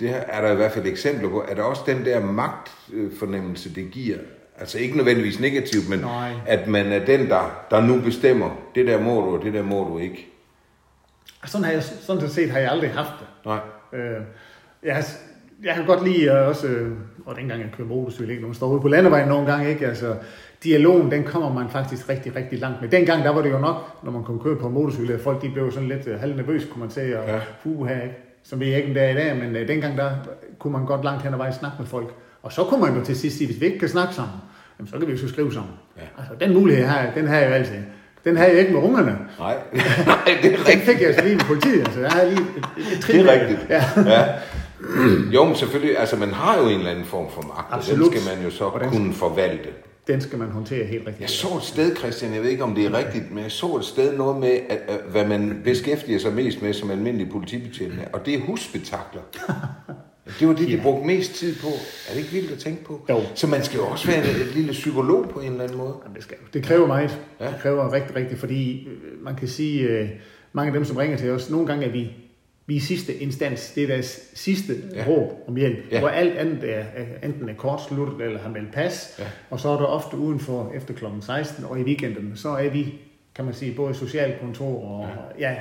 det 0.00 0.08
her 0.08 0.16
er 0.16 0.40
der 0.40 0.52
i 0.52 0.56
hvert 0.56 0.72
fald 0.72 0.86
eksempler 0.86 1.28
på, 1.28 1.44
er 1.48 1.54
der 1.54 1.62
også 1.62 1.82
den 1.86 2.04
der 2.04 2.20
magtfornemmelse, 2.20 3.74
det 3.74 3.90
giver? 3.90 4.16
Altså 4.60 4.78
ikke 4.78 4.96
nødvendigvis 4.96 5.40
negativt, 5.40 5.88
men 5.90 5.98
Nej. 5.98 6.30
at 6.46 6.66
man 6.68 6.86
er 6.86 7.04
den, 7.04 7.28
der, 7.28 7.64
der 7.70 7.80
nu 7.80 8.00
bestemmer, 8.00 8.50
det 8.74 8.86
der 8.86 9.00
må 9.00 9.14
du, 9.20 9.36
og 9.38 9.44
det 9.44 9.54
der 9.54 9.62
må 9.62 9.88
du 9.88 9.98
ikke. 9.98 10.26
Sådan, 11.46 11.64
har 11.64 11.72
jeg, 11.72 11.82
sådan 11.82 12.28
set 12.28 12.50
har 12.50 12.58
jeg 12.58 12.70
aldrig 12.70 12.90
haft 12.90 13.10
det. 13.20 13.26
Nej. 13.46 13.58
Øh, 14.00 14.16
jeg, 14.84 15.04
jeg 15.64 15.74
kan 15.74 15.84
godt 15.86 16.04
lide 16.08 16.24
øh, 16.24 16.48
også, 16.48 16.66
øh, 16.66 16.92
og 17.26 17.36
dengang 17.36 17.60
jeg 17.60 17.68
kører 17.76 17.88
motorcykel, 17.88 18.30
ikke 18.30 18.42
nogen 18.42 18.54
står 18.54 18.66
ude 18.68 18.80
på 18.80 18.88
landevejen 18.88 19.28
nogle 19.28 19.46
gange, 19.52 19.68
ikke? 19.70 19.86
Altså, 19.86 20.14
dialogen, 20.64 21.10
den 21.10 21.22
kommer 21.24 21.52
man 21.52 21.68
faktisk 21.70 22.08
rigtig, 22.08 22.36
rigtig 22.36 22.58
langt 22.58 22.80
med. 22.82 22.88
Dengang, 22.88 23.24
der 23.24 23.30
var 23.30 23.42
det 23.42 23.50
jo 23.50 23.58
nok, 23.58 23.76
når 24.04 24.12
man 24.12 24.24
kom 24.24 24.40
køre 24.40 24.56
på 24.56 24.68
motorcykel, 24.68 25.12
at 25.12 25.20
folk 25.20 25.42
de 25.42 25.50
blev 25.50 25.72
sådan 25.72 25.88
lidt 25.88 26.06
uh, 26.06 26.20
halvnervøse, 26.20 26.66
kunne 26.68 26.80
man 26.80 26.90
sige, 26.90 27.18
og 27.18 27.28
Ja. 27.28 27.38
fuha, 27.62 27.94
ikke? 27.94 28.14
Som 28.42 28.60
vi 28.60 28.74
ikke 28.74 28.88
om 28.88 28.94
det 28.94 29.02
er 29.02 29.08
i 29.08 29.14
dag, 29.14 29.36
men 29.36 29.56
uh, 29.62 29.68
dengang, 29.68 29.96
der 29.98 30.10
kunne 30.58 30.72
man 30.72 30.86
godt 30.86 31.04
langt 31.04 31.22
hen 31.22 31.32
ad 31.32 31.38
vejen 31.38 31.52
snakke 31.52 31.76
med 31.78 31.86
folk. 31.86 32.14
Og 32.42 32.52
så 32.52 32.64
kunne 32.64 32.80
man 32.80 32.94
jo 32.98 33.04
til 33.04 33.16
sidst 33.16 33.38
sige, 33.38 33.46
hvis 33.48 33.60
vi 33.60 33.66
ikke 33.66 33.78
kan 33.78 33.88
snakke 33.88 34.14
sammen, 34.14 34.34
jamen, 34.78 34.88
så 34.88 34.98
kan 34.98 35.06
vi 35.06 35.12
jo 35.12 35.18
så 35.18 35.28
skrive 35.28 35.52
sammen. 35.52 35.72
Ja. 35.96 36.02
Altså, 36.18 36.34
den 36.40 36.54
mulighed 36.54 36.84
jeg, 36.84 37.12
den 37.14 37.26
har 37.26 37.36
jeg 37.36 37.48
jo 37.48 37.54
altid. 37.54 37.74
Den 38.24 38.36
har 38.36 38.44
jeg 38.44 38.54
ikke 38.58 38.72
med 38.72 38.80
ungerne. 38.82 39.18
Nej, 39.38 39.54
Nej 40.06 40.16
det 40.42 40.52
er 40.52 40.56
Den 40.56 40.66
rigtigt. 40.66 40.80
fik 40.82 41.00
jeg 41.00 41.06
altså 41.08 41.24
lige 41.24 41.36
med 41.36 41.44
politiet. 41.44 41.80
Altså, 41.80 42.00
jeg 42.00 42.10
har 42.10 42.24
lige 42.24 42.40
et, 42.40 42.64
et, 42.78 42.98
et 42.98 43.06
Det 43.06 43.20
er 43.20 43.32
rigtigt. 43.32 43.66
Ja. 43.70 43.82
Ja. 44.06 44.24
Jo, 45.34 45.44
men 45.44 45.56
selvfølgelig, 45.56 45.98
altså 45.98 46.16
man 46.16 46.30
har 46.30 46.58
jo 46.58 46.68
en 46.68 46.78
eller 46.78 46.90
anden 46.90 47.04
form 47.04 47.30
for 47.30 47.42
magt, 47.42 47.58
og 47.72 47.76
Absolut. 47.76 48.12
den 48.12 48.20
skal 48.22 48.36
man 48.36 48.44
jo 48.44 48.50
så 48.50 48.64
Og 48.64 48.80
den- 48.80 48.88
kunne 48.90 49.12
forvalte. 49.12 49.68
Den 50.06 50.20
skal 50.20 50.38
man 50.38 50.48
håndtere 50.48 50.84
helt 50.84 51.00
rigtigt. 51.06 51.20
Jeg 51.20 51.30
så 51.30 51.48
et 51.56 51.62
sted, 51.62 51.96
Christian, 51.96 52.34
jeg 52.34 52.42
ved 52.42 52.50
ikke 52.50 52.64
om 52.64 52.74
det 52.74 52.84
er 52.86 52.98
rigtigt, 52.98 53.30
men 53.32 53.42
jeg 53.42 53.52
så 53.52 53.76
et 53.76 53.84
sted 53.84 54.16
noget 54.16 54.40
med, 54.40 54.48
at, 54.68 54.78
at, 54.88 55.00
hvad 55.10 55.26
man 55.26 55.60
beskæftiger 55.64 56.18
sig 56.18 56.32
mest 56.32 56.62
med 56.62 56.72
som 56.72 56.90
almindelig 56.90 57.28
politibetjent, 57.30 57.92
og 58.12 58.26
det 58.26 58.34
er 58.34 58.38
husspektakler. 58.40 59.20
Det 60.40 60.48
var 60.48 60.54
det, 60.54 60.68
de 60.68 60.80
brugte 60.82 61.06
mest 61.06 61.34
tid 61.34 61.54
på. 61.62 61.66
Er 62.08 62.12
det 62.12 62.18
ikke 62.18 62.30
vildt 62.32 62.50
at 62.50 62.58
tænke 62.58 62.84
på? 62.84 63.06
Jo. 63.10 63.20
Så 63.34 63.46
man 63.46 63.64
skal 63.64 63.76
jo 63.78 63.86
også 63.86 64.06
være 64.06 64.18
en, 64.18 64.36
et 64.40 64.54
lille 64.54 64.72
psykolog 64.72 65.28
på 65.28 65.40
en 65.40 65.50
eller 65.50 65.64
anden 65.64 65.78
måde. 65.78 65.94
Jamen, 66.02 66.14
det, 66.14 66.22
skal, 66.24 66.36
det 66.54 66.62
kræver 66.62 66.86
meget. 66.86 67.18
Ja. 67.40 67.44
Ja. 67.44 67.50
Det 67.52 67.60
kræver 67.60 67.92
rigtig, 67.92 68.16
rigtig, 68.16 68.38
fordi 68.38 68.88
øh, 68.88 69.24
man 69.24 69.34
kan 69.36 69.48
sige, 69.48 69.80
øh, 69.80 70.08
mange 70.52 70.68
af 70.68 70.72
dem, 70.74 70.84
som 70.84 70.96
ringer 70.96 71.16
til 71.16 71.30
os, 71.30 71.50
nogle 71.50 71.66
gange 71.66 71.86
er 71.86 71.90
vi, 71.92 72.10
vi 72.66 72.76
er 72.76 72.80
sidste 72.80 73.14
instans. 73.14 73.72
Det 73.72 73.82
er 73.82 73.86
deres 73.86 74.30
sidste 74.34 74.74
Ja. 74.94 75.04
råb 75.08 75.32
om 75.48 75.56
hjælp. 75.56 75.78
Ja. 75.90 75.98
Hvor 76.00 76.08
alt 76.08 76.36
andet 76.38 76.74
er, 76.76 76.84
enten 77.22 77.48
er 77.48 77.54
kortsluttet 77.54 78.20
eller 78.26 78.38
har 78.40 78.48
meldt 78.50 78.72
pas. 78.72 79.14
Ja. 79.18 79.24
Og 79.50 79.60
så 79.60 79.68
er 79.68 79.76
der 79.76 79.84
ofte 79.86 80.16
udenfor 80.16 80.72
efter 80.74 80.94
kl. 80.94 81.04
16 81.20 81.64
og 81.64 81.80
i 81.80 81.82
weekenden, 81.82 82.32
så 82.36 82.48
er 82.48 82.70
vi 82.70 82.94
kan 83.34 83.44
man 83.44 83.54
sige, 83.54 83.74
både 83.74 83.94
socialkontor 83.94 84.84
og 84.84 85.08
ja. 85.38 85.50
Ja, 85.50 85.56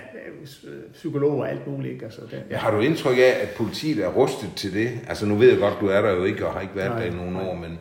psykologer 0.94 1.44
og 1.44 1.50
alt 1.52 1.68
muligt. 1.68 1.94
Ikke? 1.94 2.06
Altså, 2.06 2.22
det, 2.22 2.44
Ja. 2.50 2.58
Har 2.58 2.72
du 2.72 2.80
indtryk 2.80 3.18
af, 3.18 3.34
at 3.42 3.50
politiet 3.58 4.04
er 4.04 4.08
rustet 4.08 4.50
til 4.56 4.74
det? 4.74 4.90
Altså 5.08 5.26
nu 5.26 5.36
ved 5.36 5.50
jeg 5.50 5.60
godt, 5.60 5.74
du 5.82 5.88
er 5.88 6.02
der 6.02 6.12
jo 6.12 6.24
ikke 6.24 6.48
og 6.48 6.54
har 6.54 6.62
ikke 6.62 6.76
været 6.76 6.90
Nej, 6.92 7.00
der 7.00 7.06
i 7.06 7.16
nogle 7.16 7.34
nej. 7.34 7.44
år, 7.48 7.56
men 7.56 7.80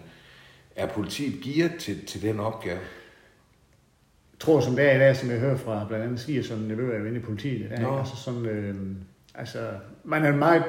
er 0.77 0.87
politiet 0.87 1.35
gearet 1.45 1.73
til, 1.79 2.07
til 2.07 2.23
den 2.23 2.41
opgave? 2.41 2.79
tror, 4.41 4.61
som 4.61 4.77
det 4.77 4.85
er 4.93 4.97
i 4.97 4.99
dag, 4.99 5.17
som 5.17 5.31
jeg 5.31 5.39
hører 5.39 5.57
fra 5.57 5.85
blandt 5.89 6.05
andet 6.05 6.21
svigersønnen, 6.21 6.69
nevø 6.69 6.95
er 6.95 6.99
jo 6.99 7.05
inde 7.05 7.17
i 7.17 7.23
politiet 7.23 7.61
i 7.61 7.69
dag, 7.69 7.79
ikke? 7.79 7.91
altså 7.99 8.17
sådan, 8.17 8.47
øh, 8.47 8.75
altså, 9.35 9.59
man 10.05 10.25
er 10.25 10.37
meget, 10.37 10.63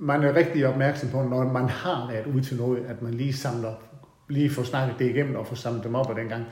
man 0.00 0.22
er 0.22 0.36
rigtig 0.36 0.66
opmærksom 0.66 1.08
på, 1.10 1.22
når 1.22 1.44
man 1.52 1.68
har 1.68 2.08
været 2.12 2.26
ude 2.26 2.42
til 2.42 2.56
noget, 2.56 2.84
at 2.88 3.02
man 3.02 3.14
lige 3.14 3.32
samler, 3.32 3.74
lige 4.28 4.50
får 4.50 4.62
snakket 4.62 4.98
det 4.98 5.10
igennem 5.10 5.36
og 5.36 5.46
får 5.46 5.56
samlet 5.56 5.84
dem 5.84 5.94
op, 5.94 6.10
og 6.10 6.16
dengang, 6.16 6.44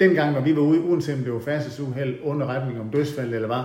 dengang, 0.00 0.32
når 0.32 0.40
vi 0.40 0.56
var 0.56 0.62
ude, 0.62 0.80
uanset 0.80 1.14
om 1.14 1.24
det 1.24 1.32
var 1.32 1.40
færdselsuheld, 1.40 2.18
underretning 2.22 2.80
om 2.80 2.90
dødsfald 2.90 3.34
eller 3.34 3.46
hvad, 3.48 3.62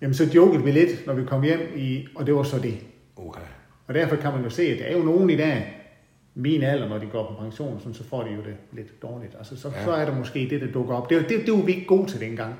jamen 0.00 0.14
så 0.14 0.24
jokede 0.34 0.64
vi 0.64 0.70
lidt, 0.70 1.06
når 1.06 1.14
vi 1.14 1.24
kom 1.24 1.42
hjem, 1.42 1.60
i, 1.76 2.06
og 2.16 2.26
det 2.26 2.34
var 2.34 2.42
så 2.42 2.58
det. 2.58 2.78
Okay. 3.16 3.40
Og 3.86 3.94
derfor 3.94 4.16
kan 4.16 4.32
man 4.32 4.42
jo 4.42 4.50
se, 4.50 4.62
at 4.62 4.78
der 4.78 4.84
er 4.84 4.96
jo 4.96 5.02
nogen 5.04 5.30
i 5.30 5.36
dag, 5.36 5.78
min 6.34 6.62
alder, 6.62 6.88
når 6.88 6.98
de 6.98 7.06
går 7.06 7.26
på 7.26 7.42
pension, 7.42 7.78
sådan, 7.78 7.94
så 7.94 8.04
får 8.04 8.22
de 8.22 8.30
jo 8.30 8.36
det 8.42 8.56
lidt 8.72 9.02
dårligt. 9.02 9.34
Altså, 9.38 9.56
så, 9.56 9.68
Ja. 9.68 9.78
ja. 9.78 9.84
så 9.84 9.90
er 9.92 10.04
der 10.04 10.14
måske 10.18 10.46
det, 10.50 10.60
der 10.60 10.66
dukker 10.72 10.94
op. 10.94 11.10
Det, 11.10 11.28
det, 11.28 11.46
det 11.46 11.54
var 11.54 11.62
vi 11.62 11.72
ikke 11.72 11.86
gode 11.86 12.06
til 12.10 12.20
dengang. 12.20 12.54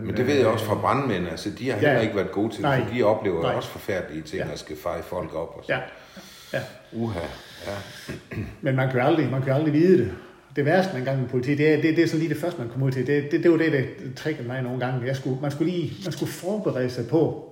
Men 0.00 0.16
det 0.16 0.26
ved 0.26 0.34
jeg 0.34 0.46
også 0.46 0.64
fra 0.64 0.74
brandmænd, 0.74 1.28
altså 1.28 1.50
de 1.58 1.70
har 1.70 1.74
heller 1.74 1.92
Ja. 1.92 2.00
ikke 2.00 2.16
været 2.16 2.30
gode 2.32 2.52
til 2.54 2.62
Nej. 2.62 2.82
for 2.84 2.94
de 2.94 3.02
oplever 3.02 3.42
Nej. 3.42 3.54
også 3.54 3.68
forfærdelige 3.68 4.22
ting, 4.22 4.42
Ja. 4.42 4.52
at 4.52 4.58
skal 4.58 4.76
feje 4.76 5.02
folk 5.02 5.34
op 5.34 5.54
og 5.58 5.64
så. 5.66 5.72
Ja. 5.72 5.78
ja. 6.52 6.60
Uha, 6.92 7.20
ja. 7.66 7.72
Men 8.62 8.76
man 8.76 8.90
kan 8.90 9.00
jo 9.00 9.06
aldrig, 9.06 9.30
man 9.30 9.42
kan 9.42 9.52
aldrig 9.52 9.72
vide 9.72 9.98
det. 9.98 10.12
Det 10.56 10.64
værste 10.64 10.94
man 10.94 11.04
gang 11.04 11.20
med 11.20 11.28
politi, 11.28 11.54
det 11.54 11.68
er, 11.74 11.82
det, 11.82 11.96
det 11.96 12.04
er 12.04 12.08
så 12.08 12.16
lige 12.16 12.28
det 12.28 12.36
første, 12.36 12.60
man 12.60 12.68
kommer 12.70 12.86
ud 12.86 12.92
til. 12.92 13.06
Det, 13.06 13.30
det, 13.30 13.42
det 13.42 13.50
var 13.50 13.56
det, 13.56 13.72
der 13.72 13.82
triggede 14.16 14.48
mig 14.48 14.62
nogle 14.62 14.80
gange. 14.80 15.06
Jeg 15.06 15.16
skulle, 15.16 15.40
man, 15.42 15.50
skulle 15.50 15.72
lige, 15.72 15.92
man 16.04 16.12
skulle 16.12 16.32
forberede 16.32 16.90
sig 16.90 17.08
på, 17.08 17.48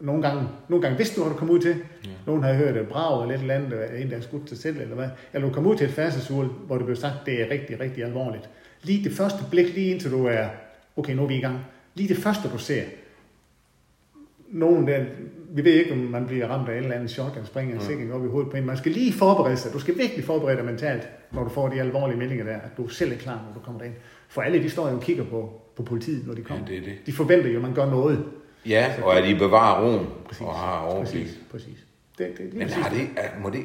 nogle 0.00 0.22
gange, 0.22 0.48
nogle 0.68 0.82
gange 0.82 0.98
vidste 0.98 1.16
du, 1.16 1.22
hvad 1.24 1.32
du 1.32 1.38
kom 1.38 1.50
ud 1.50 1.58
til. 1.60 1.74
Ja. 2.04 2.10
Nogen 2.26 2.42
havde 2.42 2.56
hørt 2.56 2.76
et 2.76 2.88
brag 2.88 3.22
eller 3.22 3.34
et 3.34 3.40
eller 3.40 3.54
andet, 3.54 3.72
eller 3.72 3.84
en, 3.96 4.02
der 4.02 4.08
havde 4.14 4.22
skudt 4.22 4.48
sig 4.48 4.58
selv, 4.58 4.80
eller 4.80 4.94
hvad. 4.94 5.08
Eller 5.34 5.48
du 5.48 5.54
kom 5.54 5.66
ud 5.66 5.76
til 5.76 5.86
et 5.86 5.92
færdselsuheld, 5.92 6.50
hvor 6.66 6.76
det 6.76 6.84
blev 6.86 6.96
sagt, 6.96 7.14
det 7.26 7.42
er 7.42 7.50
rigtig, 7.50 7.80
rigtig 7.80 8.04
alvorligt. 8.04 8.48
Lige 8.82 9.04
det 9.04 9.12
første 9.16 9.38
blik, 9.50 9.74
lige 9.74 9.90
indtil 9.90 10.10
du 10.10 10.26
er, 10.26 10.46
okay, 10.96 11.12
nu 11.14 11.22
er 11.22 11.26
vi 11.26 11.34
i 11.36 11.40
gang. 11.40 11.58
Lige 11.96 12.08
det 12.08 12.16
første, 12.22 12.48
du 12.48 12.58
ser, 12.58 12.82
nogen 14.48 14.86
der, 14.88 15.04
vi 15.50 15.64
ved 15.64 15.72
ikke, 15.72 15.92
om 15.92 15.98
man 15.98 16.26
bliver 16.26 16.46
ramt 16.48 16.68
af 16.68 16.72
en 16.76 16.82
eller 16.82 16.94
anden 16.94 17.08
chok, 17.08 17.32
eller 17.32 17.46
springer 17.46 17.74
en 17.74 17.80
sikring 17.80 18.12
op 18.12 18.24
i 18.24 18.28
hovedet 18.28 18.50
på 18.50 18.56
en. 18.56 18.66
Man 18.66 18.76
skal 18.76 18.92
lige 18.92 19.12
forberede 19.12 19.56
sig. 19.56 19.72
Du 19.72 19.78
skal 19.78 19.98
virkelig 19.98 20.24
forberede 20.24 20.56
dig 20.56 20.64
mentalt, 20.64 21.08
når 21.32 21.42
du 21.44 21.48
får 21.50 21.68
de 21.68 21.80
alvorlige 21.80 22.18
meldinger 22.18 22.44
der, 22.44 22.56
at 22.56 22.76
du 22.76 22.88
selv 22.88 23.12
er 23.12 23.16
klar, 23.16 23.34
når 23.46 23.52
du 23.54 23.60
kommer 23.60 23.80
derind. 23.80 23.94
For 24.28 24.42
alle, 24.42 24.62
de 24.62 24.70
står 24.70 24.88
jo 24.88 24.96
og 24.96 25.02
kigger 25.02 25.24
på, 25.24 25.60
på 25.76 25.82
politiet, 25.82 26.26
når 26.26 26.34
de 26.34 26.42
kommer. 26.42 26.64
Ja, 26.68 26.72
det 26.74 26.78
er 26.80 26.84
det. 26.84 27.06
De 27.06 27.12
forventer 27.12 27.50
jo, 27.50 27.56
at 27.56 27.62
man 27.62 27.74
gør 27.74 27.90
noget. 27.90 28.24
Ja, 28.66 28.92
og 29.02 29.18
at 29.18 29.28
I 29.28 29.34
bevarer 29.34 29.84
roen 29.84 30.06
Præcis. 30.26 30.40
og 30.42 30.54
har 30.54 30.78
overblik. 30.80 31.22
Præcis, 31.24 31.38
præcis. 31.50 31.86
Det, 32.18 32.28
det, 32.38 32.38
det, 32.38 32.54
Men 32.54 32.68
har 32.68 32.90
det, 32.90 33.08
er- 33.16 33.40
må 33.42 33.50
det, 33.50 33.64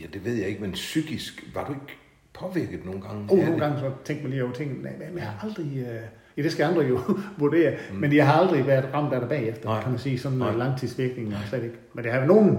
ja 0.00 0.06
det 0.12 0.24
ved 0.24 0.34
jeg 0.34 0.48
ikke, 0.48 0.60
men 0.60 0.72
psykisk, 0.72 1.44
var 1.54 1.66
du 1.66 1.72
ikke 1.72 1.96
påvirket 2.32 2.84
nogle 2.84 3.00
gange? 3.00 3.26
Og 3.30 3.38
af 3.38 3.44
nogle 3.44 3.60
gange 3.60 3.78
så 3.80 3.90
tænkte 4.04 4.22
man 4.24 4.30
lige 4.32 4.44
over 4.44 4.52
tingene, 4.52 4.82
men 4.82 5.18
jeg 5.18 5.22
har 5.26 5.48
aldrig, 5.48 5.78
øh, 5.78 6.00
ja 6.36 6.42
det 6.42 6.52
skal 6.52 6.64
andre 6.64 6.82
jo 6.82 6.98
vurdere, 7.38 7.74
mm. 7.92 7.98
men 7.98 8.16
jeg 8.16 8.26
har 8.26 8.40
aldrig 8.40 8.66
været 8.66 8.84
ramt 8.94 9.12
af 9.12 9.20
det 9.20 9.28
bagefter, 9.28 9.68
Nej. 9.68 9.82
kan 9.82 9.90
man 9.90 9.98
sige, 9.98 10.18
sådan 10.18 10.38
Nej. 10.38 10.52
en 10.52 10.58
langtidsvirkning 10.58 11.34
slet 11.48 11.64
ikke. 11.64 11.76
Men 11.94 12.04
det 12.04 12.12
har 12.12 12.20
jo 12.20 12.26
nogle 12.26 12.58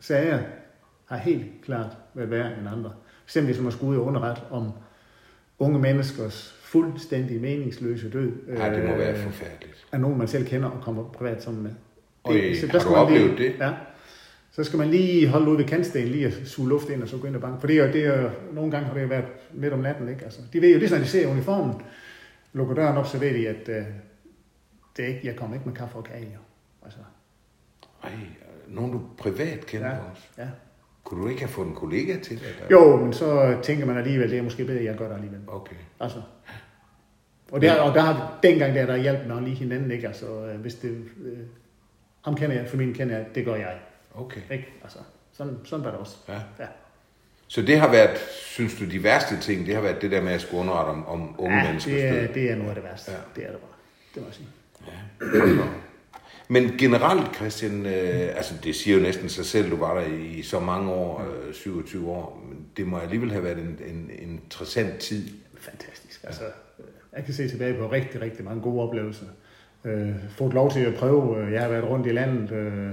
sager, 0.00 0.38
har 1.06 1.16
helt 1.16 1.46
klart 1.64 1.96
været 2.14 2.30
værre 2.30 2.46
end 2.60 2.68
andre. 2.76 2.92
Eksempel 3.26 3.52
hvis 3.52 3.62
man 3.62 3.72
skulle 3.72 3.92
ud 3.92 3.96
og 3.96 4.06
underret 4.06 4.42
om 4.50 4.70
unge 5.58 5.78
menneskers 5.78 6.58
fuldstændig 6.62 7.40
meningsløse 7.40 8.10
død. 8.10 8.32
Ja, 8.48 8.74
det 8.74 8.84
må 8.84 8.92
øh, 8.92 8.98
være 8.98 9.16
forfærdeligt. 9.16 9.86
af 9.92 10.00
nogen, 10.00 10.18
man 10.18 10.28
selv 10.28 10.46
kender 10.46 10.68
og 10.68 10.82
kommer 10.82 11.04
privat 11.04 11.42
sammen 11.42 11.62
med. 11.62 11.70
Øj, 12.24 12.54
så 12.54 12.66
har 12.66 12.72
der 12.72 12.78
du 12.78 12.80
skal 12.80 12.90
man 12.90 13.00
oplevet 13.00 13.38
lige, 13.38 13.48
det? 13.48 13.54
Ja. 13.60 13.72
Så 14.52 14.64
skal 14.64 14.78
man 14.78 14.88
lige 14.88 15.28
holde 15.28 15.50
ud 15.50 15.56
ved 15.56 15.64
kantstenen, 15.64 16.08
lige 16.08 16.26
at 16.26 16.32
suge 16.44 16.68
luft 16.68 16.88
ind, 16.88 17.02
og 17.02 17.08
så 17.08 17.16
gå 17.16 17.26
ind 17.26 17.34
og 17.36 17.40
banke. 17.40 17.60
For 17.60 17.66
det 17.66 17.78
er, 17.78 17.92
det 17.92 18.04
er, 18.04 18.30
nogle 18.52 18.70
gange 18.70 18.86
har 18.86 18.94
det 18.94 19.02
jo 19.02 19.06
været 19.06 19.24
midt 19.52 19.72
om 19.72 19.78
natten, 19.78 20.08
ikke? 20.08 20.24
Altså, 20.24 20.40
de 20.52 20.60
ved 20.60 20.72
jo, 20.72 20.78
lige 20.78 20.90
når 20.90 20.98
de 20.98 21.06
ser 21.06 21.28
uniformen, 21.28 21.74
lukker 22.54 22.74
døren 22.74 22.96
op, 22.96 23.06
så 23.06 23.18
ved 23.18 23.34
de, 23.34 23.48
at 23.48 23.68
uh, 23.68 23.86
det 24.96 25.04
er 25.04 25.06
ikke, 25.08 25.26
jeg 25.26 25.36
kommer 25.36 25.56
ikke 25.56 25.68
med 25.68 25.76
kaffe 25.76 25.96
og 25.96 26.04
kage. 26.04 26.24
Jo. 26.34 26.38
Altså, 26.84 26.98
Ej, 28.02 28.10
nogen 28.68 28.92
du 28.92 29.02
privat 29.18 29.66
kender 29.66 29.88
ja, 29.88 29.98
også. 30.10 30.22
ja. 30.38 30.48
Kunne 31.04 31.22
du 31.22 31.28
ikke 31.28 31.40
have 31.40 31.48
fået 31.48 31.66
en 31.68 31.74
kollega 31.74 32.18
til 32.20 32.38
det? 32.38 32.66
Jo, 32.70 32.96
men 32.96 33.12
så 33.12 33.58
tænker 33.62 33.86
man 33.86 33.96
alligevel, 33.96 34.30
det 34.30 34.38
er 34.38 34.42
måske 34.42 34.64
bedre, 34.64 34.78
at 34.78 34.84
jeg 34.84 34.96
gør 34.96 35.08
det 35.08 35.14
alligevel. 35.14 35.40
Okay. 35.46 35.76
Altså, 36.00 36.22
Og, 37.52 37.60
der, 37.60 37.80
og 37.80 37.94
der 37.94 38.00
har, 38.00 38.38
dengang 38.42 38.74
der, 38.74 38.86
der 38.86 38.96
hjalp 38.96 39.28
man 39.28 39.44
lige 39.44 39.56
hinanden, 39.56 39.90
ikke? 39.90 40.06
Altså, 40.06 40.46
øh, 40.46 40.60
hvis 40.60 40.74
det, 40.74 41.04
øh, 41.24 41.38
ham 42.24 42.34
kender 42.34 42.56
jeg, 42.56 42.68
familien 42.68 42.94
kender 42.94 43.16
jeg, 43.16 43.26
det 43.34 43.44
gør 43.44 43.54
jeg. 43.54 43.78
Okay. 44.14 44.40
Ikke? 44.50 44.72
Altså, 44.82 44.98
sådan, 45.32 45.58
sådan 45.64 45.84
var 45.84 45.90
det 45.90 46.00
også. 46.00 46.16
Ja. 46.28 46.34
Ja. 46.58 46.66
Så 47.54 47.62
det 47.62 47.78
har 47.80 47.90
været, 47.90 48.18
synes 48.30 48.74
du, 48.74 48.84
de 48.90 49.02
værste 49.02 49.40
ting, 49.40 49.66
det 49.66 49.74
har 49.74 49.82
været 49.82 50.02
det 50.02 50.10
der 50.10 50.20
med 50.22 50.32
at 50.32 50.40
skulle 50.40 50.60
underrette 50.60 50.88
om, 50.90 51.06
om 51.06 51.34
unge 51.38 51.56
ja, 51.56 51.62
menneskers 51.66 51.94
det, 51.94 52.04
er, 52.08 52.26
det 52.32 52.50
er 52.50 52.56
noget 52.56 52.68
af 52.68 52.74
det 52.74 52.84
værste. 52.84 53.10
Ja. 53.10 53.16
Ja. 53.16 53.22
Det 53.36 53.46
er 53.46 53.50
det 53.50 53.60
bare. 53.60 53.70
Det 54.14 54.22
må 54.22 54.28
jeg 54.28 54.34
sige. 54.34 55.70
Men 56.48 56.78
generelt, 56.78 57.36
Christian, 57.36 57.86
øh, 57.86 58.36
altså 58.36 58.54
det 58.64 58.74
siger 58.74 58.96
jo 58.96 59.02
næsten 59.02 59.28
sig 59.28 59.44
selv, 59.44 59.70
du 59.70 59.76
var 59.76 59.94
der 60.00 60.06
i 60.06 60.42
så 60.42 60.60
mange 60.60 60.90
år, 60.92 61.26
øh, 61.48 61.54
27 61.54 62.10
år, 62.10 62.44
men 62.48 62.66
det 62.76 62.86
må 62.86 62.98
alligevel 62.98 63.30
have 63.32 63.44
været 63.44 63.58
en, 63.58 63.78
en, 63.86 64.10
en 64.18 64.30
interessant 64.50 64.98
tid. 64.98 65.28
Fantastisk. 65.58 66.24
Altså, 66.24 66.44
øh, 66.78 66.84
jeg 67.16 67.24
kan 67.24 67.34
se 67.34 67.48
tilbage 67.48 67.74
på 67.74 67.90
rigtig, 67.92 68.20
rigtig 68.20 68.44
mange 68.44 68.62
gode 68.62 68.82
oplevelser. 68.82 69.26
Øh, 69.84 70.10
fået 70.36 70.54
lov 70.54 70.70
til 70.72 70.80
at 70.80 70.94
prøve. 70.94 71.38
øh, 71.46 71.52
Jeg 71.52 71.62
har 71.62 71.68
været 71.68 71.84
rundt 71.84 72.06
i 72.06 72.10
landet. 72.10 72.52
Øh, 72.52 72.90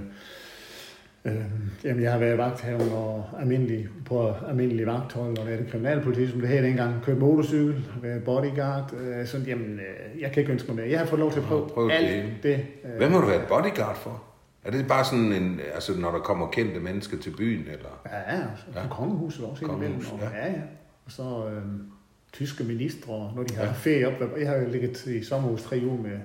øh, 1.25 1.35
jamen, 1.83 2.03
jeg 2.03 2.11
har 2.11 2.19
været 2.19 2.37
vagthavn 2.37 2.89
og 2.91 3.29
almindelig, 3.39 3.87
på 4.05 4.33
almindelig 4.49 4.85
vagthold, 4.87 5.37
og 5.37 5.47
været 5.47 5.67
kriminalpoliti, 5.71 6.27
som 6.27 6.39
det 6.39 6.49
her 6.49 6.61
dengang. 6.61 7.03
Kørt 7.03 7.17
motorcykel, 7.17 7.85
været 8.01 8.23
bodyguard. 8.23 8.93
Øh, 8.93 9.25
sådan, 9.27 9.47
jamen, 9.47 9.79
øh, 9.79 10.21
jeg 10.21 10.31
kan 10.31 10.41
ikke 10.41 10.51
ønske 10.51 10.67
mig 10.67 10.75
mere. 10.75 10.89
Jeg 10.89 10.99
har 10.99 11.05
fået 11.05 11.19
lov 11.19 11.31
til 11.31 11.39
at 11.39 11.45
prøve, 11.45 11.67
prøvet 11.69 11.91
det 11.91 11.97
alt 11.97 12.07
hele. 12.07 12.33
det. 12.43 12.65
Øh, 12.85 12.97
Hvem 12.97 13.11
har 13.11 13.21
du 13.21 13.27
været 13.27 13.45
bodyguard 13.47 13.95
for? 13.95 14.23
Er 14.63 14.71
det 14.71 14.87
bare 14.87 15.05
sådan 15.05 15.33
en, 15.33 15.59
altså 15.75 15.99
når 15.99 16.11
der 16.11 16.19
kommer 16.19 16.47
kendte 16.47 16.79
mennesker 16.79 17.17
til 17.17 17.29
byen, 17.37 17.61
eller? 17.61 18.01
Ja, 18.05 18.17
ja, 18.35 18.41
altså, 18.49 18.65
ja. 18.75 18.81
kongehuset 18.89 19.45
også. 19.45 19.65
Kongehuset, 19.65 20.13
Og, 20.13 20.19
ja. 20.19 20.45
ja. 20.45 20.51
ja, 20.51 20.61
Og 21.05 21.11
så 21.11 21.23
øh, 21.53 21.61
tyske 22.33 22.63
ministre, 22.63 23.31
når 23.35 23.43
de 23.43 23.55
har 23.55 23.63
ja. 23.65 23.71
ferie 23.71 24.07
op. 24.07 24.13
Jeg 24.39 24.49
har 24.49 24.55
jo 24.55 24.69
ligget 24.69 25.05
i 25.05 25.23
sommerhus 25.23 25.63
tre 25.63 25.81
uger 25.85 26.01
med 26.01 26.17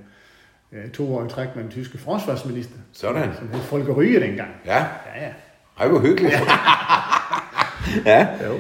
to 0.95 1.15
år 1.17 1.25
i 1.27 1.29
træk 1.29 1.49
med 1.55 1.63
den 1.63 1.71
tyske 1.73 1.99
forsvarsminister. 1.99 2.77
Sådan. 2.93 3.31
Som 3.39 3.49
hed 3.53 3.61
Folke 3.61 3.93
Ryge 3.93 4.21
dengang. 4.21 4.49
Ja, 4.67 4.77
Ja, 4.79 5.23
ja. 5.25 5.29
ej 5.81 5.89
hvor 5.89 5.99
hyggeligt. 5.99 6.35
ja. 8.07 8.27
Jo. 8.47 8.55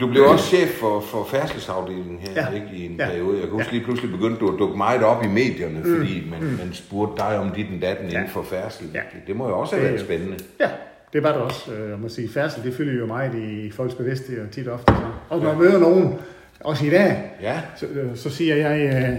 Du 0.00 0.06
blev 0.06 0.22
også 0.24 0.44
chef 0.44 0.68
for, 0.68 1.00
for 1.00 1.24
færdselsafdelingen 1.30 2.18
her, 2.18 2.32
ja. 2.36 2.46
Ja. 2.50 2.54
ikke, 2.54 2.68
i 2.72 2.86
en 2.86 2.96
Ja. 2.98 3.06
periode. 3.06 3.34
Jeg 3.38 3.42
kan 3.42 3.50
huske 3.52 3.68
Ja. 3.70 3.72
lige 3.76 3.84
pludselig 3.84 4.10
begyndte 4.10 4.40
du 4.40 4.52
at 4.52 4.58
dukke 4.58 4.76
meget 4.76 5.02
op 5.02 5.24
i 5.24 5.28
medierne, 5.28 5.78
mm. 5.84 5.96
fordi 5.96 6.26
man, 6.30 6.40
man 6.42 6.72
spurgte 6.72 7.22
dig 7.22 7.38
om 7.38 7.50
dit 7.50 7.66
og 7.76 7.82
datten 7.82 8.08
ja. 8.08 8.16
inden 8.18 8.30
for 8.30 8.42
færdsel. 8.42 8.86
Ja. 8.94 9.00
Det, 9.12 9.26
det 9.26 9.36
må 9.36 9.48
jo 9.48 9.58
også 9.60 9.76
have 9.76 9.88
været 9.88 10.00
spændende. 10.00 10.36
Ja, 10.60 10.68
det 11.12 11.22
var 11.22 11.32
det 11.32 11.40
også. 11.42 11.72
Øh, 11.72 11.90
Jeg 11.90 11.98
må 11.98 12.08
sige, 12.08 12.28
færdsel, 12.28 12.62
det 12.62 12.74
fylder 12.74 12.92
jo 12.92 13.06
meget 13.06 13.34
i 13.34 13.70
folks 13.70 13.94
bevidsthed 13.94 14.40
og 14.46 14.50
tit 14.50 14.68
ofte. 14.68 14.92
Så. 14.92 15.02
Og 15.28 15.40
når 15.40 15.48
jeg 15.48 15.58
møder 15.58 15.78
nogen, 15.78 16.14
også 16.60 16.86
i 16.86 16.90
dag, 16.90 17.30
Ja, 17.42 17.60
så, 17.76 17.86
øh, 17.86 18.16
så 18.16 18.30
siger 18.30 18.56
jeg, 18.56 18.80
øh, 18.80 19.16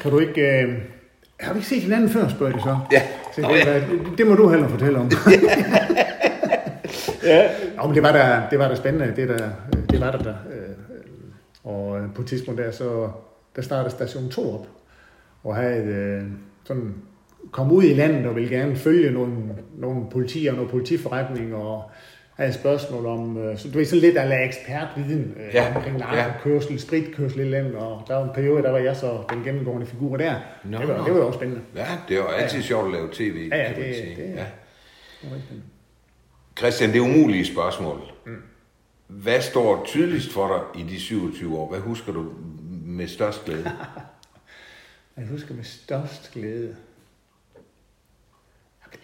kan 0.00 0.10
du 0.10 0.18
ikke... 0.18 0.66
Har 1.44 1.52
vi 1.52 1.58
ikke 1.58 1.68
set 1.68 1.82
hinanden 1.82 2.08
før, 2.10 2.28
spørger 2.28 2.52
de 2.52 2.62
så. 2.62 2.78
Ja. 2.92 3.02
Så 3.34 3.40
det, 3.40 3.88
det, 3.90 4.18
det 4.18 4.26
må 4.26 4.34
du 4.34 4.48
hellere 4.48 4.70
fortælle 4.70 4.98
om. 4.98 5.10
ja. 7.24 7.50
Nå, 7.76 7.86
men 7.86 7.94
det 7.94 8.02
var 8.02 8.12
da, 8.12 8.42
det 8.50 8.58
var 8.58 8.68
da 8.68 8.74
spændende. 8.74 9.16
Det, 9.16 9.28
der, 9.28 9.48
det 9.90 10.00
var 10.00 10.10
der 10.10 10.18
da. 10.18 10.30
Øh, 10.30 10.74
Og 11.64 11.98
øh, 12.00 12.14
på 12.14 12.22
et 12.22 12.28
tidspunkt 12.28 12.60
der, 12.60 12.70
så 12.70 13.08
der 13.56 13.62
startede 13.62 13.90
station 13.90 14.28
2 14.30 14.54
op. 14.54 14.66
Og 15.44 15.56
havde 15.56 15.84
øh, 15.84 16.22
sådan 16.64 16.94
kom 17.50 17.72
ud 17.72 17.82
i 17.84 17.94
landet 17.94 18.26
og 18.26 18.36
ville 18.36 18.48
gerne 18.48 18.76
følge 18.76 19.10
nogle, 19.10 19.32
nogle 19.78 20.02
politi 20.10 20.46
og 20.46 20.54
nogle 20.54 20.70
politiforretning 20.70 21.54
og 21.54 21.82
havde 22.36 22.52
spørgsmål 22.52 23.06
om, 23.06 23.36
øh, 23.38 23.58
så 23.58 23.70
du 23.70 23.78
ved, 23.78 23.86
sådan 23.86 24.00
lidt 24.00 24.16
af 24.16 24.44
ekspertviden 24.44 25.34
øh, 25.40 25.54
Ja, 25.54 25.76
omkring 25.76 25.98
ja. 25.98 26.04
narkokørsel, 26.04 26.80
spritkørsel 26.80 27.40
i 27.40 27.44
landet, 27.50 27.74
og 27.76 28.02
der 28.08 28.14
var 28.16 28.24
en 28.24 28.30
periode, 28.34 28.62
der 28.62 28.70
var 28.70 28.78
jeg 28.78 28.96
så 28.96 29.22
den 29.30 29.42
gennemgående 29.44 29.86
figur 29.86 30.16
der. 30.16 30.34
Nå, 30.64 30.78
det, 30.78 30.88
var, 30.88 30.96
nå. 30.98 31.04
det 31.04 31.12
var 31.12 31.18
jo 31.18 31.26
også 31.26 31.36
spændende. 31.38 31.62
ja 31.76 31.86
det 32.08 32.18
var 32.18 32.26
altid 32.26 32.62
sjovt 32.62 32.86
at 32.86 32.92
lave 32.92 33.08
tv, 33.12 33.48
Ja, 33.52 33.56
ja, 33.56 33.68
kan 33.72 33.80
man 33.80 33.88
det- 33.88 33.96
sige. 33.96 34.16
det- 34.16 34.34
ja. 34.34 34.46
Det 35.22 35.30
var. 35.30 35.36
Christian, 36.58 36.90
det 36.90 36.96
er 36.96 37.00
umulige 37.02 37.44
spørgsmål. 37.46 38.00
Mm. 38.26 38.42
Hvad 39.06 39.40
står 39.40 39.84
tydeligst 39.86 40.32
for 40.32 40.48
dig 40.74 40.80
i 40.82 40.86
de 40.88 41.00
27 41.00 41.58
år? 41.58 41.70
Hvad 41.70 41.80
husker 41.80 42.12
du 42.12 42.24
med 42.86 43.08
størst 43.08 43.44
glæde? 43.44 43.64
Jeg 45.16 45.26
husker 45.30 45.54
med 45.54 45.64
størst 45.64 46.32
glæde. 46.32 46.76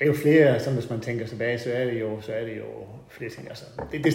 Det 0.00 0.06
er 0.08 0.10
jo 0.10 0.16
flere, 0.18 0.60
sådan 0.60 0.74
hvis 0.78 0.90
man 0.90 1.00
tænker 1.00 1.26
tilbage, 1.26 1.58
så 1.58 1.72
er 1.72 1.84
det 1.84 2.00
jo, 2.00 2.20
så 2.20 2.32
er 2.32 2.44
det 2.44 2.56
jo 2.58 2.64
flere 3.10 3.30
ting. 3.30 3.48
Altså, 3.48 3.64
det, 3.92 4.04
det, 4.04 4.14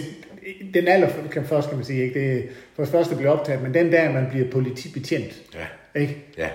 den 0.74 0.88
aller 0.88 1.08
kan 1.32 1.44
først 1.44 1.68
kan 1.68 1.76
man 1.78 1.84
sige, 1.84 2.02
ikke? 2.02 2.20
Det, 2.34 2.48
for 2.74 2.82
det 2.82 2.92
første 2.92 3.16
bliver 3.16 3.30
optaget, 3.30 3.62
men 3.62 3.74
den 3.74 3.92
der, 3.92 4.12
man 4.12 4.26
bliver 4.30 4.50
politibetjent, 4.50 5.42
Ja, 5.54 6.00
ikke? 6.00 6.24
ja, 6.38 6.48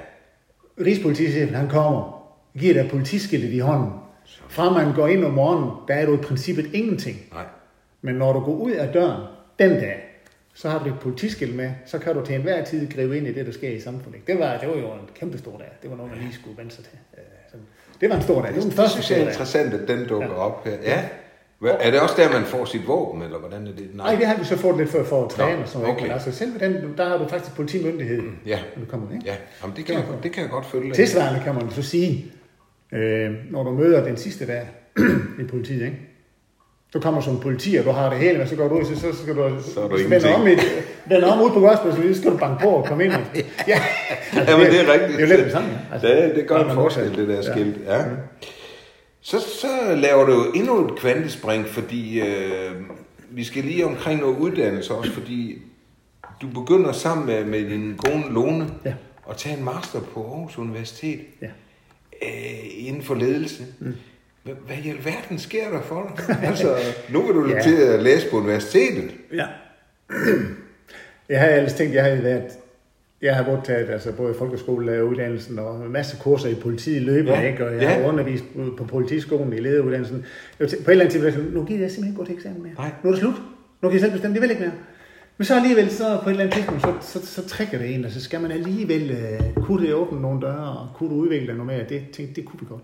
Rigspolitichefen, 0.86 1.56
han 1.56 1.70
kommer, 1.70 2.28
giver 2.60 2.74
dig 2.74 2.90
politiskiltet 2.90 3.50
i 3.54 3.60
hånden. 3.60 3.92
Fra 4.50 4.70
man 4.74 4.94
går 4.96 5.08
ind 5.08 5.26
om 5.26 5.34
morgenen, 5.34 5.72
der 5.88 5.94
er 5.94 6.06
du 6.06 6.14
i 6.14 6.18
princippet 6.18 6.66
ingenting. 6.74 7.18
nej. 7.34 7.44
Men 8.02 8.16
når 8.16 8.34
du 8.34 8.40
går 8.40 8.52
ud 8.54 8.72
af 8.72 8.94
døren 8.94 9.22
den 9.60 9.70
dag, 9.70 10.04
så 10.54 10.70
har 10.70 10.84
du 10.84 10.90
et 10.90 11.00
politiskilt 11.00 11.56
med, 11.56 11.72
så 11.86 12.00
kan 12.00 12.16
du 12.16 12.26
til 12.26 12.36
enhver 12.36 12.64
tid 12.66 12.90
gribe 12.92 13.18
ind 13.18 13.28
i 13.28 13.34
det, 13.34 13.46
der 13.46 13.52
sker 13.52 13.70
i 13.70 13.80
samfundet. 13.80 14.28
Det 14.28 14.40
var, 14.40 14.58
det 14.58 14.70
var 14.70 14.76
jo 14.76 14.94
en 14.94 15.10
kæmpe 15.16 15.38
stor 15.38 15.58
dag. 15.58 15.68
Det 15.82 15.90
var 15.90 15.96
noget, 15.98 16.12
man 16.12 16.22
lige 16.22 16.34
skulle 16.34 16.58
vende 16.58 16.72
sig 16.72 16.84
til. 16.84 16.98
Det 18.02 18.10
var 18.10 18.16
en 18.16 18.22
stor 18.22 18.42
dag. 18.42 18.54
Det 18.56 18.64
Det 18.64 18.74
første 18.74 18.92
synes 19.04 19.12
jeg 19.12 19.20
er 19.26 19.30
interessant, 19.30 19.74
at 19.74 19.88
den 19.88 20.08
dukker 20.08 20.28
ja. 20.30 20.34
op 20.34 20.66
her. 20.66 20.72
Ja. 20.84 21.04
Hvad- 21.60 21.72
Er 21.80 21.92
det 21.92 22.00
også 22.00 22.16
der, 22.18 22.32
man 22.32 22.44
får 22.44 22.66
sit 22.66 22.88
våben, 22.88 23.22
eller 23.22 23.38
hvordan 23.40 23.68
er 23.68 23.72
det? 23.72 23.90
Nej, 23.96 24.16
det 24.16 24.26
har 24.28 24.38
vi 24.38 24.44
så 24.46 24.58
fået 24.58 24.78
lidt 24.78 24.90
før 24.90 25.04
for 25.04 25.24
at 25.24 25.30
træne 25.30 25.56
Nå, 25.56 25.62
og 25.62 25.68
sådan 25.68 25.82
noget. 25.82 25.96
okay. 25.96 26.06
Men 26.06 26.12
altså 26.14 26.32
selv 26.32 26.60
den, 26.60 26.94
der 26.98 27.10
har 27.10 27.18
du 27.18 27.28
faktisk 27.28 27.56
politimyndighed, 27.56 28.22
Ja, 28.46 28.60
når 28.76 28.86
du 28.86 28.92
kommer 28.92 29.12
ind. 29.12 29.24
ja. 29.26 29.36
Jamen, 29.64 29.76
det, 29.78 29.86
kan 29.86 29.96
jeg, 29.96 30.04
det 30.24 30.32
kan 30.32 30.42
jeg 30.44 30.52
godt 30.52 30.66
følge. 30.66 30.94
Tilsvarende 30.94 31.42
kan 31.44 31.56
man 31.56 31.72
så 31.72 31.82
sige, 31.82 32.26
øh, 32.94 33.32
når 33.52 33.64
du 33.64 33.72
møder 33.72 34.04
den 34.04 34.18
sidste 34.18 34.48
dag 34.48 34.68
i 35.42 35.44
politiet, 35.44 35.86
ikke? 35.86 35.98
Du 36.94 37.00
kommer 37.00 37.22
som 37.22 37.40
politi, 37.40 37.76
og 37.76 37.86
du 37.86 37.90
har 37.92 38.10
det 38.10 38.20
hele, 38.20 38.38
men 38.38 38.48
så 38.48 38.56
går 38.56 38.68
du 38.68 38.76
ud, 38.80 38.86
så, 38.86 38.96
så 39.02 39.22
skal 39.24 39.36
du, 39.36 39.50
Så 39.74 39.80
er 39.84 39.88
du 39.88 39.96
vende 40.10 40.36
om, 40.36 40.48
i, 40.48 40.52
vende 41.10 41.34
om 41.34 41.42
ud 41.42 41.50
på 41.52 41.60
gospel, 41.60 42.14
så 42.14 42.20
skal 42.22 42.32
du 42.32 42.38
banke 42.38 42.64
på 42.64 42.70
og 42.70 42.86
komme 42.86 43.06
ind. 43.06 43.14
Ja, 43.68 43.82
Ja, 44.34 44.58
men 44.58 44.66
det 44.66 44.80
er 44.82 44.94
rigtigt. 44.94 45.12
Det 45.12 45.16
er 45.16 45.20
jo 45.22 45.26
lidt 45.28 45.44
det 45.44 45.52
samme. 45.52 45.70
ja. 45.70 45.94
Altså, 45.94 46.08
Det, 46.08 46.36
det 46.36 46.48
gør 46.48 46.58
en 46.58 46.74
forskel, 46.74 47.16
det 47.16 47.28
der 47.28 47.42
skilt. 47.54 47.78
Ja. 47.88 48.02
Så, 49.22 49.40
så 49.40 49.96
laver 49.96 50.26
du 50.26 50.44
endnu 50.56 50.86
et 50.86 51.00
kvantespring, 51.00 51.66
fordi 51.68 52.20
øh, 52.22 52.72
vi 53.30 53.44
skal 53.44 53.64
lige 53.64 53.86
omkring 53.86 54.20
noget 54.20 54.38
uddannelse 54.38 54.94
også, 54.94 55.12
fordi 55.12 55.58
du 56.42 56.48
begynder 56.48 56.92
sammen 56.92 57.26
med, 57.26 57.46
med 57.46 57.70
din 57.70 57.98
kone 57.98 58.24
Lone 58.34 58.70
Ja. 58.86 58.94
at 59.30 59.38
tage 59.38 59.58
en 59.58 59.64
master 59.66 60.00
på 60.14 60.20
Aarhus 60.24 60.58
Universitet 60.58 61.20
Ja. 61.42 61.48
øh, 62.22 62.88
inden 62.88 63.02
for 63.04 63.16
ledelse. 63.16 63.64
Mm. 63.80 63.94
Hvad, 64.44 64.78
i 64.84 64.90
alverden 64.90 65.40
sker 65.40 65.70
der 65.70 65.82
for 65.82 66.14
dig? 66.28 66.36
altså, 66.50 66.76
nu 67.10 67.22
vil 67.22 67.36
du 67.36 67.50
ja. 67.50 67.62
Til 67.62 67.76
at 67.76 68.04
læse 68.04 68.30
på 68.32 68.38
universitetet. 68.38 69.12
Ja. 69.34 69.46
Jeg 71.30 71.40
har 71.40 71.48
ellers 71.48 71.74
tænkt, 71.74 71.94
jeg 71.96 72.04
har 72.04 72.22
været, 72.22 72.44
jeg 73.22 73.36
har 73.36 73.46
modtaget 73.52 73.90
altså 73.90 74.12
både 74.12 74.34
folkeskoleuddannelsen 74.34 75.60
og 75.60 75.86
en 75.86 75.92
masse 75.92 76.18
kurser 76.22 76.50
i 76.50 76.56
politiet 76.56 77.02
løbende, 77.02 77.32
Ja. 77.34 77.42
ja. 77.42 77.48
ikke? 77.52 77.66
og 77.66 77.74
jeg 77.74 77.82
Ja. 77.82 77.90
har 77.90 78.08
undervist 78.08 78.44
på- 78.78 78.84
politiskolen 78.84 79.54
i 79.54 79.60
lederuddannelsen. 79.60 80.26
Jeg 80.60 80.68
på 80.70 80.74
et 80.74 80.92
eller 80.92 81.06
andet 81.06 81.22
tidspunkt, 81.22 81.54
nu 81.54 81.66
gider 81.66 81.82
jeg 81.82 81.92
simpelthen 81.92 82.18
gå 82.18 82.26
til 82.26 82.36
eksamen 82.36 82.64
mere. 82.64 82.74
Nej. 82.74 82.90
Nu 83.04 83.10
er 83.10 83.14
det 83.14 83.20
slut. 83.22 83.36
Nu 83.82 83.88
kan 83.90 83.92
jeg 83.92 84.00
selv 84.02 84.12
bestemme, 84.12 84.34
det 84.36 84.42
vil 84.42 84.50
ikke 84.52 84.62
mere. 84.62 84.72
Men 85.38 85.46
så 85.46 85.56
alligevel, 85.56 85.90
så 85.92 86.20
på 86.24 86.30
et 86.30 86.32
eller 86.34 86.44
andet 86.44 86.56
tidspunkt, 86.56 86.82
så, 86.82 87.20
så, 87.20 87.26
så 87.28 87.48
trækker 87.48 87.78
det 87.78 87.96
en, 87.96 88.06
og 88.06 88.12
så 88.12 88.22
skal 88.24 88.42
man 88.42 88.52
alligevel, 88.52 89.18
uh, 89.58 89.64
kunne 89.66 89.86
det 89.88 89.94
åbne 89.94 90.22
nogle 90.22 90.42
døre, 90.42 90.78
og 90.80 90.88
kunne 90.96 91.10
du 91.10 91.16
udvikle 91.16 91.48
noget 91.54 91.66
mere? 91.66 91.86
Det 91.90 92.02
tænkte, 92.14 92.36
det 92.36 92.46
kunne 92.46 92.60
vi 92.60 92.66
godt. 92.70 92.84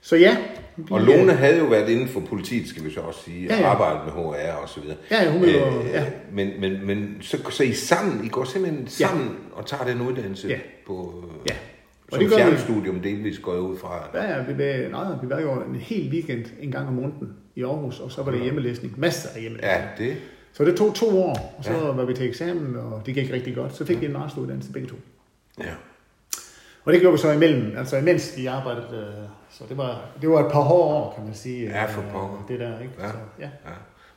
Så 0.00 0.16
ja. 0.16 0.36
vi, 0.76 0.84
Og 0.90 1.00
øh, 1.00 1.06
Lone 1.06 1.32
havde 1.32 1.58
jo 1.58 1.64
været 1.64 1.88
inden 1.88 2.08
for 2.08 2.20
politiet, 2.20 2.68
skal 2.68 2.84
vi 2.84 2.90
så 2.90 3.00
også 3.00 3.20
sige, 3.24 3.50
og 3.50 3.56
Ja, 3.56 3.60
ja. 3.62 3.68
arbejdet 3.68 4.00
med 4.04 4.12
HR 4.12 4.52
og 4.62 4.68
så 4.68 4.80
videre. 4.80 4.96
Ja, 5.10 5.22
ja, 5.24 5.32
hun 5.32 5.42
jo- 5.44 5.82
ja. 5.92 6.06
Men, 6.32 6.50
men, 6.60 6.86
men 6.86 7.16
så, 7.20 7.50
så 7.50 7.62
I 7.62 7.72
sammen, 7.72 8.24
I 8.24 8.28
går 8.28 8.44
simpelthen 8.44 8.88
sammen 8.88 9.36
og 9.52 9.66
tager 9.66 9.84
den 9.84 10.00
uddannelse 10.00 10.48
Ja. 10.48 10.58
på 10.86 11.24
Ja. 11.50 11.54
Og 12.06 12.12
som 12.12 12.20
det 12.20 12.28
gør 12.30 12.36
vi. 12.36 12.42
fjernstudium 12.42 13.00
delvis 13.00 13.38
går 13.38 13.56
ud 13.56 13.76
fra. 13.78 14.08
Ja, 14.14 14.36
ja, 14.36 14.42
vi 14.42 14.52
var, 14.58 14.88
nej, 15.04 15.14
vi 15.22 15.28
var 15.30 15.40
jo 15.40 15.52
en 15.52 15.74
hel 15.76 16.10
weekend 16.12 16.44
en 16.60 16.72
gang 16.72 16.88
om 16.88 16.94
måneden 16.94 17.28
i 17.56 17.62
Aarhus, 17.62 18.00
og 18.00 18.12
så 18.12 18.22
var 18.22 18.30
det 18.32 18.40
hjemmelæsning. 18.42 18.94
Masser 19.00 19.28
af 19.34 19.40
hjemmelæsning. 19.40 19.82
Ja, 19.98 20.04
det. 20.04 20.16
Så 20.52 20.64
det 20.64 20.76
tog 20.76 20.94
to 20.94 21.22
år, 21.22 21.54
og 21.58 21.64
så 21.64 21.72
Ja. 21.72 21.86
ja. 21.86 21.92
var 21.92 22.04
vi 22.04 22.14
til 22.14 22.28
eksamen, 22.28 22.76
og 22.76 23.02
det 23.06 23.14
gik 23.14 23.32
rigtig 23.32 23.54
godt. 23.54 23.76
Så 23.76 23.84
fik 23.84 24.00
vi 24.00 24.06
en 24.06 24.12
masteruddannelse 24.12 24.72
begge 24.72 24.88
to. 24.88 24.96
Ja. 25.60 25.64
Og 26.86 26.92
det 26.92 27.00
gjorde 27.00 27.12
vi 27.16 27.18
så 27.18 27.32
imellem, 27.32 27.74
altså 27.78 27.96
imens 27.96 28.32
vi 28.36 28.46
arbejdede. 28.46 29.14
øh, 29.22 29.28
Så 29.50 29.64
det 29.68 29.76
var, 29.76 30.00
det 30.20 30.30
var 30.30 30.46
et 30.46 30.52
par 30.52 30.60
hårde 30.60 30.94
år, 30.94 31.12
kan 31.16 31.24
man 31.24 31.34
sige. 31.34 31.66
Ja, 31.68 31.84
for 31.84 32.00
øh, 32.02 32.12
pokker. 32.12 32.44
Det 32.48 32.60
der, 32.60 32.80
ikke? 32.80 32.92
Ja. 33.00 33.08
Så, 33.08 33.14
ja. 33.38 33.44
ja. 33.44 33.70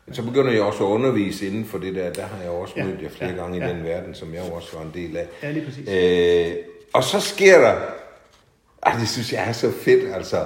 Men 0.05 0.15
så 0.15 0.23
begynder 0.25 0.51
jeg 0.51 0.61
også 0.61 0.83
at 0.83 0.89
undervise 0.89 1.47
inden 1.47 1.65
for 1.65 1.77
det 1.77 1.95
der. 1.95 2.13
Der 2.13 2.25
har 2.25 2.41
jeg 2.41 2.51
også 2.51 2.73
Ja, 2.77 2.85
mødt 2.85 3.01
jer 3.01 3.09
flere 3.09 3.31
ja, 3.31 3.35
gange 3.37 3.57
i 3.57 3.61
ja. 3.61 3.69
den 3.69 3.83
verden, 3.83 4.13
som 4.13 4.33
jeg 4.33 4.41
også 4.53 4.77
var 4.77 4.83
en 4.83 4.91
del 4.93 5.17
af. 5.17 5.27
Ja, 5.43 5.51
lige 5.51 5.65
præcis. 5.65 5.89
Øh, 5.89 6.55
og 6.93 7.03
så 7.03 7.19
sker 7.19 7.59
der, 7.61 7.75
ah, 8.83 8.99
det 8.99 9.09
synes 9.09 9.33
jeg 9.33 9.47
er 9.47 9.51
så 9.51 9.71
fedt, 9.71 10.15
altså, 10.15 10.45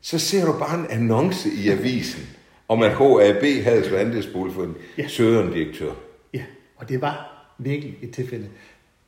så 0.00 0.18
ser 0.18 0.44
du 0.46 0.52
bare 0.52 0.78
en 0.78 0.86
annonce 0.90 1.48
i 1.64 1.68
avisen, 1.68 2.22
om 2.68 2.82
at 2.82 2.90
HAB 2.90 3.62
havde 3.64 3.84
slået 3.84 4.00
andelsbolig 4.00 4.54
for 4.54 4.62
en 4.62 4.76
Ja. 4.98 5.08
søgeren 5.08 5.52
direktør. 5.52 5.90
Ja, 6.34 6.42
og 6.76 6.88
det 6.88 7.00
var 7.00 7.44
virkelig 7.58 7.96
et 8.02 8.14
tilfælde. 8.14 8.46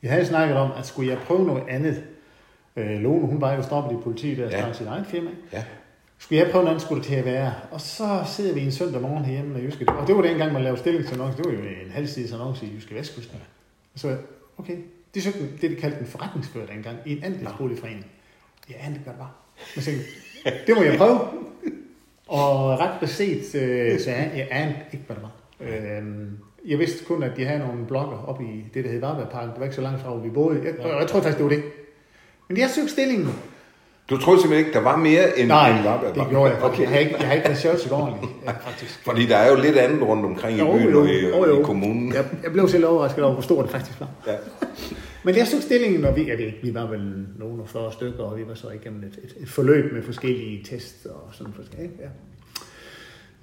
Vi 0.01 0.07
havde 0.07 0.25
snakket 0.25 0.57
om, 0.57 0.71
at 0.77 0.85
skulle 0.85 1.09
jeg 1.09 1.17
prøve 1.17 1.45
noget 1.45 1.63
andet. 1.69 2.03
Øh, 2.75 2.99
Lone, 2.99 3.27
hun 3.27 3.41
var 3.41 3.53
jo 3.53 3.61
stoppet 3.61 3.97
i 3.97 4.01
politiet, 4.03 4.37
der 4.37 4.43
Ja. 4.43 4.49
startede 4.49 4.77
sit 4.77 4.87
eget 4.87 5.05
firma. 5.07 5.29
Ja. 5.53 5.63
Skulle 6.17 6.43
jeg 6.43 6.51
prøve 6.51 6.67
andet, 6.67 6.81
skulle 6.81 6.99
det 7.01 7.07
til 7.07 7.15
at 7.15 7.25
være. 7.25 7.53
Og 7.71 7.81
så 7.81 8.19
sidder 8.25 8.53
vi 8.53 8.61
en 8.61 8.71
søndag 8.71 9.01
morgen 9.01 9.25
herhjemme 9.25 9.53
med 9.53 9.61
Jyske. 9.61 9.89
Og 9.89 10.07
det 10.07 10.15
var 10.15 10.21
dengang, 10.21 10.53
man 10.53 10.63
lavede 10.63 10.79
stillingsannonce. 10.79 11.37
Det 11.37 11.45
var 11.45 11.51
jo 11.51 11.59
en 11.59 11.91
halvsides 11.91 12.33
annonce 12.33 12.65
i 12.65 12.71
Jyske 12.75 12.95
Vestkysten. 12.95 13.39
Og 13.93 13.99
så, 13.99 14.17
okay, 14.57 14.77
de 15.15 15.21
søgte 15.21 15.39
en- 15.39 15.57
det, 15.61 15.69
de 15.71 15.75
kaldte 15.75 15.99
en 15.99 16.05
forretningsfører 16.05 16.65
dengang, 16.65 16.97
i 17.05 17.17
en 17.17 17.23
andelsboligforening. 17.23 18.05
Jeg 18.69 18.77
anede 18.79 18.93
ikke, 18.95 19.03
hvad 19.03 19.13
det 19.13 19.19
var. 19.19 19.35
Men 19.75 19.75
jeg 19.75 19.83
tænkte, 19.83 20.03
det 20.67 20.75
må 20.77 20.83
jeg 20.83 20.97
prøve. 20.97 21.19
Og 22.27 22.79
ret 22.79 22.99
beset, 22.99 23.55
øh, 23.55 23.99
så 23.99 24.09
jeg, 24.09 24.31
jeg 24.35 24.47
anede 24.51 24.75
ikke, 24.93 25.05
hvad 25.05 25.15
det 25.15 25.23
var. 25.23 25.31
Øhm, 25.99 26.37
jeg 26.65 26.79
vidste 26.79 27.05
kun, 27.05 27.23
at 27.23 27.31
de 27.37 27.45
havde 27.45 27.59
nogle 27.59 27.85
blokker 27.85 28.17
oppe 28.27 28.43
i 28.43 28.65
det, 28.73 28.83
der 28.85 28.91
hed 28.91 28.99
Varbergparken. 28.99 29.49
Det 29.49 29.57
var 29.59 29.63
ikke 29.63 29.75
så 29.75 29.81
langt 29.81 30.01
fra, 30.01 30.09
hvor 30.09 30.19
vi 30.23 30.29
boede. 30.29 30.61
Jeg, 30.63 30.79
og 30.85 30.99
jeg 30.99 31.07
tror 31.07 31.19
faktisk, 31.21 31.37
det 31.37 31.43
var 31.43 31.49
det. 31.49 31.63
Men 32.47 32.57
jeg 32.57 32.69
søgte 32.69 32.91
stillingen. 32.91 33.29
Du 34.09 34.17
troede 34.17 34.41
simpelthen 34.41 34.67
ikke, 34.67 34.77
der 34.77 34.83
var 34.83 34.97
mere 34.97 35.39
end, 35.39 35.47
Nej, 35.47 35.69
end 35.69 35.83
Varberg? 35.83 36.15
det 36.15 36.29
gjorde 36.29 36.51
jeg 36.51 36.59
faktisk. 36.61 36.79
Okay. 36.79 36.81
Jeg 36.81 36.89
har 36.89 36.99
ikke, 36.99 37.15
jeg 37.19 37.27
har 37.27 37.33
ikke 37.33 37.49
researchet 37.49 37.91
ordentligt, 37.91 38.31
faktisk. 38.61 39.03
Fordi 39.05 39.25
der 39.25 39.37
er 39.37 39.51
jo 39.51 39.61
lidt 39.61 39.77
andet 39.77 40.01
rundt 40.01 40.25
omkring 40.25 40.57
i 40.57 40.61
byen 40.61 40.95
og 40.95 41.09
i, 41.09 41.59
i 41.59 41.63
kommunen. 41.63 42.13
Jeg, 42.13 42.25
jeg 42.43 42.51
blev 42.51 42.67
selv 42.67 42.85
overrasket 42.85 43.23
over, 43.23 43.33
hvor 43.33 43.41
stort 43.41 43.63
det 43.63 43.71
faktisk 43.71 43.99
var. 43.99 44.09
Ja. 44.27 44.35
Men 45.25 45.35
jeg 45.35 45.47
søgte 45.47 45.65
stillingen, 45.65 46.05
og 46.05 46.15
vi, 46.15 46.27
jeg 46.27 46.37
ved 46.37 46.45
ikke, 46.45 46.59
vi 46.63 46.73
var 46.73 46.87
vel 46.87 47.25
nogle 47.39 47.61
og 47.61 47.69
40 47.69 47.91
stykker, 47.91 48.23
og 48.23 48.37
vi 48.37 48.47
var 48.47 48.53
så 48.53 48.69
igennem 48.69 49.03
et, 49.03 49.19
et, 49.23 49.33
et 49.41 49.49
forløb 49.49 49.93
med 49.93 50.03
forskellige 50.03 50.63
tests 50.63 51.05
og 51.05 51.29
sådan 51.31 51.53
forskellige. 51.53 51.91
Ja. 51.99 52.07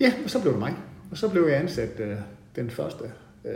ja, 0.01 0.13
og 0.25 0.31
så 0.31 0.41
blev 0.41 0.53
det 0.53 0.61
mig. 0.61 0.75
Og 1.11 1.17
så 1.17 1.29
blev 1.29 1.47
jeg 1.47 1.57
ansat 1.57 2.01
øh, 2.01 2.17
den 2.57 2.67
1. 2.67 2.73
Øh, 3.45 3.53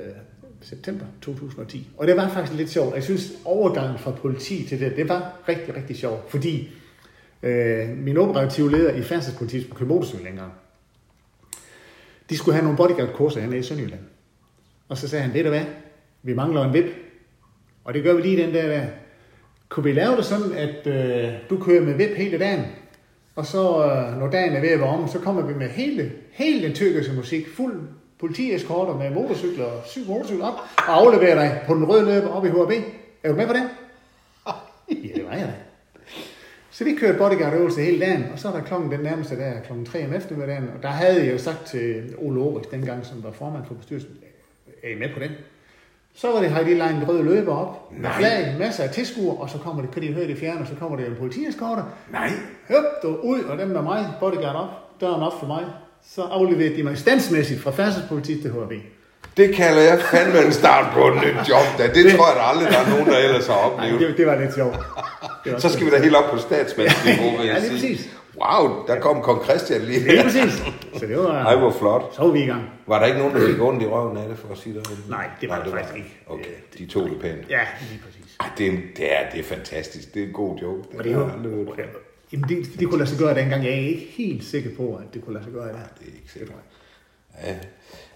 september 0.60 1.04
2010. 1.22 1.90
Og 1.96 2.06
det 2.06 2.16
var 2.16 2.28
faktisk 2.28 2.58
lidt 2.58 2.70
sjovt. 2.70 2.94
Jeg 2.94 3.02
synes, 3.02 3.32
overgangen 3.44 3.98
fra 3.98 4.10
politi 4.10 4.66
til 4.68 4.80
det, 4.80 4.96
det 4.96 5.08
var 5.08 5.32
rigtig, 5.48 5.76
rigtig 5.76 5.96
sjovt, 5.96 6.30
fordi 6.30 6.70
øh, 7.42 7.88
min 7.88 8.16
operative 8.16 8.70
leder 8.70 8.94
i 8.94 9.02
færdselspolitiet 9.02 9.68
på 9.68 9.74
København 9.74 10.24
længere, 10.24 10.50
de 12.30 12.36
skulle 12.36 12.54
have 12.54 12.64
nogle 12.64 12.76
bodyguard-kurser 12.76 13.40
hernede 13.40 13.58
i 13.58 13.62
Sønderjylland. 13.62 14.00
Og 14.88 14.98
så 14.98 15.08
sagde 15.08 15.24
han, 15.24 15.34
ved 15.34 15.42
du 15.42 15.48
hvad, 15.48 15.64
vi 16.22 16.34
mangler 16.34 16.64
en 16.64 16.72
vip. 16.72 16.90
Og 17.84 17.94
det 17.94 18.02
gør 18.02 18.14
vi 18.14 18.22
lige 18.22 18.42
den 18.42 18.54
der, 18.54 18.68
der. 18.68 18.86
Kunne 19.68 19.84
vi 19.84 19.92
lave 19.92 20.16
det 20.16 20.24
sådan, 20.24 20.52
at 20.52 20.86
øh, 20.86 21.32
du 21.50 21.58
kører 21.58 21.84
med 21.84 21.94
vip 21.94 22.16
hele 22.16 22.38
dagen, 22.38 22.64
og 23.36 23.46
så 23.46 23.84
øh, 23.84 24.18
når 24.18 24.30
dagen 24.30 24.52
er 24.52 24.60
ved 24.60 24.68
at 24.68 24.80
være 24.80 24.88
om, 24.88 25.08
så 25.08 25.18
kommer 25.18 25.42
vi 25.42 25.54
med 25.54 25.68
hele, 25.68 26.12
hele 26.30 26.66
den 26.66 26.74
tyrkiske 26.74 27.12
musik, 27.12 27.48
fuld 27.48 27.88
politieskorter 28.24 28.94
med 28.96 29.10
motorcykler, 29.10 29.66
syv 29.84 30.06
motorcykler 30.06 30.46
op, 30.46 30.54
og 30.76 30.96
afleverer 31.00 31.34
dig 31.34 31.60
på 31.66 31.74
den 31.74 31.84
røde 31.84 32.04
løber 32.04 32.28
op 32.28 32.44
i 32.44 32.48
HRB. 32.48 32.72
Er 33.22 33.28
du 33.28 33.34
med 33.34 33.46
på 33.46 33.52
den? 33.52 33.62
Ja, 34.90 35.14
det 35.14 35.24
var 35.26 35.36
jeg 35.36 35.46
da. 35.46 35.52
Så 36.70 36.84
vi 36.84 36.94
kørte 36.94 37.18
bodyguard-øvelse 37.18 37.80
hele 37.82 38.00
dagen, 38.00 38.24
og 38.32 38.38
så 38.38 38.48
er 38.48 38.52
der 38.52 38.60
klokken 38.60 38.90
den 38.92 39.00
nærmeste 39.00 39.36
der, 39.36 39.60
klokken 39.60 39.86
3 39.86 40.06
om 40.06 40.14
eftermiddagen, 40.14 40.70
og 40.76 40.82
der 40.82 40.88
havde 40.88 41.24
jeg 41.24 41.32
jo 41.32 41.38
sagt 41.38 41.66
til 41.66 42.14
Ole 42.18 42.40
Orik, 42.40 42.70
dengang 42.70 43.06
som 43.06 43.24
var 43.24 43.30
formand 43.30 43.64
for 43.66 43.74
bestyrelsen, 43.74 44.10
er 44.82 44.88
I 44.88 44.98
med 44.98 45.08
på 45.14 45.20
den? 45.20 45.30
Så 46.14 46.32
var 46.32 46.40
det, 46.40 46.66
de 46.66 46.74
legnet 46.74 47.08
røde 47.08 47.22
løber 47.22 47.56
op, 47.56 47.92
Nej. 47.92 48.18
flag, 48.18 48.56
masser 48.58 48.84
af 48.84 48.90
tilskuere, 48.90 49.36
og 49.36 49.50
så 49.50 49.58
kommer 49.58 49.82
det, 49.82 49.90
kan 49.90 50.02
de 50.02 50.12
høre 50.12 50.26
det 50.26 50.38
fjerne, 50.38 50.60
og 50.60 50.66
så 50.66 50.74
kommer 50.74 50.96
det 50.96 51.06
en 51.06 51.16
politieskorter. 51.18 51.82
Nej. 52.12 52.30
Høp, 52.68 52.84
du 53.02 53.16
ud, 53.16 53.40
og 53.40 53.58
dem 53.58 53.68
med 53.68 53.82
mig, 53.82 54.06
bodyguard 54.20 54.56
op, 54.56 55.00
døren 55.00 55.22
op 55.22 55.40
for 55.40 55.46
mig. 55.46 55.64
Så 56.14 56.22
afleverede 56.22 56.76
de 56.76 56.82
mig 56.82 56.98
standsmæssigt 56.98 57.60
fra 57.60 57.70
færdselspolitiet 57.70 58.42
til 58.42 58.50
HRB. 58.50 58.72
Det 59.36 59.54
kalder 59.54 59.82
jeg 59.82 60.00
fandme 60.00 60.46
en 60.46 60.52
start 60.52 60.92
på 60.94 61.08
et 61.08 61.14
nyt 61.14 61.36
job, 61.50 61.64
da. 61.78 61.86
Det 61.86 62.12
tror 62.16 62.26
jeg 62.28 62.36
da 62.36 62.42
aldrig, 62.42 62.68
der 62.68 62.78
er 62.78 62.88
nogen, 62.90 63.06
der 63.06 63.18
ellers 63.18 63.46
har 63.46 63.54
Nej, 63.54 63.64
oplevet. 63.86 64.00
det, 64.00 64.16
det 64.18 64.26
var 64.26 64.40
lidt 64.40 64.54
sjovt. 64.54 64.76
Det 65.44 65.52
var 65.52 65.58
Så 65.58 65.68
skal 65.68 65.86
vi 65.86 65.90
da 65.90 66.02
helt 66.02 66.16
op 66.16 66.30
på 66.30 66.38
statsmandsniveau, 66.38 67.36
vil 67.36 67.46
Ja, 67.46 67.52
jeg 67.54 67.62
lige 67.62 67.80
sige. 67.80 67.94
præcis. 67.96 68.10
Wow, 68.42 68.86
der 68.86 69.00
kom 69.00 69.22
kong 69.22 69.44
Christian 69.44 69.80
lige 69.80 69.98
Lige 70.00 70.16
her. 70.16 70.22
præcis. 70.22 70.52
Så 70.98 71.06
det 71.06 71.18
var... 71.18 71.44
Ej, 71.44 71.56
hvor 71.56 71.70
flot. 71.70 72.14
Så 72.14 72.22
var 72.22 72.30
vi 72.30 72.42
i 72.42 72.46
gang. 72.46 72.62
Var 72.86 72.98
der 72.98 73.06
ikke 73.06 73.18
nogen, 73.18 73.34
der 73.34 73.46
fik 73.46 73.60
ondt 73.60 73.82
i 73.82 73.86
røven 73.86 74.16
af 74.16 74.28
det, 74.28 74.38
for 74.38 74.48
at 74.52 74.58
sige 74.58 74.74
det? 74.74 74.88
Nej, 75.08 75.26
det 75.40 75.48
var 75.48 75.62
der 75.64 75.70
faktisk 75.70 75.94
ikke. 75.96 76.20
Okay, 76.26 76.50
de 76.78 76.86
tog 76.86 77.02
det 77.10 77.18
pænt. 77.20 77.50
Ja, 77.50 77.60
lige 77.90 78.02
præcis. 78.06 78.36
Ej, 78.40 78.46
det 78.58 78.66
er, 78.66 78.70
en- 78.70 78.82
det 78.96 79.12
er, 79.12 79.30
det 79.32 79.40
er 79.40 79.44
fantastisk. 79.44 80.14
Det 80.14 80.22
er 80.22 80.26
en 80.26 80.32
god 80.32 80.56
joke. 80.58 80.82
Det 80.90 80.98
Og 80.98 81.04
det, 81.04 81.12
er 81.12 81.16
jo, 81.16 81.28
jamen 82.32 82.48
det, 82.48 82.80
det 82.80 82.88
kunne 82.88 82.98
lade 82.98 83.10
sig 83.10 83.18
gøre 83.18 83.34
dengang. 83.34 83.64
Jeg 83.64 83.72
er 83.72 83.88
ikke 83.88 84.06
helt 84.16 84.44
sikker 84.44 84.70
på, 84.76 84.96
at 84.96 85.14
det 85.14 85.24
kunne 85.24 85.34
lade 85.34 85.44
sig 85.44 85.52
gøre 85.52 85.68
dag. 85.68 85.82
Det 85.98 86.08
er 86.08 86.14
ikke 86.16 86.32
sikkert. 86.32 86.56
Ja. 87.42 87.56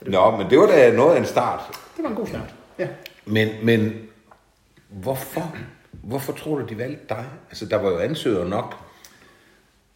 Nå, 0.07 0.37
men 0.37 0.51
det 0.51 0.59
var 0.59 0.67
da 0.67 0.97
noget 0.97 1.15
af 1.15 1.21
en 1.21 1.27
start. 1.27 1.61
Det 1.97 2.03
var 2.05 2.11
en 2.11 2.17
god 2.17 2.27
start. 2.27 2.55
Ja. 2.79 2.89
Men, 3.27 3.49
men 3.63 3.93
hvorfor, 4.89 5.57
hvorfor 6.03 6.33
tror 6.33 6.59
du, 6.59 6.67
de 6.67 6.79
valgte 6.79 7.05
dig? 7.09 7.25
Altså, 7.51 7.67
der 7.67 7.77
var 7.77 7.91
jo 7.91 7.99
ansøgere 7.99 8.49
nok. 8.49 8.75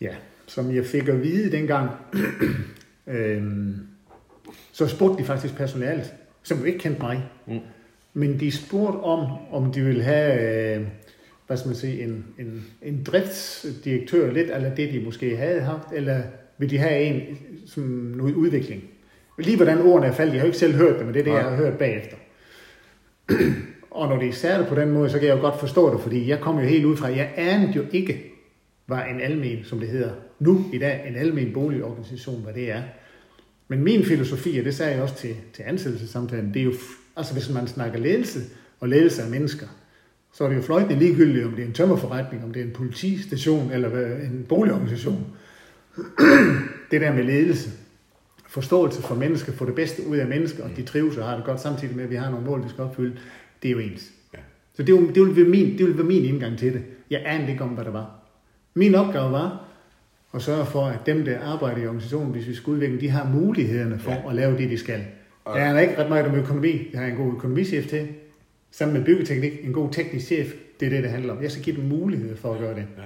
Ja, 0.00 0.14
som 0.46 0.74
jeg 0.74 0.86
fik 0.86 1.08
at 1.08 1.22
vide 1.22 1.52
dengang, 1.52 1.90
øhm, 3.06 3.86
så 4.72 4.88
spurgte 4.88 5.22
de 5.22 5.26
faktisk 5.26 5.54
personalet, 5.54 6.12
som 6.42 6.58
jo 6.58 6.64
ikke 6.64 6.78
kendte 6.78 7.02
mig. 7.02 7.24
Mm. 7.46 7.60
Men 8.14 8.40
de 8.40 8.52
spurgte 8.52 8.96
om, 8.96 9.26
om 9.50 9.72
de 9.72 9.80
ville 9.80 10.02
have, 10.02 10.40
øh, 10.76 10.86
hvad 11.46 11.56
skal 11.56 11.68
man 11.68 11.76
sige, 11.76 12.02
en, 12.02 12.24
en, 12.38 12.64
en 12.82 13.04
driftsdirektør, 13.04 14.32
lidt 14.32 14.50
eller 14.50 14.74
det, 14.74 14.92
de 14.92 15.00
måske 15.00 15.36
havde 15.36 15.60
haft, 15.60 15.88
eller 15.92 16.22
vil 16.58 16.70
de 16.70 16.78
have 16.78 17.02
en 17.02 17.38
som 17.66 17.82
noget 18.16 18.34
udvikling. 18.34 18.82
Lige 19.38 19.56
hvordan 19.56 19.78
ordene 19.78 20.06
er 20.06 20.12
faldet, 20.12 20.32
jeg 20.32 20.40
har 20.40 20.46
jo 20.46 20.48
ikke 20.48 20.58
selv 20.58 20.74
hørt 20.74 20.98
det, 20.98 21.06
men 21.06 21.14
det 21.14 21.20
er 21.20 21.24
det, 21.24 21.32
jeg 21.32 21.42
har 21.42 21.56
hørt 21.56 21.78
bagefter. 21.78 22.16
Og 23.90 24.08
når 24.08 24.16
de 24.16 24.32
sagde 24.32 24.58
det 24.58 24.66
på 24.66 24.74
den 24.74 24.90
måde, 24.90 25.10
så 25.10 25.18
kan 25.18 25.28
jeg 25.28 25.36
jo 25.36 25.40
godt 25.40 25.60
forstå 25.60 25.94
det, 25.94 26.00
fordi 26.00 26.28
jeg 26.28 26.40
kom 26.40 26.58
jo 26.58 26.64
helt 26.64 26.84
ud 26.84 26.96
fra, 26.96 27.08
jeg 27.08 27.32
anede 27.36 27.72
jo 27.72 27.84
ikke, 27.92 28.32
hvad 28.86 28.98
en 29.14 29.20
almen, 29.20 29.64
som 29.64 29.80
det 29.80 29.88
hedder 29.88 30.10
nu 30.38 30.64
i 30.72 30.78
dag, 30.78 31.04
en 31.08 31.16
almen 31.16 31.52
boligorganisation, 31.52 32.42
hvad 32.42 32.54
det 32.54 32.70
er. 32.70 32.82
Men 33.68 33.84
min 33.84 34.04
filosofi, 34.04 34.58
og 34.58 34.64
det 34.64 34.74
sagde 34.74 34.92
jeg 34.92 35.02
også 35.02 35.14
til, 35.14 35.36
til 35.52 35.62
ansættelsessamtalen, 35.62 36.54
det 36.54 36.60
er 36.60 36.64
jo, 36.64 36.72
altså 37.16 37.32
hvis 37.32 37.50
man 37.50 37.66
snakker 37.66 37.98
ledelse 37.98 38.40
og 38.80 38.88
ledelse 38.88 39.22
af 39.22 39.30
mennesker, 39.30 39.66
så 40.32 40.44
er 40.44 40.48
det 40.48 40.56
jo 40.56 40.62
fløjtende 40.62 40.98
ligegyldigt, 40.98 41.46
om 41.46 41.52
det 41.52 41.62
er 41.62 41.66
en 41.66 41.72
tømmerforretning, 41.72 42.44
om 42.44 42.52
det 42.52 42.60
er 42.60 42.66
en 42.66 42.72
politistation 42.72 43.70
eller 43.70 44.16
en 44.16 44.46
boligorganisation. 44.48 45.26
det 46.90 47.00
der 47.00 47.12
med 47.12 47.24
ledelse, 47.24 47.70
forståelse 48.48 49.02
for 49.02 49.14
mennesker, 49.14 49.52
få 49.52 49.66
det 49.66 49.74
bedste 49.74 50.06
ud 50.08 50.16
af 50.16 50.26
mennesker, 50.26 50.64
og 50.64 50.70
de 50.76 50.82
trives 50.82 51.16
og 51.16 51.24
har 51.24 51.36
det 51.36 51.44
godt, 51.44 51.60
samtidig 51.60 51.96
med, 51.96 52.04
at 52.04 52.10
vi 52.10 52.16
har 52.16 52.30
nogle 52.30 52.46
mål, 52.46 52.64
vi 52.64 52.68
skal 52.68 52.84
opfylde, 52.84 53.16
det 53.62 53.68
er 53.68 53.72
jo 53.72 53.78
ens. 53.78 54.10
Ja. 54.34 54.38
Så 54.74 54.82
det, 54.82 55.14
det, 55.14 55.22
ville 55.22 55.36
være 55.36 55.48
min, 55.48 55.78
det 55.78 55.86
ville 55.86 55.98
være 55.98 56.06
min 56.06 56.24
indgang 56.24 56.58
til 56.58 56.72
det. 56.72 56.82
Jeg 57.10 57.22
anede 57.26 57.50
ikke 57.50 57.64
om, 57.64 57.70
hvad 57.70 57.84
det 57.84 57.92
var. 57.92 58.10
Min 58.74 58.94
opgave 58.94 59.32
var 59.32 59.64
at 60.34 60.42
sørge 60.42 60.66
for, 60.66 60.86
at 60.86 61.06
dem, 61.06 61.24
der 61.24 61.40
arbejder 61.40 61.82
i 61.82 61.86
organisationen, 61.86 62.32
hvis 62.32 62.48
vi 62.48 62.54
skal 62.54 62.70
udvikle, 62.70 63.00
de 63.00 63.08
har 63.08 63.28
mulighederne 63.28 63.98
for 63.98 64.10
ja. 64.10 64.28
at 64.28 64.34
lave 64.34 64.58
det, 64.58 64.70
de 64.70 64.78
skal. 64.78 65.00
Jeg 65.46 65.70
har 65.70 65.80
ikke 65.80 65.98
ret 65.98 66.08
meget 66.08 66.26
om 66.26 66.34
økonomi. 66.34 66.88
Jeg 66.92 67.00
har 67.00 67.06
en 67.06 67.16
god 67.16 67.32
økonomichef 67.32 67.88
til. 67.88 68.08
Sammen 68.72 68.96
med 68.98 69.04
byggeteknik, 69.04 69.52
en 69.64 69.72
god 69.72 69.90
teknisk 69.92 70.26
chef. 70.26 70.52
Det 70.80 70.86
er 70.86 70.90
det, 70.90 71.02
det 71.02 71.10
handler 71.10 71.32
om. 71.36 71.42
Jeg 71.42 71.50
skal 71.50 71.64
give 71.64 71.76
dem 71.76 71.84
mulighed 71.84 72.36
for 72.36 72.52
at 72.52 72.58
gøre 72.60 72.74
det. 72.74 72.86
Ja. 72.98 73.02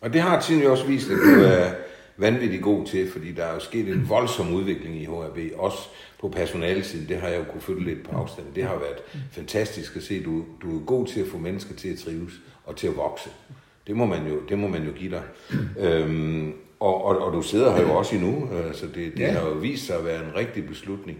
Og 0.00 0.12
det 0.12 0.20
har 0.20 0.40
tiden 0.40 0.62
jo 0.62 0.70
også 0.70 0.86
vist, 0.86 1.10
at 1.10 1.16
du 1.16 1.42
er 1.42 1.70
vanvittigt 2.16 2.62
god 2.62 2.86
til, 2.86 3.10
fordi 3.10 3.32
der 3.32 3.44
er 3.44 3.54
jo 3.54 3.60
sket 3.60 3.88
en 3.88 4.08
voldsom 4.08 4.54
udvikling 4.54 4.96
i 5.02 5.04
HRB, 5.04 5.38
også 5.56 5.78
på 6.20 6.28
personalesiden. 6.28 7.08
Det 7.08 7.16
har 7.16 7.28
jeg 7.28 7.38
jo 7.38 7.44
kunne 7.52 7.60
følge 7.60 7.84
lidt 7.84 8.02
på 8.10 8.16
afstand. 8.16 8.46
Det 8.54 8.62
har 8.64 8.74
været 8.78 9.24
fantastisk 9.32 9.96
at 9.96 10.02
se, 10.02 10.22
du, 10.24 10.44
du 10.62 10.80
er 10.80 10.84
god 10.84 11.06
til 11.06 11.20
at 11.20 11.26
få 11.26 11.38
mennesker 11.38 11.74
til 11.74 11.88
at 11.88 11.98
trives 11.98 12.32
og 12.64 12.76
til 12.76 12.86
at 12.86 12.96
vokse. 12.96 13.30
Det 13.86 13.96
må 13.96 14.06
man 14.06 14.26
jo, 14.26 14.40
det 14.48 14.58
må 14.58 14.68
man 14.68 14.82
jo 14.82 14.92
give 14.92 15.10
dig. 15.10 15.22
Øhm, 15.80 16.52
og, 16.80 17.04
og, 17.04 17.18
og 17.18 17.32
du 17.32 17.42
sidder 17.42 17.76
her 17.76 17.82
jo 17.82 17.92
også 17.94 18.16
endnu, 18.16 18.48
øh, 18.52 18.74
så 18.74 18.86
det, 18.86 18.94
det 19.12 19.20
Ja. 19.20 19.32
har 19.32 19.48
jo 19.48 19.54
vist 19.54 19.86
sig 19.86 19.96
at 19.98 20.04
være 20.04 20.24
en 20.24 20.36
rigtig 20.36 20.66
beslutning. 20.66 21.18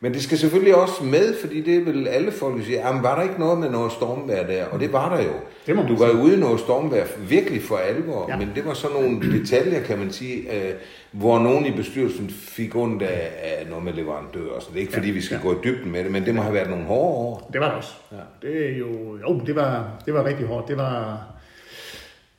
Men 0.00 0.14
det 0.14 0.22
skal 0.22 0.38
selvfølgelig 0.38 0.74
også 0.74 1.04
med, 1.04 1.34
fordi 1.40 1.60
det 1.60 1.86
vel 1.86 2.08
alle 2.08 2.32
folk, 2.32 2.58
der 2.58 2.64
siger, 2.64 2.86
jamen 2.86 3.02
var 3.02 3.14
der 3.16 3.22
ikke 3.22 3.38
noget 3.40 3.58
med 3.58 3.70
noget 3.70 3.92
stormvær 3.92 4.46
der? 4.46 4.64
Og 4.64 4.80
det 4.80 4.92
var 4.92 5.16
der 5.16 5.22
jo. 5.24 5.30
Det 5.66 5.76
du 5.88 5.96
var 5.96 6.06
sige. 6.08 6.18
jo 6.18 6.24
ude 6.24 6.34
i 6.36 6.40
noget 6.40 6.60
stormvær 6.60 7.04
virkelig 7.28 7.62
for 7.62 7.76
alvor, 7.76 8.24
ja. 8.28 8.34
Ja. 8.34 8.38
men 8.38 8.52
det 8.54 8.64
var 8.64 8.74
sådan 8.74 8.96
nogle 9.02 9.38
detaljer, 9.38 9.82
kan 9.82 9.98
man 9.98 10.10
sige, 10.12 10.54
øh, 10.68 10.74
hvor 11.10 11.38
nogen 11.38 11.66
i 11.66 11.70
bestyrelsen 11.70 12.30
fik 12.30 12.76
ondt 12.76 13.02
af, 13.02 13.30
af 13.42 13.66
noget 13.68 13.84
med 13.84 13.92
leverandører. 13.92 14.60
Så 14.60 14.66
det 14.70 14.76
er 14.76 14.80
ikke 14.80 14.92
fordi, 14.92 15.10
vi 15.10 15.20
skal 15.20 15.36
Ja. 15.36 15.42
gå 15.48 15.52
i 15.52 15.56
dybden 15.64 15.92
med 15.92 16.04
det, 16.04 16.12
men 16.12 16.24
det 16.26 16.34
må 16.34 16.42
have 16.42 16.54
været 16.54 16.70
nogle 16.70 16.84
hårde 16.84 17.16
år. 17.16 17.50
Det 17.52 17.60
var 17.60 17.66
det 17.68 17.76
også. 17.76 17.92
Ja. 18.12 18.48
Det 18.48 18.70
er 18.70 18.78
jo, 18.78 19.18
jo, 19.28 19.40
det 19.46 19.56
var, 19.56 19.88
det 20.06 20.14
var 20.14 20.24
rigtig 20.24 20.46
hårdt. 20.46 20.68
Det 20.68 20.76
var, 20.76 21.26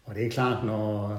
og 0.06 0.15
det 0.15 0.26
er 0.26 0.30
klart, 0.30 0.65
når, 0.65 1.17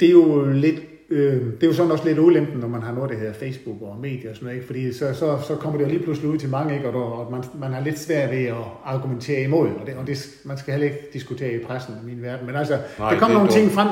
det 0.00 0.08
er 0.08 0.12
jo 0.12 0.44
lidt, 0.52 0.80
øh, 1.10 1.44
det 1.54 1.62
er 1.62 1.66
jo 1.66 1.72
sådan 1.72 1.92
også 1.92 2.04
lidt 2.04 2.18
ulempen, 2.18 2.60
når 2.60 2.68
man 2.68 2.82
har 2.82 2.92
noget, 2.94 3.10
der 3.10 3.16
hedder 3.16 3.32
Facebook 3.32 3.82
og 3.82 3.96
medier 4.00 4.30
og 4.30 4.36
sådan 4.36 4.46
noget, 4.46 4.56
ikke? 4.56 4.66
fordi 4.66 4.92
så, 4.92 5.14
så, 5.14 5.38
så 5.46 5.54
kommer 5.56 5.78
det 5.78 5.84
jo 5.84 5.90
lige 5.90 6.02
pludselig 6.02 6.30
ud 6.30 6.38
til 6.38 6.48
mange, 6.48 6.74
ikke? 6.74 6.86
og, 6.88 6.92
der, 6.92 6.98
og 7.00 7.32
man, 7.32 7.44
man 7.60 7.72
har 7.72 7.80
lidt 7.84 7.98
svært 7.98 8.30
ved 8.30 8.44
at 8.44 8.54
argumentere 8.84 9.42
imod, 9.42 9.68
og, 9.68 9.86
det, 9.86 9.94
og 9.94 10.06
det, 10.06 10.28
man 10.44 10.58
skal 10.58 10.72
heller 10.72 10.86
ikke 10.86 11.00
diskutere 11.12 11.52
i 11.52 11.58
pressen 11.64 11.94
i 12.02 12.06
min 12.06 12.22
verden, 12.22 12.46
men 12.46 12.56
altså, 12.56 12.78
Nej, 12.98 13.12
der 13.12 13.18
kom 13.20 13.30
nogle 13.30 13.48
ting 13.50 13.64
dumt. 13.64 13.74
frem, 13.74 13.88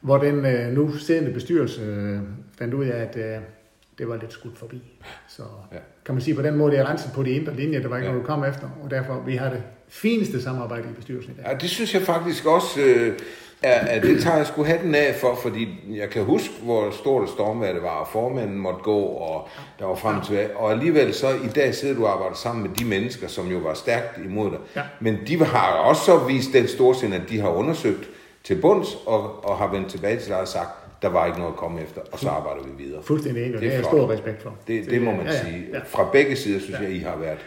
hvor 0.00 0.18
den 0.18 0.46
øh, 0.46 0.72
nu 0.72 0.92
siddende 0.96 1.30
bestyrelse 1.32 1.82
øh, 1.82 2.18
fandt 2.58 2.74
ud 2.74 2.84
af, 2.84 3.02
at 3.02 3.16
øh, 3.16 3.42
det 3.98 4.08
var 4.08 4.16
lidt 4.16 4.32
skudt 4.32 4.58
forbi. 4.58 4.82
Så 5.28 5.42
Ja. 5.72 5.78
kan 6.04 6.14
man 6.14 6.22
sige 6.22 6.34
på 6.34 6.42
den 6.42 6.56
måde, 6.56 6.72
det 6.72 6.80
er 6.80 6.90
renset 6.90 7.10
på 7.14 7.22
de 7.22 7.30
indre 7.30 7.56
linjer, 7.56 7.80
der 7.80 7.88
var 7.88 7.96
ikke 7.96 8.06
ja. 8.06 8.12
noget, 8.12 8.26
du 8.28 8.32
kom 8.32 8.44
efter, 8.44 8.68
og 8.84 8.90
derfor 8.90 9.22
vi 9.26 9.36
har 9.36 9.50
det 9.50 9.62
fineste 9.88 10.42
samarbejde 10.42 10.82
i 10.90 10.92
bestyrelsen 10.96 11.32
i 11.32 11.36
dag. 11.36 11.52
Ja, 11.52 11.58
det 11.58 11.70
synes 11.70 11.94
jeg 11.94 12.02
faktisk 12.02 12.46
også, 12.46 12.80
øh, 12.80 13.18
at 13.62 14.02
det 14.02 14.22
tager 14.22 14.36
jeg 14.36 14.46
sgu 14.46 14.64
hatten 14.64 14.94
af 14.94 15.14
for, 15.14 15.34
fordi 15.34 15.68
jeg 15.90 16.10
kan 16.10 16.24
huske, 16.24 16.54
hvor 16.62 16.90
stort 16.90 17.22
et 17.22 17.28
stormvær 17.28 17.72
det 17.72 17.82
var, 17.82 17.88
og 17.88 18.08
formanden 18.08 18.58
måtte 18.58 18.80
gå, 18.82 18.98
og 19.00 19.48
der 19.78 19.84
var 19.86 19.94
frem 19.94 20.20
til 20.20 20.48
Og 20.56 20.70
alligevel 20.70 21.14
så 21.14 21.28
i 21.28 21.48
dag 21.54 21.74
sidder 21.74 21.94
du 21.94 22.06
og 22.06 22.12
arbejder 22.12 22.34
sammen 22.36 22.62
med 22.62 22.70
de 22.78 22.84
mennesker, 22.84 23.28
som 23.28 23.48
jo 23.50 23.58
var 23.58 23.74
stærkt 23.74 24.18
imod 24.24 24.50
dig. 24.50 24.58
Ja. 24.76 24.82
Men 25.00 25.18
de 25.26 25.44
har 25.44 25.72
også 25.72 26.04
så 26.04 26.18
vist 26.18 26.52
den 26.52 26.68
storsind, 26.68 27.14
at 27.14 27.22
de 27.28 27.40
har 27.40 27.48
undersøgt 27.48 28.10
til 28.44 28.60
bunds, 28.60 28.88
og, 29.06 29.44
og 29.44 29.58
har 29.58 29.66
vendt 29.72 29.88
tilbage 29.90 30.18
til 30.18 30.28
dig 30.28 30.40
og 30.40 30.48
sagt, 30.48 30.68
der 31.02 31.08
var 31.08 31.26
ikke 31.26 31.38
noget 31.38 31.52
at 31.52 31.56
komme 31.58 31.82
efter, 31.82 32.00
og 32.12 32.18
så 32.18 32.28
arbejder 32.28 32.62
vi 32.62 32.84
videre. 32.84 33.02
Fuldstændig 33.02 33.42
enig, 33.46 33.52
Det 33.52 33.56
er 33.58 33.60
det, 33.60 33.72
er 33.72 33.76
jeg 33.76 33.84
stor 33.84 34.10
respekt 34.10 34.42
for. 34.42 34.54
Det, 34.66 34.90
det 34.90 35.02
må 35.02 35.10
man 35.10 35.26
ja, 35.26 35.32
ja, 35.32 35.44
sige. 35.44 35.66
Ja. 35.72 35.78
Fra 35.86 36.08
begge 36.12 36.36
sider 36.36 36.60
synes 36.60 36.80
Ja. 36.80 36.84
jeg, 36.84 36.92
I 36.94 36.98
har 36.98 37.16
været 37.16 37.38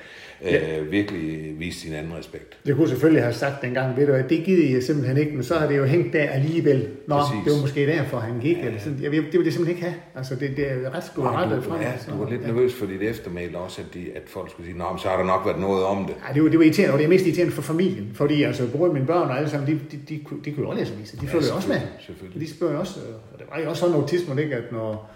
Ja. 0.46 0.80
øh, 0.80 0.92
virkelig 0.92 1.56
vist 1.60 1.80
sin 1.82 1.94
anden 1.94 2.14
respekt. 2.18 2.58
Jeg 2.66 2.76
kunne 2.76 2.88
selvfølgelig 2.90 3.24
have 3.24 3.34
sagt 3.34 3.62
dengang, 3.62 3.98
ved 3.98 4.06
du 4.06 4.12
hvad, 4.12 4.24
det 4.24 4.44
gider 4.46 4.74
jeg 4.74 4.84
simpelthen 4.84 5.18
ikke, 5.18 5.32
men 5.32 5.44
så 5.44 5.56
har 5.56 5.68
det 5.68 5.78
jo 5.78 5.86
hængt 5.86 6.14
der 6.14 6.24
alligevel. 6.30 6.88
Nå, 7.08 7.16
Præcis. 7.18 7.36
det 7.46 7.54
var 7.54 7.62
måske 7.62 7.88
derfor, 7.88 8.18
han 8.18 8.40
gik. 8.40 8.58
Ja. 8.58 8.66
Eller 8.66 8.80
sådan. 8.80 9.00
Jeg, 9.02 9.12
det 9.12 9.22
ville 9.22 9.46
jeg 9.46 9.54
simpelthen 9.54 9.68
ikke 9.78 9.82
have. 9.90 9.96
Altså, 10.16 10.36
det, 10.36 10.58
det 10.58 10.72
er 10.72 10.96
ret 10.96 11.04
skulle 11.04 11.30
Og 11.30 11.36
rettet 11.36 11.64
frem. 11.64 11.82
ja, 11.82 11.98
så, 11.98 12.12
du 12.12 12.18
var 12.18 12.30
lidt 12.30 12.42
ja. 12.42 12.48
nervøs 12.48 12.74
for 12.74 12.86
dit 12.86 13.02
eftermæl 13.02 13.56
også, 13.56 13.82
at, 13.82 13.94
de, 13.94 14.06
at 14.16 14.22
folk 14.28 14.50
skulle 14.50 14.68
sige, 14.68 14.78
Nå, 14.78 14.90
men 14.90 15.00
så 15.00 15.08
har 15.08 15.18
der 15.18 15.26
nok 15.26 15.42
været 15.46 15.60
noget 15.60 15.84
om 15.86 16.06
det. 16.06 16.16
Ej, 16.28 16.34
det 16.34 16.44
var, 16.44 16.50
det 16.50 16.60
var 16.60 16.66
irriterende, 16.66 16.94
og 16.94 17.00
det 17.00 17.06
er 17.06 17.10
mest 17.10 17.26
irriterende 17.26 17.54
for 17.54 17.62
familien. 17.62 18.12
Fordi 18.14 18.44
altså, 18.44 18.68
både 18.78 18.94
mine 18.94 19.06
børn 19.06 19.30
og 19.30 19.38
alle 19.38 19.50
sammen, 19.50 19.68
de, 19.70 19.80
de, 19.92 19.98
de, 20.10 20.16
de, 20.16 20.24
de 20.46 20.52
kunne 20.52 20.64
jo 20.64 20.70
også 20.70 20.80
læse 20.80 20.94
aviser. 20.94 21.18
De 21.20 21.26
Ja, 21.26 21.32
følger 21.34 21.54
også 21.54 21.68
med. 21.70 21.80
selvfølgelig, 22.06 22.42
de 22.48 22.54
spørger 22.56 22.78
også, 22.78 23.00
øh, 23.00 23.16
og 23.34 23.40
det 23.40 23.48
var 23.52 23.60
jo 23.60 23.70
også 23.70 23.80
sådan 23.80 23.94
noget 23.94 24.10
tidspunkt, 24.10 24.42
ikke, 24.42 24.56
at 24.56 24.72
når, 24.72 25.10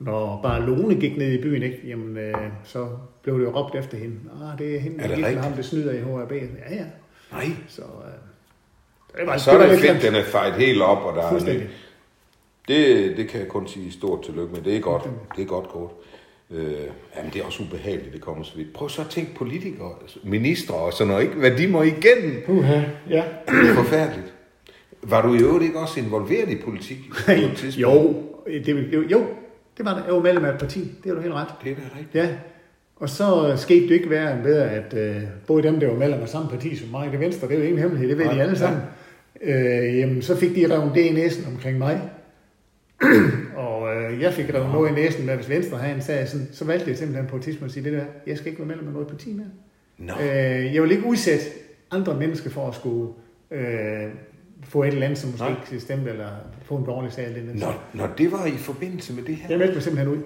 når 0.00 0.40
bare 0.42 0.66
Lone 0.66 0.94
gik 0.94 1.18
ned 1.18 1.32
i 1.32 1.42
byen, 1.42 1.62
ikke, 1.62 1.78
jamen, 1.86 2.16
øh, 2.16 2.34
så 2.64 2.86
blev 3.22 3.38
det 3.38 3.44
jo 3.44 3.50
råbt 3.50 3.74
efter 3.74 3.98
hende. 3.98 4.16
Ah, 4.52 4.58
det 4.58 4.76
er 4.76 4.80
hende, 4.80 5.02
Er 5.02 5.08
der 5.08 5.14
det 5.16 5.24
rigtigt? 5.24 5.44
ham, 5.44 5.52
der 5.52 5.62
snyder 5.62 5.92
i 5.92 5.98
HRB. 6.00 6.32
Ja, 6.32 6.74
ja. 6.74 6.84
Nej. 7.32 7.46
Så, 7.68 7.82
øh, 7.82 9.18
det 9.18 9.26
var, 9.26 9.32
Og 9.32 9.40
så 9.40 9.50
er 9.50 9.58
det 9.58 9.68
lidt 9.68 9.80
fedt, 9.80 10.02
den 10.02 10.14
er 10.14 10.24
fejret 10.24 10.54
helt 10.54 10.82
op, 10.82 10.98
og 11.04 11.16
der 11.16 11.22
er 11.22 11.30
Fuldstændig. 11.30 11.68
det, 12.68 13.16
det 13.16 13.28
kan 13.28 13.40
jeg 13.40 13.48
kun 13.48 13.68
sige 13.68 13.92
stort 13.92 14.22
tillykke 14.24 14.52
med. 14.54 14.62
Det 14.62 14.76
er 14.76 14.80
godt. 14.80 15.02
Det 15.36 15.42
er 15.42 15.46
godt 15.46 15.68
kort. 15.68 15.90
Øh, 16.50 16.72
jamen, 17.16 17.32
det 17.32 17.40
er 17.40 17.44
også 17.46 17.62
ubehageligt, 17.62 18.12
det 18.12 18.20
kommer 18.20 18.44
så 18.44 18.56
vidt. 18.56 18.72
Prøv 18.72 18.88
så 18.88 19.00
at 19.02 19.08
tænke 19.08 19.34
politikere, 19.34 19.92
altså, 20.02 20.18
ministre 20.24 20.74
og 20.74 20.92
sådan 20.92 21.08
noget, 21.08 21.22
ikke? 21.22 21.34
hvad 21.34 21.50
de 21.50 21.68
må 21.68 21.82
igennem. 21.82 22.42
Uha, 22.48 22.80
ja. 23.10 23.24
Det 23.48 23.70
er 23.70 23.74
forfærdeligt. 23.74 24.34
Var 25.02 25.22
du 25.22 25.34
i 25.34 25.38
øvrigt 25.38 25.64
ikke 25.64 25.78
også 25.78 26.00
involveret 26.00 26.48
i 26.48 26.56
politik? 26.56 26.98
jo, 27.78 28.22
det, 28.46 28.66
det, 28.66 29.10
jo, 29.10 29.26
det 29.76 29.84
var 29.84 29.94
det. 29.94 30.04
Jeg 30.06 30.14
var 30.14 30.20
medlem 30.20 30.44
af 30.44 30.52
et 30.52 30.58
parti. 30.58 30.92
Det 31.04 31.10
er 31.10 31.14
du 31.14 31.20
helt 31.20 31.34
ret. 31.34 31.48
Det 31.64 31.72
er 31.72 31.74
da 31.76 31.80
rigtigt. 31.98 32.14
Ja, 32.14 32.28
og 32.96 33.08
så 33.08 33.54
skete 33.56 33.82
det 33.82 33.90
ikke 33.90 34.10
værre 34.10 34.34
end 34.34 34.42
bedre, 34.42 34.70
at 34.70 34.94
øh, 34.94 35.22
både 35.46 35.62
dem, 35.62 35.80
der 35.80 35.86
var 35.86 35.94
medlem 35.96 36.20
af 36.22 36.28
samme 36.28 36.48
parti 36.50 36.76
som 36.76 36.88
mig, 36.88 37.08
det 37.12 37.20
venstre, 37.20 37.48
det 37.48 37.54
er 37.54 37.58
jo 37.58 37.64
ingen 37.64 37.78
hemmelighed, 37.78 38.08
det 38.08 38.18
ved 38.18 38.24
Nej, 38.24 38.34
de 38.34 38.40
alle 38.40 38.52
ja. 38.52 38.58
sammen. 38.58 38.82
Øh, 39.42 39.98
jamen, 39.98 40.22
så 40.22 40.36
fik 40.36 40.54
de 40.56 40.74
revet 40.74 40.94
det 40.94 41.00
i 41.00 41.12
næsen 41.12 41.46
omkring 41.54 41.78
mig. 41.78 42.00
og 43.56 43.94
øh, 43.96 44.20
jeg 44.20 44.32
fik 44.32 44.54
revet 44.54 44.70
noget 44.72 44.90
i 44.90 44.94
næsen, 44.94 45.26
men 45.26 45.36
hvis 45.36 45.48
Venstre 45.48 45.78
havde 45.78 45.94
en 45.94 46.02
sag, 46.02 46.28
sådan, 46.28 46.48
så 46.52 46.64
valgte 46.64 46.90
jeg 46.90 46.98
simpelthen 46.98 47.26
på 47.26 47.36
et 47.36 47.42
tidspunkt 47.42 47.70
at 47.70 47.74
sige, 47.74 47.84
det 47.84 47.92
der, 47.92 48.04
jeg 48.26 48.36
skal 48.36 48.48
ikke 48.48 48.58
være 48.58 48.68
medlem 48.68 48.86
af 48.86 48.92
noget 48.92 49.08
parti 49.08 49.32
mere. 49.32 49.46
Nå, 49.98 50.12
Øh, 50.22 50.74
jeg 50.74 50.82
vil 50.82 50.90
ikke 50.90 51.04
udsætte 51.06 51.44
andre 51.90 52.14
mennesker 52.18 52.50
for 52.50 52.68
at 52.68 52.74
skulle 52.74 53.12
øh, 53.50 54.10
få 54.64 54.82
et 54.82 54.88
eller 54.88 55.04
andet, 55.06 55.18
som 55.18 55.30
måske 55.30 55.44
Nej. 55.44 55.50
ikke 55.50 55.66
skal 55.66 55.80
stemme, 55.80 56.10
eller 56.10 56.28
få 56.64 56.76
en 56.76 56.84
dårlig 56.84 57.12
sag. 57.12 57.24
Eller 57.24 57.38
den 57.38 57.56
Nå, 57.56 57.66
nå, 57.94 58.04
det 58.18 58.32
var 58.32 58.46
i 58.46 58.50
forbindelse 58.56 59.12
med 59.14 59.22
det 59.22 59.36
her. 59.36 59.46
jeg 59.50 59.58
meldte 59.58 59.74
mig 59.74 59.82
simpelthen 59.82 60.14
ud. 60.16 60.22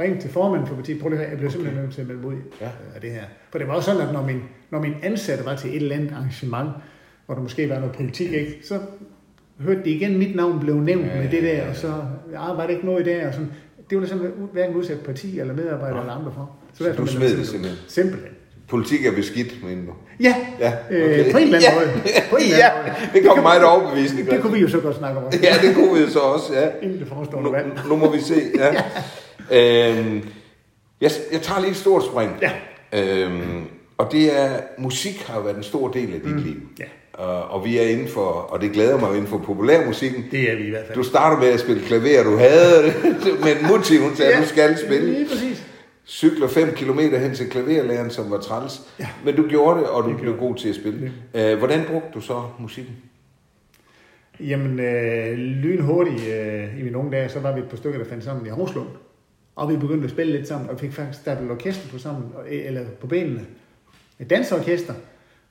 Ring 0.00 0.20
til 0.20 0.30
formanden 0.30 0.66
for 0.68 0.74
partiet. 0.74 1.00
Prøv 1.00 1.08
lige 1.08 1.18
høre, 1.18 1.28
jeg 1.30 1.38
blev 1.38 1.50
simpelthen 1.50 1.82
nødt 1.82 1.94
til 1.94 2.00
at 2.00 2.06
melde 2.06 2.26
ud 2.26 2.34
Ja. 2.60 2.66
ja. 2.66 2.70
af 2.94 3.00
det 3.00 3.10
her. 3.10 3.22
For 3.50 3.58
det 3.58 3.68
var 3.68 3.74
også 3.74 3.90
sådan, 3.90 4.06
at 4.08 4.12
når 4.12 4.22
min, 4.22 4.42
når 4.70 4.80
min 4.80 4.94
ansatte 5.02 5.44
var 5.44 5.56
til 5.56 5.70
et 5.70 5.82
eller 5.82 5.96
andet 5.96 6.12
arrangement, 6.12 6.70
hvor 7.26 7.34
der 7.34 7.42
måske 7.42 7.68
var 7.68 7.78
noget 7.78 7.94
politik, 7.94 8.32
ikke, 8.32 8.58
så 8.64 8.78
hørte 9.60 9.80
de 9.84 9.90
igen, 9.90 10.18
mit 10.18 10.36
navn 10.36 10.60
blev 10.60 10.74
nævnt 10.74 11.06
Ja, 11.06 11.14
ja, 11.16 11.22
med 11.22 11.30
det 11.30 11.42
ja, 11.42 11.46
der, 11.46 11.52
ja, 11.52 11.62
ja. 11.64 11.70
og 11.70 11.76
så 11.76 11.94
ja, 12.32 12.38
var 12.38 12.66
det 12.66 12.70
ikke 12.74 12.86
noget 12.86 13.06
i 13.06 13.10
det, 13.10 13.22
og 13.22 13.32
sådan. 13.32 13.50
Det 13.90 14.00
var 14.00 14.06
simpelthen 14.06 14.48
hverken 14.52 14.76
udsat 14.76 15.00
parti 15.00 15.40
eller 15.40 15.54
medarbejder 15.54 15.94
Nå. 15.94 16.00
eller 16.00 16.12
andre 16.14 16.32
for. 16.34 16.50
Så 16.74 16.84
derfor 16.84 17.04
du 17.04 17.10
smed 17.10 17.36
det 17.36 17.46
simpelthen 17.46 17.78
simpelthen? 17.88 18.30
Politik 18.68 19.06
er 19.06 19.12
beskidt, 19.12 19.64
mener 19.64 19.82
du? 19.86 19.92
Ja, 20.20 20.34
Ja, 20.60 20.72
øh, 20.90 21.32
på 21.32 21.38
en 21.38 21.44
eller 21.44 21.58
anden 21.58 21.70
måde. 21.74 21.88
På 22.30 22.36
en 22.36 22.42
eller 22.42 22.56
ja, 22.56 22.70
anden 22.70 22.92
måde. 22.92 23.10
det 23.14 23.26
kom 23.26 23.34
kan- 23.34 23.42
meget 23.42 23.64
overbevisende. 23.64 24.30
Det 24.30 24.40
kunne 24.40 24.52
vi 24.52 24.60
jo 24.60 24.68
så 24.68 24.80
godt 24.80 24.96
snakke 24.96 25.18
om. 25.18 25.24
Ja, 25.42 25.54
det 25.68 25.74
kunne 25.74 25.94
vi 25.94 26.00
jo 26.00 26.08
så 26.10 26.18
også, 26.18 26.46
ja. 26.54 26.68
Inden 26.82 26.98
det 26.98 27.08
forestående 27.08 27.50
Nu, 27.50 27.88
nu 27.88 27.96
må 27.96 28.12
vi 28.12 28.20
se, 28.20 28.34
ja. 28.58 28.82
Øhm, 29.50 30.28
jeg, 31.00 31.10
jeg 31.32 31.42
tager 31.42 31.60
lige 31.60 31.70
et 31.70 31.76
stort 31.76 32.04
spring. 32.04 32.32
Ja. 32.42 32.52
Øhm, 32.92 33.64
og 33.98 34.12
det 34.12 34.40
er, 34.40 34.60
musik 34.78 35.22
har 35.22 35.40
været 35.40 35.56
en 35.56 35.62
stor 35.62 35.88
del 35.88 36.14
af 36.14 36.20
dit 36.20 36.34
mm. 36.34 36.42
liv. 36.42 36.56
Ja. 36.78 36.84
Og, 37.12 37.42
og 37.42 37.64
vi 37.64 37.78
er 37.78 37.82
inden 37.82 38.08
for, 38.08 38.20
og 38.20 38.60
det 38.60 38.72
glæder 38.72 38.98
mig 38.98 39.10
inden 39.10 39.26
for 39.26 39.38
populærmusikken. 39.38 40.24
Det 40.30 40.52
er 40.52 40.56
vi 40.56 40.66
i 40.66 40.70
hvert 40.70 40.86
fald. 40.86 40.96
Du 40.96 41.02
starter 41.02 41.38
med 41.38 41.48
at 41.48 41.60
spille 41.60 41.82
klaver, 41.82 42.22
du 42.22 42.36
havde 42.36 42.82
det, 43.24 43.40
men 43.44 43.70
Mutti, 43.70 43.96
hun 43.96 44.16
sagde, 44.16 44.34
ja. 44.34 44.42
du 44.42 44.46
skal 44.46 44.78
spille. 44.78 45.12
Lige 45.12 45.28
præcis. 45.28 45.64
Cykler 46.06 46.48
5 46.48 46.72
km 46.72 46.98
hen 46.98 47.34
til 47.34 47.50
klaverlæreren, 47.50 48.10
som 48.10 48.30
var 48.30 48.38
træls. 48.40 48.80
Ja. 49.00 49.08
Men 49.24 49.36
du 49.36 49.48
gjorde 49.48 49.80
det, 49.80 49.88
og 49.88 50.04
du 50.04 50.16
blev 50.16 50.36
god 50.36 50.54
til 50.54 50.68
at 50.68 50.74
spille. 50.74 51.12
Øh, 51.34 51.58
hvordan 51.58 51.84
brugte 51.90 52.08
du 52.14 52.20
så 52.20 52.42
musikken? 52.58 52.96
Jamen, 54.40 54.80
øh, 54.80 55.38
lynhurtigt 55.38 56.28
øh, 56.28 56.80
i 56.80 56.82
mine 56.82 56.98
unge 56.98 57.12
dage, 57.12 57.28
så 57.28 57.40
var 57.40 57.54
vi 57.54 57.60
et 57.60 57.68
par 57.68 57.76
stykker, 57.76 57.98
der 57.98 58.06
fandt 58.08 58.24
sammen 58.24 58.46
i 58.46 58.48
Horslund. 58.48 58.88
Og 59.58 59.68
vi 59.70 59.76
begyndte 59.76 60.04
at 60.04 60.10
spille 60.10 60.32
lidt 60.36 60.48
sammen, 60.48 60.70
og 60.70 60.78
fik 60.80 60.92
faktisk 60.92 61.20
startet 61.20 61.44
et 61.44 61.50
orkester 61.50 61.88
på 61.92 61.98
sammen, 61.98 62.24
eller 62.48 62.84
på 63.00 63.06
benene. 63.06 63.40
Et 64.20 64.30
dansorkester. 64.30 64.92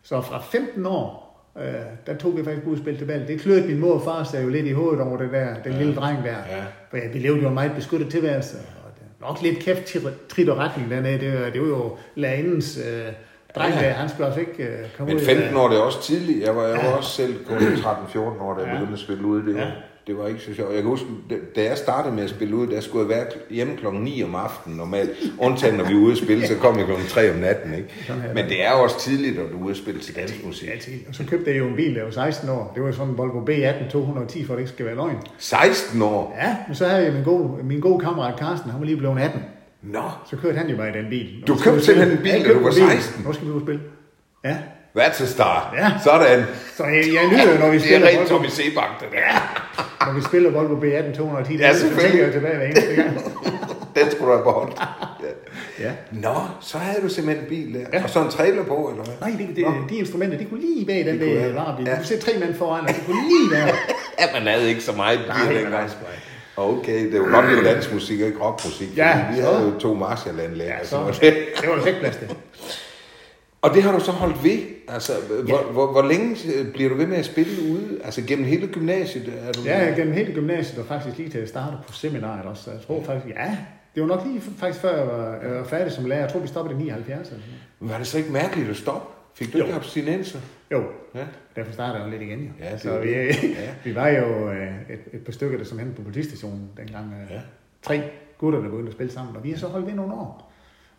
Så 0.04 0.22
fra 0.22 0.42
15 0.52 0.86
år, 0.86 1.28
øh, 1.58 1.64
der 2.08 2.18
tog 2.18 2.38
vi 2.38 2.44
faktisk 2.44 2.68
ud 2.68 2.72
og 2.74 2.78
spille 2.80 3.00
til 3.00 3.06
bal. 3.06 3.28
Det 3.28 3.40
kløede 3.42 3.68
min 3.68 3.80
mor 3.80 3.94
og 3.94 4.02
far 4.04 4.24
sig 4.24 4.44
jo 4.44 4.50
lidt 4.50 4.66
i 4.66 4.72
hovedet 4.72 5.02
over 5.02 5.18
det 5.18 5.32
der, 5.32 5.56
den 5.64 5.74
lille 5.74 5.96
dreng 5.96 6.18
der. 6.24 6.30
Ja. 6.30 6.64
For 6.90 6.98
ja, 6.98 7.08
vi 7.14 7.20
levede 7.20 7.42
jo 7.42 7.48
en 7.48 7.54
meget 7.54 7.72
beskyttet 7.76 8.10
tilværelse. 8.12 8.58
Og 8.58 8.92
det 8.96 9.02
er 9.22 9.28
nok 9.28 9.42
lidt 9.42 9.60
kæft 9.60 9.86
trit- 9.86 10.28
trit 10.30 10.50
og 10.50 10.58
retning 10.58 10.90
dernede. 10.92 11.20
Det, 11.20 11.40
var- 11.42 11.50
det 11.50 11.62
var 11.62 11.68
jo 11.68 11.98
lærerindens 12.16 12.78
øh, 12.78 13.06
dreng 13.56 13.74
Ja, 13.74 13.80
ja. 13.82 13.88
der. 13.88 13.94
Han 13.94 14.10
skulle 14.10 14.26
altså 14.26 14.40
ikke 14.40 14.64
øh, 14.64 14.86
komme 14.98 15.14
Men 15.14 15.22
ud 15.22 15.26
15 15.26 15.46
af- 15.48 15.56
år, 15.64 15.68
det 15.68 15.78
er 15.78 15.82
også 15.82 16.02
tidligt. 16.04 16.46
Jeg 16.46 16.56
var, 16.56 16.64
jeg 16.64 16.78
var 16.78 16.84
Ja. 16.90 16.96
også 16.98 17.10
selv 17.10 17.46
kun 17.46 17.58
13-14 17.58 18.18
år, 18.42 18.54
da 18.54 18.60
jeg 18.62 18.68
Ja. 18.68 18.74
begyndte 18.74 18.94
at 18.94 19.00
spille 19.00 19.26
ud. 19.26 19.44
Det 19.44 19.56
var, 19.56 19.62
Ja. 19.62 19.72
Det 20.08 20.18
var 20.18 20.28
ikke 20.28 20.40
så 20.40 20.54
sjovt. 20.54 20.74
Jeg 20.74 20.82
kan 20.82 20.90
huske, 20.90 21.06
da 21.56 21.64
jeg 21.64 21.78
startede 21.78 22.16
med 22.16 22.24
at 22.24 22.30
spille 22.30 22.56
ud, 22.56 22.68
der 22.68 22.82
skulle 22.82 23.10
jeg 23.10 23.18
være 23.18 23.26
hjemme 23.50 23.78
klokken 23.78 24.02
9 24.02 24.24
om 24.24 24.36
aftenen 24.36 24.78
normalt. 24.78 25.10
Undtagen, 25.40 25.76
når 25.76 25.84
vi 25.84 25.94
er 25.94 25.98
ude 25.98 26.12
at 26.12 26.18
spille, 26.18 26.48
så 26.48 26.56
kom 26.56 26.78
jeg 26.78 26.86
klokken 26.86 27.08
3 27.08 27.32
om 27.32 27.36
natten. 27.36 27.74
Ikke? 27.74 27.90
Men 28.36 28.46
det 28.46 28.66
er 28.66 28.72
også 28.72 29.00
tidligt, 29.00 29.40
at 29.40 29.52
du 29.52 29.58
er 29.58 29.64
ude 29.64 29.72
at 29.72 29.78
spille 29.78 30.02
til 30.02 30.16
dansk 30.16 30.46
musik. 30.46 30.68
Ja. 30.68 30.74
Og 31.10 31.16
så 31.16 31.24
købte 31.30 31.52
jeg 31.52 31.60
jo 31.60 31.68
en 31.68 31.76
bil, 31.76 31.96
der 31.96 32.04
var 32.04 32.12
16 32.12 32.50
år. 32.50 32.72
Det 32.76 32.84
var 32.84 32.92
sådan 32.92 33.08
en 33.08 33.18
Volvo 33.18 33.46
B18 33.46 33.90
210, 33.92 34.46
for 34.46 34.54
det 34.54 34.60
ikke 34.62 34.72
skal 34.72 34.86
være 34.86 34.96
løgn. 34.96 35.18
16 35.38 36.02
år? 36.02 36.38
Ja, 36.42 36.56
men 36.68 36.76
så 36.76 36.86
havde 36.88 37.04
jeg 37.04 37.14
min 37.14 37.24
gode, 37.24 37.64
min 37.64 37.80
gode 37.80 38.00
kammerat 38.00 38.40
Carsten, 38.40 38.72
han 38.72 38.80
var 38.80 38.86
lige 38.86 38.98
blevet 38.98 39.20
18. 39.20 39.42
Nå, 39.84 40.02
Så 40.30 40.36
kørte 40.38 40.58
han 40.58 40.70
jo 40.70 40.78
bare 40.78 40.90
i 40.90 40.94
den 40.94 41.10
bil. 41.10 41.44
Du 41.48 41.56
købte 41.56 41.86
simpelthen 41.86 42.18
en 42.18 42.24
bil, 42.24 42.32
Ja, 42.32 42.38
jeg 42.38 42.46
da 42.46 42.54
du 42.54 42.60
var 42.60 42.70
en 42.70 42.76
bil. 42.76 43.02
16? 43.02 43.24
Nu 43.26 43.34
skal 43.34 43.46
vi 43.48 43.52
ud 43.52 43.56
og 43.56 43.62
spille. 43.62 43.82
Ja, 44.46 44.58
that's 44.98 45.24
a 45.24 45.26
start. 45.26 45.64
Ja. 45.78 45.92
Sådan. 46.04 46.44
så 46.78 46.84
jeg, 46.84 47.04
jeg 47.14 47.30
nyder 47.32 47.54
jo, 47.54 47.60
når 47.60 47.70
vi 47.70 47.78
Det 47.78 47.84
er 47.84 48.00
spiller, 48.00 48.08
rent 48.08 48.30
Tommy 48.30 48.48
Sebak, 48.48 49.00
det 49.00 49.08
der. 49.12 49.77
Når 50.08 50.14
vi 50.14 50.22
spiller 50.22 50.50
Volvo 50.52 50.76
B18 50.76 51.18
210. 51.18 51.58
Ja, 51.58 51.74
så 51.74 51.80
selvfølgelig. 51.80 52.22
jeg 52.22 52.34
tilbage 52.34 52.58
hver 52.58 52.66
eneste 52.66 52.96
gang. 52.96 53.14
Den 53.96 54.12
skulle 54.12 54.32
du 54.32 54.36
have 54.36 54.44
beholdt. 54.44 54.80
Ja. 54.80 55.86
Ja. 55.86 55.92
Nå, 56.12 56.36
så 56.62 56.78
havde 56.78 57.02
du 57.02 57.10
simpelthen 57.10 57.44
en 57.46 57.50
bil 57.50 57.74
der. 57.74 57.86
Ja. 57.94 58.04
Og 58.04 58.10
så 58.10 58.20
en 58.24 58.30
trailer 58.30 58.64
på, 58.64 58.90
eller 58.92 59.04
hvad? 59.04 59.30
Nej, 59.30 59.38
det, 59.38 59.56
det, 59.56 59.64
Nå. 59.64 59.74
de 59.90 59.96
instrumenter, 59.96 60.38
de 60.38 60.46
kunne 60.46 60.60
lige 60.62 60.86
bag 60.86 61.06
den 61.06 61.20
De 61.20 61.26
der 61.26 61.54
varebil. 61.54 61.86
Ja. 61.86 61.92
Du 61.92 61.98
kunne 61.98 62.06
se 62.06 62.20
tre 62.20 62.32
mænd 62.40 62.56
foran, 62.56 62.82
og 62.82 62.90
de 62.90 63.00
kunne 63.06 63.22
lige 63.28 63.52
være. 63.52 63.76
Ja, 64.20 64.40
man 64.40 64.48
havde 64.48 64.70
ikke 64.70 64.82
så 64.82 64.92
meget 64.92 65.20
bil 65.20 65.28
Nej, 65.28 65.62
dengang. 65.62 65.90
Okay, 66.58 67.12
det 67.12 67.22
var 67.22 67.42
det 67.42 67.58
var 67.58 67.64
dansk 67.64 67.94
musik 67.94 68.22
og 68.22 68.28
ikke 68.28 68.40
rockmusik. 68.40 68.98
Ja, 68.98 69.26
vi 69.36 69.40
havde 69.40 69.62
jo 69.62 69.80
to 69.80 69.94
Marshall-anlæg. 69.94 70.68
Ja, 70.68 70.86
så, 70.86 71.18
det 71.22 71.70
var 71.70 71.76
der 71.76 71.86
ikke 71.86 72.00
plads 72.00 72.16
til. 72.16 72.28
Og 73.62 73.74
det 73.74 73.84
har 73.84 73.92
du 73.92 74.00
så 74.00 74.12
holdt 74.12 74.44
ved? 74.44 74.60
Altså, 74.88 75.12
hvor, 75.48 75.72
hvor, 75.72 75.92
hvor 75.92 76.02
længe 76.02 76.36
øh, 76.56 76.74
bliver 76.74 76.90
du 76.90 76.96
ved 76.96 77.08
med 77.08 77.18
at 77.18 77.26
spille 77.26 77.72
ude? 77.72 78.00
Altså 78.04 78.22
gennem 78.28 78.46
hele 78.46 78.68
gymnasiet? 78.68 79.34
Er 79.48 79.52
du 79.52 79.60
Ja, 79.66 79.94
gennem 79.98 80.14
hele 80.14 80.34
gymnasiet 80.34 80.80
og 80.80 80.86
faktisk 80.86 81.18
lige 81.18 81.30
til 81.30 81.38
at 81.38 81.50
starte 81.50 81.78
på 81.88 81.94
seminaret 81.94 82.46
også. 82.46 82.64
Så 82.64 82.72
jeg 82.72 82.80
tror 82.82 83.04
faktisk, 83.04 83.36
ja, 83.36 83.58
det 83.96 84.02
var 84.04 84.08
nok 84.08 84.22
lige 84.26 84.42
faktisk 84.42 84.82
før 84.82 84.98
jeg 84.98 85.08
var, 85.08 85.36
jeg 85.48 85.56
var 85.56 85.64
færdig 85.64 85.92
som 85.92 86.06
lærer. 86.06 86.20
Jeg 86.20 86.30
tror, 86.30 86.40
vi 86.40 86.48
stoppede 86.48 86.76
i 86.76 86.84
79 86.84 87.30
eller. 87.30 87.44
Var 87.80 87.98
det 87.98 88.08
så 88.08 88.18
ikke 88.18 88.32
mærkeligt 88.32 88.70
at 88.70 88.76
stoppe? 88.76 89.14
Fik 89.36 89.54
du 89.54 89.58
Jo. 89.58 89.64
ikke 89.64 89.76
abstinenser? 89.76 90.40
Jo, 90.72 90.84
Ja. 91.16 91.26
derfor 91.56 91.72
startede 91.74 91.98
jeg 91.98 92.06
jo 92.06 92.12
lidt 92.12 92.22
igen 92.22 92.40
jo. 92.40 92.50
Ja, 92.60 92.78
så 92.78 93.00
vi, 93.00 93.08
det. 93.08 93.28
Ja. 93.44 93.70
vi 93.84 93.96
var 93.96 94.08
jo 94.08 94.50
øh, 94.52 94.68
et, 94.90 95.00
et 95.14 95.22
par 95.26 95.32
stykker, 95.32 95.58
der 95.58 95.66
som 95.66 95.80
hen 95.80 95.94
på 95.96 96.02
politistationen 96.02 96.70
dengang. 96.78 97.06
øh, 97.24 97.32
Ja. 97.36 97.42
Tre 97.82 98.02
gutter, 98.38 98.60
der 98.60 98.70
begyndte 98.70 98.88
at 98.90 98.94
spille 98.94 99.12
sammen, 99.12 99.36
og 99.36 99.44
vi 99.44 99.50
har 99.52 99.58
så 99.58 99.68
holdt 99.68 99.88
ved 99.88 99.94
nogle 99.94 100.14
år. 100.14 100.54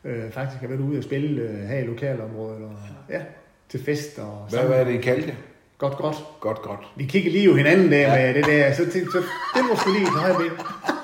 Øh, 0.05 0.31
faktisk 0.31 0.61
har 0.61 0.69
været 0.69 0.81
ude 0.81 0.99
og 0.99 1.05
spille 1.05 1.43
øh, 1.43 1.55
her 1.69 1.79
i 1.79 1.87
lokalområdet, 1.87 2.63
og 2.63 2.73
ja, 3.11 3.21
til 3.71 3.85
fest 3.85 4.19
og 4.19 4.47
Hvad 4.51 4.69
var 4.69 4.85
det, 4.85 4.95
I 4.95 4.97
kaldte 4.97 5.27
det? 5.27 5.35
Godt, 5.79 5.97
godt. 5.97 6.17
Godt, 6.41 6.63
godt. 6.63 6.81
Vi 6.97 7.05
kiggede 7.05 7.33
lige 7.33 7.45
jo 7.45 7.55
hinanden 7.55 7.93
der 7.93 7.99
ja. 8.17 8.27
med 8.27 8.35
det 8.35 8.47
der, 8.47 8.73
så 8.73 8.83
tænkte 8.91 9.13
så 9.13 9.19
det 9.55 9.63
var 9.71 9.77
sgu 9.77 9.93
lige 9.93 10.07
højt 10.11 10.39
ved. 10.39 10.51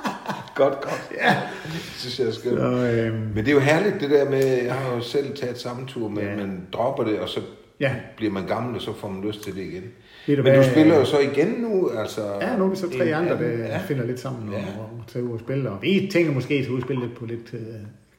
godt, 0.61 0.81
godt. 0.81 1.11
Ja. 1.23 1.37
Det 1.65 1.95
synes 1.99 2.19
jeg 2.19 2.27
er 2.29 2.33
skønt. 2.33 2.59
Så, 2.59 2.67
øhm, 2.67 3.17
Men 3.17 3.37
det 3.37 3.49
er 3.49 3.53
jo 3.53 3.59
herligt, 3.61 4.01
det 4.01 4.11
der 4.11 4.31
med, 4.31 4.63
jeg 4.65 4.75
har 4.75 4.95
jo 4.95 5.01
selv 5.01 5.37
taget 5.37 5.59
samme 5.59 5.87
tur, 5.87 6.09
men 6.09 6.25
Ja. 6.25 6.37
man 6.37 6.61
dropper 6.73 7.05
det, 7.05 7.19
og 7.19 7.29
så 7.29 7.41
Ja. 7.81 7.95
bliver 8.17 8.33
man 8.33 8.47
gammel, 8.47 8.75
og 8.77 8.81
så 8.83 8.93
får 8.93 9.09
man 9.09 9.25
lyst 9.29 9.43
til 9.45 9.55
det 9.55 9.63
igen. 9.63 9.83
Ved 10.27 10.37
du 10.37 10.43
Men 10.43 10.53
du 10.55 10.59
hvad? 10.61 10.71
spiller 10.71 10.95
jo 10.99 11.05
så 11.05 11.19
igen 11.19 11.49
nu, 11.49 11.91
altså... 11.99 12.21
Ja, 12.41 12.57
nu 12.57 12.65
er 12.65 12.71
vi 12.71 12.77
så 12.77 12.91
tre 12.99 13.15
andre, 13.15 13.39
der 13.39 13.49
ja. 13.49 13.79
finder 13.79 14.05
lidt 14.07 14.21
sammen 14.21 14.49
og, 14.49 14.55
Ja. 14.55 14.65
og 14.79 14.91
tager 15.13 15.27
ud 15.27 15.33
og 15.33 15.41
spiller. 15.41 15.71
Og 15.71 15.83
vi 15.83 16.09
tænker 16.13 16.33
måske 16.33 16.55
at 16.55 16.83
spille 16.83 17.07
lidt 17.07 17.19
på 17.19 17.27
lidt 17.27 17.55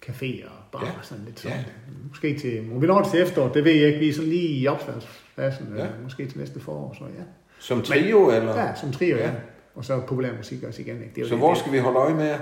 uh, 0.10 0.16
café 0.16 0.46
og 0.46 0.52
bar 0.72 0.86
Ja. 0.86 0.92
og 1.00 1.06
sådan 1.06 1.24
lidt 1.26 1.40
sådan. 1.40 1.58
Ja. 1.58 1.64
Måske 2.10 2.38
til, 2.40 2.62
vi 2.82 2.88
når 2.88 3.02
det 3.02 3.12
til 3.12 3.22
efteråret, 3.22 3.54
det 3.54 3.64
ved 3.64 3.72
jeg 3.72 3.88
ikke. 3.88 4.00
Vi 4.00 4.10
er 4.10 4.14
sådan 4.14 4.30
lige 4.30 4.48
i 4.48 4.68
opstartsfasen, 4.68 5.68
Ja. 5.78 5.84
ja. 5.84 5.90
måske 6.04 6.26
til 6.28 6.40
næste 6.40 6.60
forår, 6.60 6.96
så 7.00 7.04
ja. 7.18 7.24
Som 7.60 7.82
trio, 7.82 8.30
eller? 8.32 8.60
Ja, 8.64 8.76
som 8.76 8.92
trio, 8.92 9.16
ja. 9.18 9.24
Ja. 9.26 9.32
Og 9.76 9.86
så 9.86 10.00
populær 10.08 10.30
musik 10.38 10.64
også 10.64 10.82
igen. 10.82 10.96
Ikke? 10.96 11.10
Det 11.10 11.18
er 11.18 11.22
jo 11.22 11.28
Så 11.28 11.36
det, 11.36 11.40
hvor 11.40 11.50
det- 11.50 11.58
skal 11.60 11.72
vi 11.72 11.78
holde 11.78 11.98
øje 12.00 12.14
med? 12.14 12.36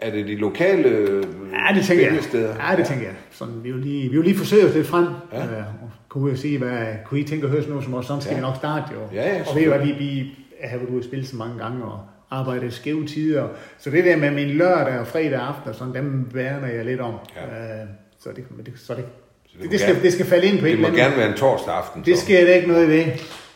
Er 0.00 0.10
det 0.10 0.26
de 0.26 0.36
lokale 0.36 0.88
Ja, 0.88 1.74
det 1.74 1.84
tænker 1.84 2.04
jeg. 2.04 2.22
Ja, 2.70 2.76
det 2.76 2.86
tænker 2.86 3.04
jeg. 3.04 3.14
Sådan, 3.30 3.64
vi 3.64 3.72
vil 3.72 3.80
lige, 3.82 4.10
vi 4.10 4.16
vil 4.16 4.24
lige 4.24 4.38
forsøge 4.38 4.66
os 4.68 4.74
lidt 4.74 4.86
frem. 4.86 5.06
Ja. 5.32 5.44
Øh, 5.44 5.58
og 5.82 5.90
kunne 6.08 6.32
og 6.32 6.38
sige, 6.38 6.58
hvad 6.58 6.86
kunne 7.06 7.20
I 7.20 7.24
tænke 7.24 7.44
at 7.44 7.50
høre 7.50 7.60
sådan 7.60 7.70
noget 7.70 7.84
som 7.84 7.94
os? 7.94 8.06
Sådan 8.06 8.22
skal 8.22 8.30
Ja. 8.34 8.36
vi 8.38 8.42
nok 8.42 8.56
starte 8.56 8.94
jo. 8.94 9.00
Ja, 9.14 9.34
ja, 9.36 9.42
og 9.50 9.56
ved 9.56 9.64
du 9.64 9.68
hvad, 9.70 9.86
vi, 9.86 9.92
vi 9.92 10.34
har 10.64 10.76
været 10.78 10.88
ude 10.88 10.98
og 11.00 11.04
spille 11.04 11.26
så 11.26 11.36
mange 11.36 11.58
gange 11.58 11.84
og 11.84 12.00
arbejde 12.38 12.70
skæve 12.70 13.06
tider. 13.06 13.48
Så 13.78 13.90
det 13.90 14.04
der 14.04 14.16
med 14.16 14.30
min 14.30 14.48
lørdag 14.48 14.98
og 14.98 15.06
fredag 15.06 15.40
aften 15.40 15.74
sådan, 15.74 15.94
dem 15.94 16.34
værner 16.34 16.68
jeg 16.68 16.84
lidt 16.84 17.00
om. 17.00 17.14
Ja. 17.36 17.80
Øh, 17.82 17.86
så 18.18 18.28
det, 18.28 18.44
det, 18.66 18.72
så 18.76 18.94
det, 18.94 19.04
Så 19.46 19.58
det, 19.62 19.70
det, 19.70 19.80
skal, 19.80 19.92
gerne- 19.92 20.04
det 20.04 20.12
skal 20.12 20.26
falde 20.26 20.46
ind 20.46 20.58
på 20.60 20.66
Det 20.66 20.72
en 20.72 20.80
må 20.80 20.86
eller 20.86 20.98
anden. 20.98 21.10
gerne 21.12 21.16
være 21.22 21.30
en 21.32 21.36
torsdag 21.38 21.74
aften. 21.74 22.04
Det 22.04 22.16
så. 22.18 22.24
skal 22.24 22.46
der 22.46 22.54
ikke 22.54 22.68
noget 22.68 22.88
ved. 22.88 23.04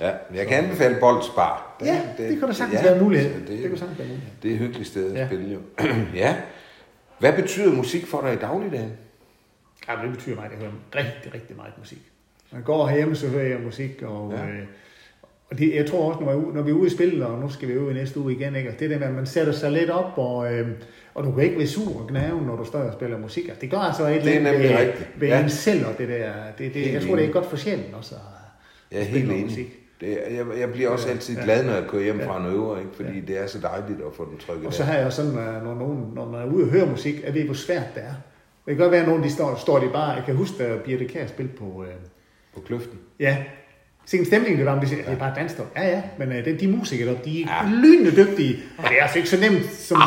Ja, 0.00 0.10
men 0.30 0.38
jeg 0.38 0.46
kan 0.46 0.64
anbefale 0.64 0.96
Boldsbar. 1.00 1.76
Ja, 1.84 2.00
det, 2.18 2.28
det 2.30 2.38
kan 2.38 2.48
da 2.48 2.54
sagtens 2.54 2.80
ja, 2.80 2.84
være 2.86 2.96
en 2.96 3.02
mulighed. 3.04 3.34
Det, 3.34 3.48
Det, 3.48 3.58
det 3.58 3.68
kan 3.68 3.78
sagtens 3.78 3.98
være 3.98 4.08
mulighed. 4.08 4.30
det 4.42 4.50
er 4.50 4.52
et 4.54 4.58
hyggeligt 4.60 4.88
sted 4.88 5.12
at 5.12 5.18
Ja. 5.20 5.26
spille 5.26 5.52
jo. 5.52 5.58
ja. 6.24 6.36
Hvad 7.18 7.32
betyder 7.32 7.72
musik 7.72 8.06
for 8.06 8.20
dig 8.20 8.32
i 8.34 8.36
dagligdagen? 8.36 8.92
Ja, 9.88 9.92
det 10.04 10.10
betyder 10.10 10.36
mig, 10.36 10.44
at 10.44 10.50
jeg 10.50 10.58
hører 10.58 10.72
rigtig, 10.94 11.34
rigtig 11.34 11.56
meget 11.56 11.72
musik. 11.78 11.98
Når 12.52 12.58
jeg 12.58 12.64
går 12.64 12.86
herhjemme, 12.86 13.16
så 13.16 13.28
hører 13.28 13.48
jeg 13.48 13.60
musik, 13.64 14.02
og, 14.02 14.34
ja. 14.36 14.42
øh, 14.44 14.62
og 15.50 15.58
det, 15.58 15.74
jeg 15.74 15.86
tror 15.86 16.12
også, 16.12 16.24
når, 16.24 16.52
når 16.54 16.62
vi 16.62 16.70
er 16.70 16.74
ude 16.74 16.86
i 16.86 16.90
spil, 16.90 17.22
og 17.22 17.38
nu 17.40 17.48
skal 17.48 17.68
vi 17.68 17.72
øve 17.72 17.90
i 17.90 17.94
næste 17.94 18.20
uge 18.20 18.32
igen, 18.32 18.56
ikke? 18.56 18.74
Det 18.78 18.90
der 18.90 18.98
med, 18.98 19.06
at 19.06 19.14
man 19.14 19.26
sætter 19.26 19.52
sig 19.52 19.72
lidt 19.72 19.90
op, 19.90 20.12
og, 20.18 20.54
øh, 20.54 20.68
og 21.14 21.24
du 21.24 21.32
kan 21.32 21.44
ikke 21.44 21.58
være 21.58 21.66
sur 21.66 22.00
og 22.02 22.08
gnave, 22.08 22.42
når 22.46 22.56
du 22.56 22.64
står 22.64 22.78
og 22.78 22.92
spiller 22.92 23.18
musik. 23.18 23.44
Altså, 23.44 23.60
det 23.60 23.70
gør 23.70 23.78
altså 23.78 24.06
et 24.06 24.22
Det 24.24 24.32
er 24.32 24.36
eller 24.36 24.50
andet 24.50 24.62
ved, 24.62 24.92
ved 25.16 25.28
Ja. 25.28 25.36
ja. 25.36 25.42
en 25.42 25.50
selv, 25.50 25.86
og 25.86 25.98
det 25.98 26.08
der, 26.08 26.32
det, 26.58 26.74
det, 26.74 26.82
Helt 26.82 26.92
jeg 26.94 27.02
tror, 27.02 27.10
det 27.10 27.18
er 27.18 27.22
enig. 27.22 27.32
godt 27.34 27.46
for 27.46 27.56
sjælen 27.56 27.94
også. 27.94 28.14
at- 28.14 28.20
Jeg 28.90 28.96
er 28.96 29.00
at 29.00 29.06
helt 29.06 29.18
spille 29.18 29.34
enig. 29.34 29.46
musik. 29.46 29.78
Det 30.00 30.08
jeg, 30.30 30.46
jeg 30.60 30.72
bliver 30.72 30.88
også 30.88 31.06
Ja, 31.08 31.12
altid 31.14 31.36
ja. 31.36 31.44
glad, 31.44 31.64
når 31.64 31.72
jeg 31.72 31.84
kører 31.88 32.02
hjem 32.04 32.18
Ja. 32.20 32.26
fra 32.26 32.40
en 32.46 32.52
øver, 32.54 32.78
ikke? 32.78 32.90
fordi 32.94 33.20
det 33.20 33.42
er 33.42 33.46
så 33.46 33.58
dejligt 33.58 33.98
at 34.00 34.12
få 34.16 34.28
den 34.30 34.38
trykket 34.38 34.66
Og 34.66 34.74
så 34.74 34.82
har 34.82 34.94
jeg 34.98 35.12
sådan, 35.12 35.38
øh, 35.38 35.64
når, 35.64 35.74
nogen, 35.74 36.10
når 36.14 36.28
man 36.30 36.40
er 36.40 36.46
ude 36.52 36.64
og 36.64 36.70
høre 36.70 36.86
musik, 36.86 37.14
at 37.24 37.34
ved, 37.34 37.44
hvor 37.44 37.54
svært 37.54 37.94
det 37.94 38.02
er. 38.02 38.14
Det 38.66 38.76
kan 38.76 38.76
godt 38.76 38.92
være, 38.92 39.00
at 39.02 39.08
nogen 39.08 39.22
de 39.22 39.30
står, 39.30 39.56
står 39.56 39.78
de 39.78 39.88
bare, 39.92 40.10
jeg 40.10 40.22
kan 40.26 40.36
huske, 40.36 40.64
da 40.64 40.76
Birte 40.84 41.04
Kjær 41.04 41.26
spillede 41.26 41.56
på, 41.56 41.84
øh, 41.88 41.94
På 42.54 42.60
kløften. 42.60 42.98
Ja. 43.20 43.36
Se 44.06 44.18
en 44.18 44.24
stemning, 44.26 44.56
det 44.58 44.66
var, 44.66 44.72
om 44.72 44.80
de 44.80 44.88
siger, 44.88 45.02
ja. 45.02 45.06
det 45.10 45.14
er 45.14 45.18
bare 45.18 45.32
dansstop. 45.36 45.66
Ja, 45.76 45.88
ja, 45.88 46.02
men 46.18 46.28
uh, 46.28 46.34
de, 46.34 46.56
de 46.60 46.68
musikere 46.68 47.14
de 47.24 47.42
er 47.42 47.46
Ja. 47.64 47.70
lynende 47.70 48.10
dygtige. 48.16 48.58
Og 48.78 48.84
det 48.88 48.92
er 48.98 49.02
altså 49.02 49.18
ikke 49.18 49.28
så 49.30 49.40
nemt 49.40 49.72
som... 49.72 50.02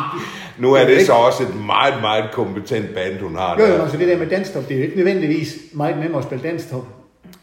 Nu 0.58 0.74
er 0.74 0.84
det 0.84 0.90
ikke- 0.92 1.06
så 1.06 1.14
også 1.14 1.44
et 1.44 1.56
meget, 1.66 2.02
meget 2.02 2.32
kompetent 2.32 2.94
band, 2.94 3.20
hun 3.20 3.36
har. 3.36 3.60
Jo, 3.60 3.66
jo, 3.66 3.82
altså 3.82 3.98
det 3.98 4.08
der 4.08 4.18
med 4.18 4.28
dansstop, 4.28 4.64
det 4.68 4.72
er 4.74 4.78
jo 4.80 4.84
ikke 4.84 4.98
nødvendigvis 4.98 5.58
meget 5.74 5.98
nemmere 5.98 6.20
at 6.20 6.26
spille 6.26 6.44
dansstop, 6.44 6.88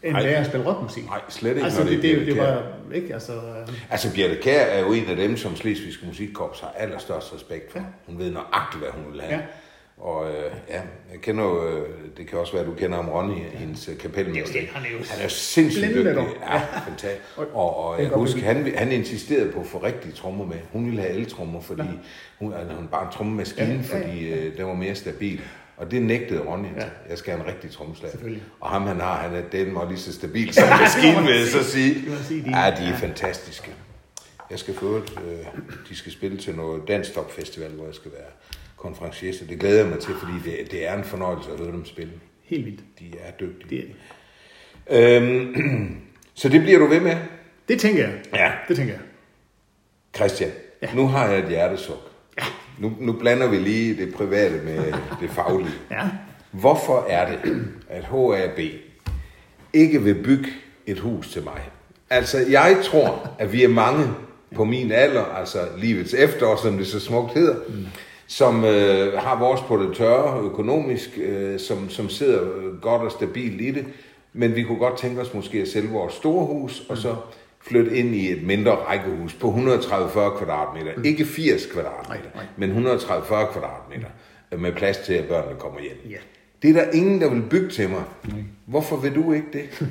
end 0.03 0.15
det 0.17 0.33
er 0.35 0.39
at 0.39 0.45
spille 0.45 0.65
rockmusik. 0.67 1.05
Nej, 1.05 1.19
slet 1.29 1.49
ikke, 1.49 1.63
altså, 1.63 1.79
når 1.83 1.89
det 1.89 1.97
er 1.97 2.01
det, 2.01 2.17
det, 2.17 2.27
det, 2.27 2.37
var 2.37 2.61
ikke, 2.93 3.13
altså... 3.13 3.31
øh, 3.33 3.73
Altså, 3.89 4.13
Birte 4.13 4.35
Kjær 4.41 4.61
er 4.65 4.79
jo 4.79 4.93
en 4.93 5.05
af 5.09 5.15
dem, 5.15 5.37
som 5.37 5.55
Slesvigske 5.55 6.05
Musikkorps 6.05 6.59
har 6.59 6.73
allerstørst 6.77 7.33
respekt 7.35 7.71
for. 7.71 7.79
Ja. 7.79 7.85
Hun 8.07 8.19
ved 8.19 8.31
nøjagtigt, 8.31 8.83
hvad 8.83 8.89
hun 9.03 9.13
vil 9.13 9.21
have. 9.21 9.33
Ja. 9.33 9.39
Og 9.97 10.27
øh, 10.31 10.51
ja, 10.69 10.81
jeg 11.11 11.21
kender 11.21 11.43
jo, 11.43 11.67
øh, 11.69 11.89
det 12.17 12.27
kan 12.27 12.39
også 12.39 12.53
være, 12.53 12.61
at 12.61 12.67
du 12.67 12.73
kender 12.73 12.97
om 12.97 13.09
Ronny, 13.09 13.33
hendes 13.53 13.89
øh, 13.89 13.97
kapelmester. 13.97 14.53
Det 14.59 14.69
er 14.69 14.73
han 14.73 14.85
er 14.85 14.89
jo 14.91 14.97
han 15.09 15.19
er 15.19 15.23
jo 15.23 15.29
sindssygt 15.29 15.91
blændende 15.91 16.21
dygtig. 16.21 16.37
Ja, 16.41 16.57
fantastisk. 16.89 17.21
Og, 17.53 17.77
og 17.87 18.01
jeg 18.01 18.09
husker, 18.09 18.41
han, 18.41 18.73
han 18.75 18.91
insisterede 18.91 19.51
på 19.51 19.59
at 19.59 19.65
få 19.65 19.77
rigtige 19.77 20.13
trommer 20.13 20.45
med. 20.45 20.57
Hun 20.73 20.85
ville 20.85 21.01
have 21.01 21.13
eltrommer, 21.13 21.61
fordi 21.61 21.81
hun, 22.39 22.53
altså, 22.53 22.75
hun 22.75 22.87
bare 22.87 23.05
en 23.05 23.11
trommemaskine, 23.13 23.67
Ja, 23.67 23.73
ja, 23.73 23.97
ja. 23.97 24.05
fordi 24.07 24.29
øh, 24.29 24.57
den 24.57 24.65
var 24.67 24.73
mere 24.73 24.95
stabil. 24.95 25.41
Og 25.77 25.91
det 25.91 26.01
nægtede 26.01 26.39
Ronny. 26.39 26.67
Ja. 26.75 26.83
Ja. 26.83 26.89
Jeg 27.09 27.17
skal 27.17 27.33
have 27.33 27.41
en 27.47 27.53
rigtig. 27.53 27.71
Selvfølgelig. 28.11 28.43
Og 28.59 28.69
ham 28.69 28.81
han 28.87 28.99
har, 28.99 29.15
han 29.15 29.35
er 29.35 29.41
den 29.51 29.73
mig 29.73 29.87
lige 29.87 29.99
så 29.99 30.13
stabil 30.13 30.53
som 30.53 30.63
en 30.73 30.79
maskine, 30.81 31.21
vil 31.27 31.35
jeg 31.39 31.47
så 31.47 31.63
sige. 31.63 31.95
De- 31.95 32.59
Ja, 32.59 32.73
de 32.79 32.83
er 32.93 32.95
fantastiske. 32.97 33.71
Jeg 34.51 34.59
skal 34.59 34.73
få 34.73 34.95
et, 34.95 35.19
øh, 35.27 35.37
de 35.89 35.95
skal 35.95 36.11
spille 36.11 36.37
til 36.37 36.55
noget 36.55 36.87
Dansk 36.87 37.13
Top 37.13 37.31
Festival, 37.31 37.69
hvor 37.71 37.85
jeg 37.85 37.95
skal 37.95 38.11
være 38.11 38.29
konferencier, 38.77 39.33
så 39.33 39.45
det 39.45 39.59
glæder 39.59 39.81
jeg 39.81 39.87
mig 39.87 39.99
til, 39.99 40.13
fordi 40.15 40.33
det, 40.45 40.71
det 40.71 40.87
er 40.87 40.97
en 40.97 41.03
fornøjelse 41.03 41.51
at 41.51 41.59
høre 41.59 41.71
dem 41.71 41.85
spille. 41.85 42.13
Helt 42.43 42.65
vildt. 42.65 42.83
De 42.99 43.05
er 43.19 43.31
dygtige. 43.31 43.69
Det, 43.69 43.79
er 44.89 45.19
det. 45.19 45.21
Øhm, 45.21 45.95
så 46.33 46.49
det 46.49 46.61
bliver 46.61 46.79
du 46.79 46.85
ved 46.85 46.99
med? 46.99 47.17
det 47.67 47.79
tænker 47.79 48.03
jeg. 48.03 48.13
Ja. 48.33 48.51
Det 48.67 48.75
tænker 48.75 48.93
jeg. 48.93 49.01
Christian, 50.15 50.51
ja. 50.81 50.93
Nu 50.93 51.07
har 51.07 51.27
jeg 51.27 51.39
et 51.39 51.49
hjertesuk. 51.49 52.11
Ja. 52.37 52.43
Nu, 52.79 52.93
nu 52.99 53.13
blander 53.13 53.47
vi 53.47 53.57
lige 53.57 54.05
det 54.05 54.13
private 54.13 54.61
med 54.63 54.93
det 55.21 55.29
faglige. 55.29 55.73
Ja. 55.91 56.09
Hvorfor 56.51 57.05
er 57.09 57.31
det, 57.31 57.67
at 57.89 58.03
HAB 58.03 58.59
ikke 59.73 60.03
vil 60.03 60.23
bygge 60.23 60.47
et 60.85 60.99
hus 60.99 61.31
til 61.31 61.43
mig? 61.43 61.61
Altså, 62.09 62.37
jeg 62.49 62.77
tror, 62.83 63.35
at 63.39 63.53
vi 63.53 63.63
er 63.63 63.67
mange 63.67 64.07
på 64.55 64.63
min 64.63 64.91
alder, 64.91 65.23
altså 65.23 65.59
livets 65.77 66.13
efterår, 66.13 66.55
som 66.55 66.77
det 66.77 66.87
så 66.87 66.99
smukt 66.99 67.33
hedder, 67.33 67.55
mm. 67.67 67.85
Som 68.27 68.65
øh, 68.65 69.13
har 69.13 69.39
vores 69.39 69.61
på 69.61 69.77
det 69.77 69.97
tørre 69.97 70.41
økonomisk, 70.43 71.17
øh, 71.17 71.59
som, 71.59 71.89
som 71.89 72.09
sidder 72.09 72.39
godt 72.81 73.01
og 73.01 73.11
stabilt 73.11 73.61
i 73.61 73.71
det, 73.71 73.85
men 74.33 74.55
vi 74.55 74.63
kunne 74.63 74.77
godt 74.77 74.97
tænke 74.97 75.21
os 75.21 75.33
måske 75.33 75.61
at 75.61 75.67
sælge 75.67 75.89
vores 75.89 76.13
store 76.13 76.45
hus, 76.45 76.83
og 76.89 76.97
så 76.97 77.15
flytte 77.61 77.97
ind 77.97 78.15
i 78.15 78.31
et 78.31 78.43
mindre 78.43 78.71
rækkehus 78.71 79.33
på 79.33 79.47
130-40 79.47 80.37
kvadratmeter. 80.37 80.91
Mm. 80.97 81.05
Ikke 81.05 81.25
80 81.25 81.65
kvadratmeter, 81.65 82.29
Nej, 82.35 82.45
men 82.57 82.87
130-40 82.87 83.51
kvadratmeter, 83.51 84.07
øh, 84.51 84.59
med 84.59 84.71
plads 84.71 84.97
til, 84.97 85.13
at 85.13 85.25
børnene 85.25 85.59
kommer 85.59 85.81
hjem. 85.81 85.97
Ja. 86.09 86.17
Det 86.61 86.69
er 86.69 86.73
der 86.73 86.91
ingen, 86.91 87.21
der 87.21 87.33
vil 87.33 87.43
bygge 87.49 87.69
til 87.69 87.89
mig. 87.89 88.03
Hvorfor 88.65 88.95
vil 88.95 89.15
du 89.15 89.33
ikke 89.33 89.47
det? 89.53 89.81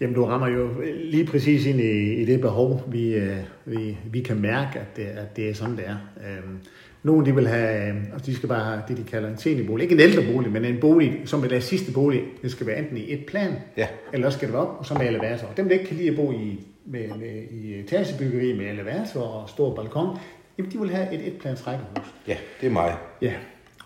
Jamen, 0.00 0.14
du 0.14 0.24
rammer 0.24 0.48
jo 0.48 0.68
lige 0.94 1.26
præcis 1.26 1.66
ind 1.66 1.80
i, 1.80 2.14
i 2.14 2.24
det 2.24 2.40
behov, 2.40 2.82
vi, 2.88 3.14
øh, 3.14 3.36
vi, 3.64 3.98
vi 4.04 4.20
kan 4.20 4.40
mærke, 4.40 4.78
at 4.78 4.96
det, 4.96 5.02
at 5.02 5.36
det 5.36 5.50
er 5.50 5.54
sådan, 5.54 5.76
det 5.76 5.84
er. 5.86 5.96
Øhm, 6.16 6.58
nogle, 7.04 7.26
de 7.26 7.34
vil 7.34 7.48
have, 7.48 7.88
øh, 7.88 7.96
altså 8.12 8.26
de 8.26 8.36
skal 8.36 8.48
bare 8.48 8.64
have 8.64 8.82
det, 8.88 8.96
de 8.96 9.02
kalder 9.04 9.28
en 9.28 9.38
seniorbolig. 9.38 9.82
Ikke 9.82 9.94
en 9.94 10.00
ældre 10.00 10.32
bolig, 10.32 10.52
men 10.52 10.64
en 10.64 10.80
bolig, 10.80 11.22
som 11.24 11.44
er 11.44 11.48
deres 11.48 11.64
sidste 11.64 11.92
bolig. 11.92 12.22
Det 12.42 12.50
skal 12.50 12.66
være 12.66 12.78
enten 12.78 12.96
i 12.96 13.12
et 13.12 13.26
plan, 13.26 13.52
Ja. 13.76 13.86
eller 14.12 14.26
også 14.26 14.38
skal 14.38 14.48
det 14.48 14.52
være 14.52 14.62
op, 14.62 14.76
og 14.78 14.86
så 14.86 14.94
med 14.94 15.06
elevator. 15.06 15.48
Dem, 15.56 15.64
der 15.68 15.72
ikke 15.72 15.84
kan 15.86 15.96
lide 15.96 16.10
at 16.10 16.16
bo 16.16 16.32
i, 16.32 16.66
med, 16.86 17.08
med, 17.08 17.42
i 17.50 17.80
etagebyggeri 17.80 18.56
med 18.58 18.66
elevator 18.66 19.20
og 19.20 19.48
stor 19.48 19.74
balkon, 19.74 20.18
jamen, 20.58 20.72
de 20.72 20.78
vil 20.80 20.90
have 20.90 21.14
et 21.14 21.26
etplans 21.26 21.66
rækkehus. 21.66 22.14
Ja, 22.28 22.36
det 22.60 22.66
er 22.66 22.70
mig. 22.70 22.94
Ja, 23.22 23.32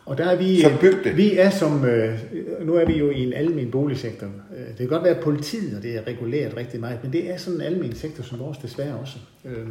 og 0.06 0.18
der 0.18 0.24
er 0.24 0.36
vi... 0.36 0.60
Så 0.60 0.70
byg 0.80 1.04
det. 1.04 1.16
Vi 1.16 1.36
er 1.38 1.50
som... 1.50 1.84
Øh, 1.84 2.18
nu 2.66 2.74
er 2.74 2.84
vi 2.86 2.98
jo 2.98 3.10
i 3.10 3.24
en 3.26 3.32
almen 3.32 3.70
boligsektor. 3.70 4.26
Øh, 4.26 4.66
Det 4.68 4.76
kan 4.78 4.88
godt 4.88 5.04
være, 5.04 5.16
at 5.16 5.24
politiet, 5.24 5.76
og 5.76 5.82
det 5.82 5.96
er 5.96 6.06
reguleret 6.06 6.56
rigtig 6.56 6.80
meget, 6.80 6.98
men 7.02 7.12
det 7.12 7.30
er 7.30 7.36
sådan 7.36 7.60
en 7.60 7.66
almen 7.66 7.94
sektor 7.94 8.22
som 8.22 8.38
vores 8.38 8.58
desværre 8.58 8.94
også. 8.96 9.18
Øh, 9.44 9.66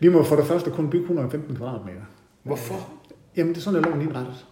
vi 0.00 0.08
må 0.08 0.22
for 0.22 0.36
det 0.36 0.44
første 0.44 0.70
kun 0.70 0.90
bygge 0.90 1.02
115 1.04 1.56
kvadratmeter. 1.56 2.00
Hvorfor? 2.42 2.74
Øh, 2.74 2.80
jamen, 3.36 3.52
det 3.52 3.58
er 3.58 3.62
sådan, 3.62 3.80
at 3.80 3.86
loven 3.86 4.02
indrettet. 4.02 4.46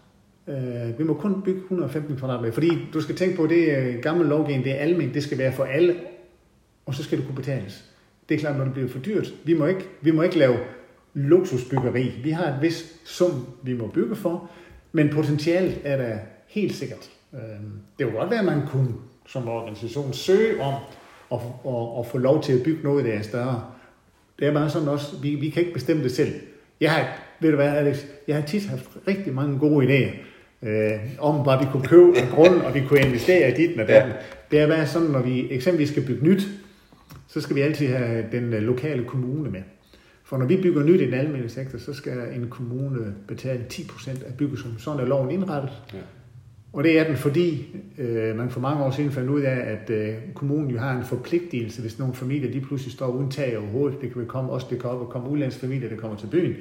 Øh, 0.48 0.98
vi 0.98 1.04
må 1.04 1.14
kun 1.14 1.42
bygge 1.42 1.60
115 1.60 2.16
kvadratmeter, 2.16 2.52
fordi 2.54 2.70
du 2.94 3.00
skal 3.00 3.16
tænke 3.16 3.36
på, 3.36 3.44
at 3.44 3.50
det 3.50 3.98
gamle 4.02 4.28
lovgivning, 4.28 4.64
det 4.64 4.72
er 4.72 4.76
almindeligt, 4.76 5.14
det 5.14 5.22
skal 5.22 5.38
være 5.38 5.52
for 5.52 5.64
alle, 5.64 5.96
og 6.86 6.94
så 6.94 7.02
skal 7.04 7.18
det 7.18 7.26
kunne 7.26 7.36
betales. 7.36 7.84
Det 8.28 8.34
er 8.34 8.38
klart, 8.38 8.56
når 8.56 8.64
det 8.64 8.72
bliver 8.72 8.88
for 8.88 8.98
dyrt. 8.98 9.34
Vi 9.44 9.54
må 9.54 9.66
ikke, 9.66 9.88
vi 10.00 10.10
må 10.10 10.22
ikke 10.22 10.38
lave 10.38 10.56
luksusbyggeri. 11.14 12.12
Vi 12.22 12.30
har 12.30 12.46
et 12.46 12.62
vis 12.62 13.00
sum, 13.04 13.46
vi 13.62 13.76
må 13.76 13.86
bygge 13.86 14.16
for, 14.16 14.50
men 14.92 15.08
potentialet 15.08 15.78
er 15.84 15.96
der 15.96 16.18
helt 16.46 16.74
sikkert. 16.74 17.10
Øh, 17.34 17.40
Det 17.98 18.06
kunne 18.06 18.18
godt 18.18 18.30
være, 18.30 18.38
at 18.38 18.44
man 18.44 18.66
kunne 18.66 18.88
som 19.26 19.48
organisation 19.48 20.12
søge 20.12 20.62
om 20.62 20.74
at, 21.32 21.38
at, 21.66 21.98
at 21.98 22.06
få 22.06 22.18
lov 22.18 22.42
til 22.42 22.52
at 22.52 22.62
bygge 22.64 22.82
noget, 22.82 23.04
der 23.04 23.12
er 23.12 23.22
større. 23.22 23.64
Det 24.38 24.48
er 24.48 24.52
bare 24.52 24.70
sådan 24.70 24.88
også, 24.88 25.16
vi, 25.22 25.34
vi 25.34 25.50
kan 25.50 25.62
ikke 25.62 25.74
bestemme 25.74 26.02
det 26.02 26.12
selv. 26.12 26.32
Jeg 26.80 26.92
har, 26.92 27.18
ved 27.40 27.50
du 27.50 27.56
hvad, 27.56 27.68
Alex, 27.68 28.04
jeg 28.28 28.36
har 28.36 28.42
tit 28.42 28.66
haft 28.66 28.88
rigtig 29.08 29.34
mange 29.34 29.58
gode 29.58 29.86
idéer, 29.86 30.10
øh, 30.68 30.98
om 31.18 31.34
hvad 31.34 31.58
vi 31.58 31.66
kunne 31.72 31.84
købe 31.84 32.18
en 32.18 32.28
grund, 32.30 32.60
og 32.60 32.74
vi 32.74 32.82
kunne 32.88 33.00
investere 33.00 33.50
i 33.50 33.54
dit 33.54 33.80
og 33.80 33.88
datten. 33.88 34.12
Ja. 34.12 34.18
Det 34.50 34.60
er 34.60 34.68
bare 34.68 34.86
sådan, 34.86 35.08
når 35.08 35.22
vi 35.22 35.52
eksempelvis 35.52 35.88
skal 35.88 36.06
bygge 36.06 36.24
nyt, 36.24 36.48
så 37.28 37.40
skal 37.40 37.56
vi 37.56 37.60
altid 37.60 37.86
have 37.86 38.24
den 38.32 38.52
øh, 38.52 38.62
lokale 38.62 39.04
kommune 39.04 39.50
med. 39.50 39.60
For 40.24 40.36
når 40.36 40.46
vi 40.46 40.56
bygger 40.62 40.82
nyt 40.82 41.00
i 41.00 41.06
den 41.06 41.14
almindelige 41.14 41.50
sektor, 41.50 41.78
så 41.78 41.92
skal 41.92 42.12
en 42.34 42.48
kommune 42.50 43.14
betale 43.28 43.64
10% 43.72 44.26
af 44.26 44.34
byggesummen. 44.34 44.78
Sådan 44.78 45.00
er 45.00 45.04
loven 45.04 45.30
indrettet. 45.30 45.72
Ja. 45.94 45.98
Og 46.72 46.84
det 46.84 46.98
er 46.98 47.04
den, 47.04 47.16
fordi 47.16 47.76
øh, 47.98 48.36
man 48.36 48.50
for 48.50 48.60
mange 48.60 48.84
år 48.84 48.90
siden 48.90 49.10
fandt 49.10 49.30
ud 49.30 49.40
af, 49.40 49.56
at 49.56 49.90
øh, 49.90 50.14
kommunen 50.34 50.70
jo 50.70 50.78
har 50.78 50.96
en 50.96 51.04
forpligtelse, 51.04 51.80
hvis 51.80 51.98
nogle 51.98 52.14
familier 52.14 52.52
de 52.52 52.60
pludselig 52.60 52.92
står 52.92 53.06
uden 53.08 53.30
tag 53.30 53.58
over 53.58 53.66
hovedet. 53.66 54.00
Det 54.00 54.12
kan 54.12 54.26
komme, 54.26 54.52
også 54.52 54.66
det 54.70 54.80
kan 54.80 54.90
op 54.90 55.00
og 55.00 55.08
komme 55.08 55.28
udlandsfamilier, 55.28 55.88
der 55.88 55.96
kommer 55.96 56.16
til 56.16 56.26
byen. 56.26 56.56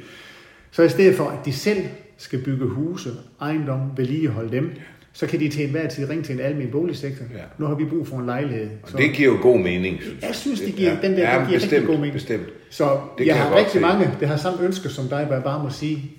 Så 0.71 0.83
i 0.83 0.89
stedet 0.89 1.15
for, 1.15 1.23
at 1.29 1.45
de 1.45 1.53
selv 1.53 1.83
skal 2.17 2.41
bygge 2.43 2.65
huse, 2.65 3.09
ejendom, 3.41 3.79
vedligeholde 3.97 4.51
dem, 4.51 4.71
så 5.13 5.27
kan 5.27 5.39
de 5.39 5.49
til 5.49 5.63
enhver 5.63 5.87
tid 5.89 6.09
ringe 6.09 6.23
til 6.23 6.35
en 6.35 6.41
almindelig 6.41 6.71
boligsektor. 6.71 7.25
Ja. 7.35 7.39
Nu 7.57 7.65
har 7.65 7.75
vi 7.75 7.85
brug 7.85 8.07
for 8.07 8.15
en 8.17 8.25
lejlighed. 8.25 8.69
Og 8.83 8.97
det 8.99 9.13
giver 9.13 9.33
jo 9.33 9.37
god 9.41 9.59
mening, 9.59 9.97
synes 10.01 10.21
jeg. 10.21 10.27
Jeg 10.27 10.35
synes, 10.35 10.61
det 10.61 10.75
giver, 10.75 11.01
den 11.01 11.11
der, 11.11 11.33
ja, 11.33 11.39
det 11.39 11.47
giver 11.47 11.59
bestemt, 11.59 11.71
rigtig 11.73 11.87
god 11.87 11.95
mening. 11.95 12.13
Bestemt. 12.13 12.47
Så 12.69 12.83
Det 12.89 12.99
det 13.17 13.25
jeg 13.25 13.27
jeg 13.27 13.35
har 13.43 13.49
godt 13.49 13.57
rigtig 13.57 13.71
se. 13.73 13.79
mange, 13.79 14.09
der 14.19 14.27
har 14.27 14.37
samme 14.37 14.63
ønsker 14.65 14.89
som 14.89 15.05
dig, 15.07 15.25
hvor 15.25 15.33
jeg 15.35 15.43
bare 15.43 15.63
må 15.63 15.69
sige, 15.69 16.11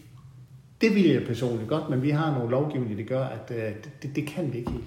det 0.80 0.94
vil 0.94 1.08
jeg 1.10 1.22
personligt 1.26 1.68
godt, 1.68 1.90
men 1.90 2.02
vi 2.02 2.10
har 2.10 2.34
nogle 2.34 2.50
lovgivninger, 2.50 2.96
der 2.96 3.04
gør, 3.04 3.24
at 3.24 3.56
øh, 3.56 3.62
det, 4.02 4.16
det 4.16 4.26
kan 4.26 4.52
vi 4.52 4.58
ikke 4.58 4.70
helt. 4.70 4.84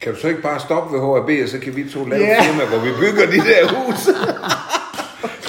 Kan 0.00 0.12
du 0.14 0.18
så 0.18 0.28
ikke 0.28 0.42
bare 0.42 0.60
stoppe 0.60 0.94
ved 0.94 1.00
HAB, 1.00 1.42
og 1.42 1.48
så 1.48 1.58
kan 1.58 1.76
vi 1.76 1.84
to 1.88 2.04
lave 2.04 2.22
Ja. 2.22 2.28
yeah. 2.30 2.44
firma, 2.44 2.64
hvor 2.68 2.78
vi 2.84 2.90
bygger 3.00 3.26
de 3.30 3.36
der 3.50 3.68
hus? 3.74 4.08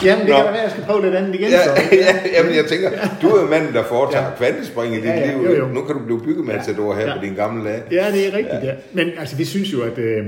Jamen, 0.03 0.25
det 0.25 0.29
Nå. 0.29 0.35
kan 0.35 0.45
da 0.45 0.51
være, 0.51 0.61
jeg 0.61 0.71
skal 0.71 0.83
prøve 0.83 1.01
lidt 1.01 1.15
andet 1.15 1.35
igen. 1.35 1.49
ja, 1.49 1.63
så. 1.63 1.69
ja, 2.05 2.15
jamen 2.37 2.55
jeg 2.55 2.65
tænker, 2.65 2.89
du 3.21 3.27
er 3.29 3.41
jo 3.41 3.47
manden, 3.49 3.73
der 3.73 3.83
foretager 3.83 4.23
Ja. 4.23 4.29
ja. 4.29 4.35
kvantespring 4.37 4.93
i 4.93 4.97
dit 4.97 5.05
Ja, 5.05 5.19
ja, 5.19 5.33
liv. 5.37 5.43
jo, 5.45 5.55
jo. 5.55 5.67
Nu 5.67 5.81
kan 5.81 5.95
du 5.95 6.05
blive 6.05 6.21
byggematador 6.21 6.93
her 6.95 7.07
Ja. 7.07 7.15
på 7.17 7.25
din 7.25 7.33
gamle 7.35 7.63
lag. 7.63 7.83
Ja, 7.91 8.11
det 8.11 8.27
er 8.27 8.33
rigtigt, 8.37 8.63
ja. 8.63 8.67
ja. 8.67 8.73
Men 8.93 9.09
altså, 9.19 9.35
vi 9.37 9.45
synes 9.45 9.73
jo, 9.73 9.81
at 9.81 9.97
øh, 9.97 10.25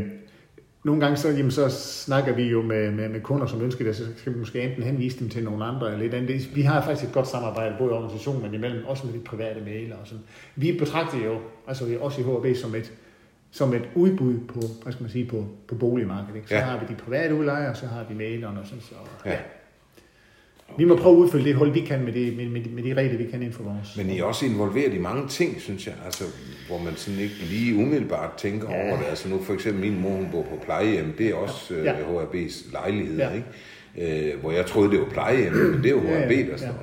nogle 0.86 1.02
gange 1.02 1.18
så, 1.18 1.30
jamen, 1.30 1.52
så 1.52 1.70
snakker 1.70 2.34
vi 2.34 2.44
jo 2.44 2.62
med, 2.62 2.92
med, 2.92 3.10
med 3.10 3.22
kunder, 3.22 3.48
som 3.48 3.62
ønsker 3.62 3.86
det, 3.86 3.96
så 3.96 4.04
skal 4.18 4.34
vi 4.34 4.40
måske 4.40 4.62
enten 4.62 4.84
henvise 4.84 5.20
dem 5.20 5.30
til 5.30 5.44
nogle 5.44 5.66
andre 5.66 5.88
eller 5.88 6.00
lidt 6.00 6.14
andet. 6.14 6.56
Vi 6.56 6.62
har 6.62 6.82
faktisk 6.82 7.08
et 7.08 7.14
godt 7.14 7.28
samarbejde, 7.28 7.76
både 7.80 7.90
i 7.92 7.94
organisationen, 7.94 8.42
men 8.42 8.54
imellem, 8.54 8.86
også 8.88 9.06
med 9.08 9.14
de 9.14 9.20
private 9.26 9.60
mailer 9.66 9.96
og 9.96 10.08
sådan. 10.08 10.24
Vi 10.56 10.72
betragter 10.80 11.18
jo, 11.26 11.34
altså 11.68 11.86
også 12.02 12.22
i 12.22 12.24
HB, 12.24 12.58
som 12.58 12.76
et, 12.76 12.92
som 13.52 13.74
et 13.74 13.82
udbud 13.96 14.34
på, 14.48 14.60
hvad 14.84 14.94
skal 14.94 15.04
man 15.04 15.12
sige, 15.12 15.26
på, 15.26 15.46
på 15.68 15.76
boligmarkedet. 15.76 16.36
Ikke? 16.36 16.48
Så 16.48 16.56
Ja. 16.56 16.62
har 16.62 16.80
vi 16.80 16.86
de 16.90 16.96
private 17.06 17.36
udlejere, 17.36 17.76
så 17.76 17.86
har 17.86 18.06
vi 18.10 18.16
mailerne 18.16 18.60
og 18.60 18.66
sådan 18.68 18.82
så. 18.82 18.96
Ja. 19.26 19.36
Vi 20.78 20.86
må 20.86 20.96
prøve 20.96 21.16
at 21.16 21.20
udfylde 21.20 21.46
det 21.46 21.56
hul, 21.56 21.74
vi 21.74 21.80
kan 21.80 22.04
med, 22.04 22.14
det, 22.14 22.38
med, 22.38 22.46
med, 22.50 22.62
med 22.70 22.84
de 22.84 22.94
regler, 22.94 23.18
vi 23.18 23.24
kan 23.26 23.42
inden 23.42 23.54
for 23.54 23.64
vores. 23.64 23.98
Men 23.98 24.10
I 24.10 24.20
er 24.20 24.24
også 24.24 24.46
involveret 24.46 24.94
i 24.94 24.98
mange 25.00 25.28
ting, 25.28 25.62
synes 25.62 25.88
jeg, 25.88 25.96
altså, 26.06 26.24
hvor 26.68 26.78
man 26.78 26.96
sådan 26.96 27.20
ikke 27.20 27.36
lige 27.50 27.76
umiddelbart 27.76 28.34
tænker 28.38 28.72
Ja. 28.72 28.78
ja. 28.78 28.88
over 28.90 28.98
det. 28.98 29.06
Altså 29.10 29.30
nu 29.30 29.40
for 29.42 29.54
eksempel 29.54 29.82
min 29.92 30.02
mor, 30.02 30.10
hun 30.10 30.28
bor 30.32 30.42
på 30.42 30.60
plejehjem, 30.66 31.14
det 31.18 31.28
er 31.30 31.36
også 31.36 31.74
Ja. 31.76 31.84
ja. 31.84 31.92
HAB's 31.94 32.72
lejlighed, 32.72 33.18
Ja. 33.18 33.30
ja. 33.30 33.36
ikke? 33.36 34.32
Øh, 34.34 34.40
hvor 34.42 34.52
jeg 34.52 34.66
troede, 34.66 34.92
det 34.92 35.00
var 35.00 35.10
plejehjem, 35.10 35.54
men 35.54 35.84
det 35.84 35.86
er 35.86 35.90
jo 35.90 36.02
Ja, 36.04 36.20
ja, 36.22 36.28
der 36.28 36.36
ja. 36.36 36.58
står 36.58 36.68
der. 36.68 36.74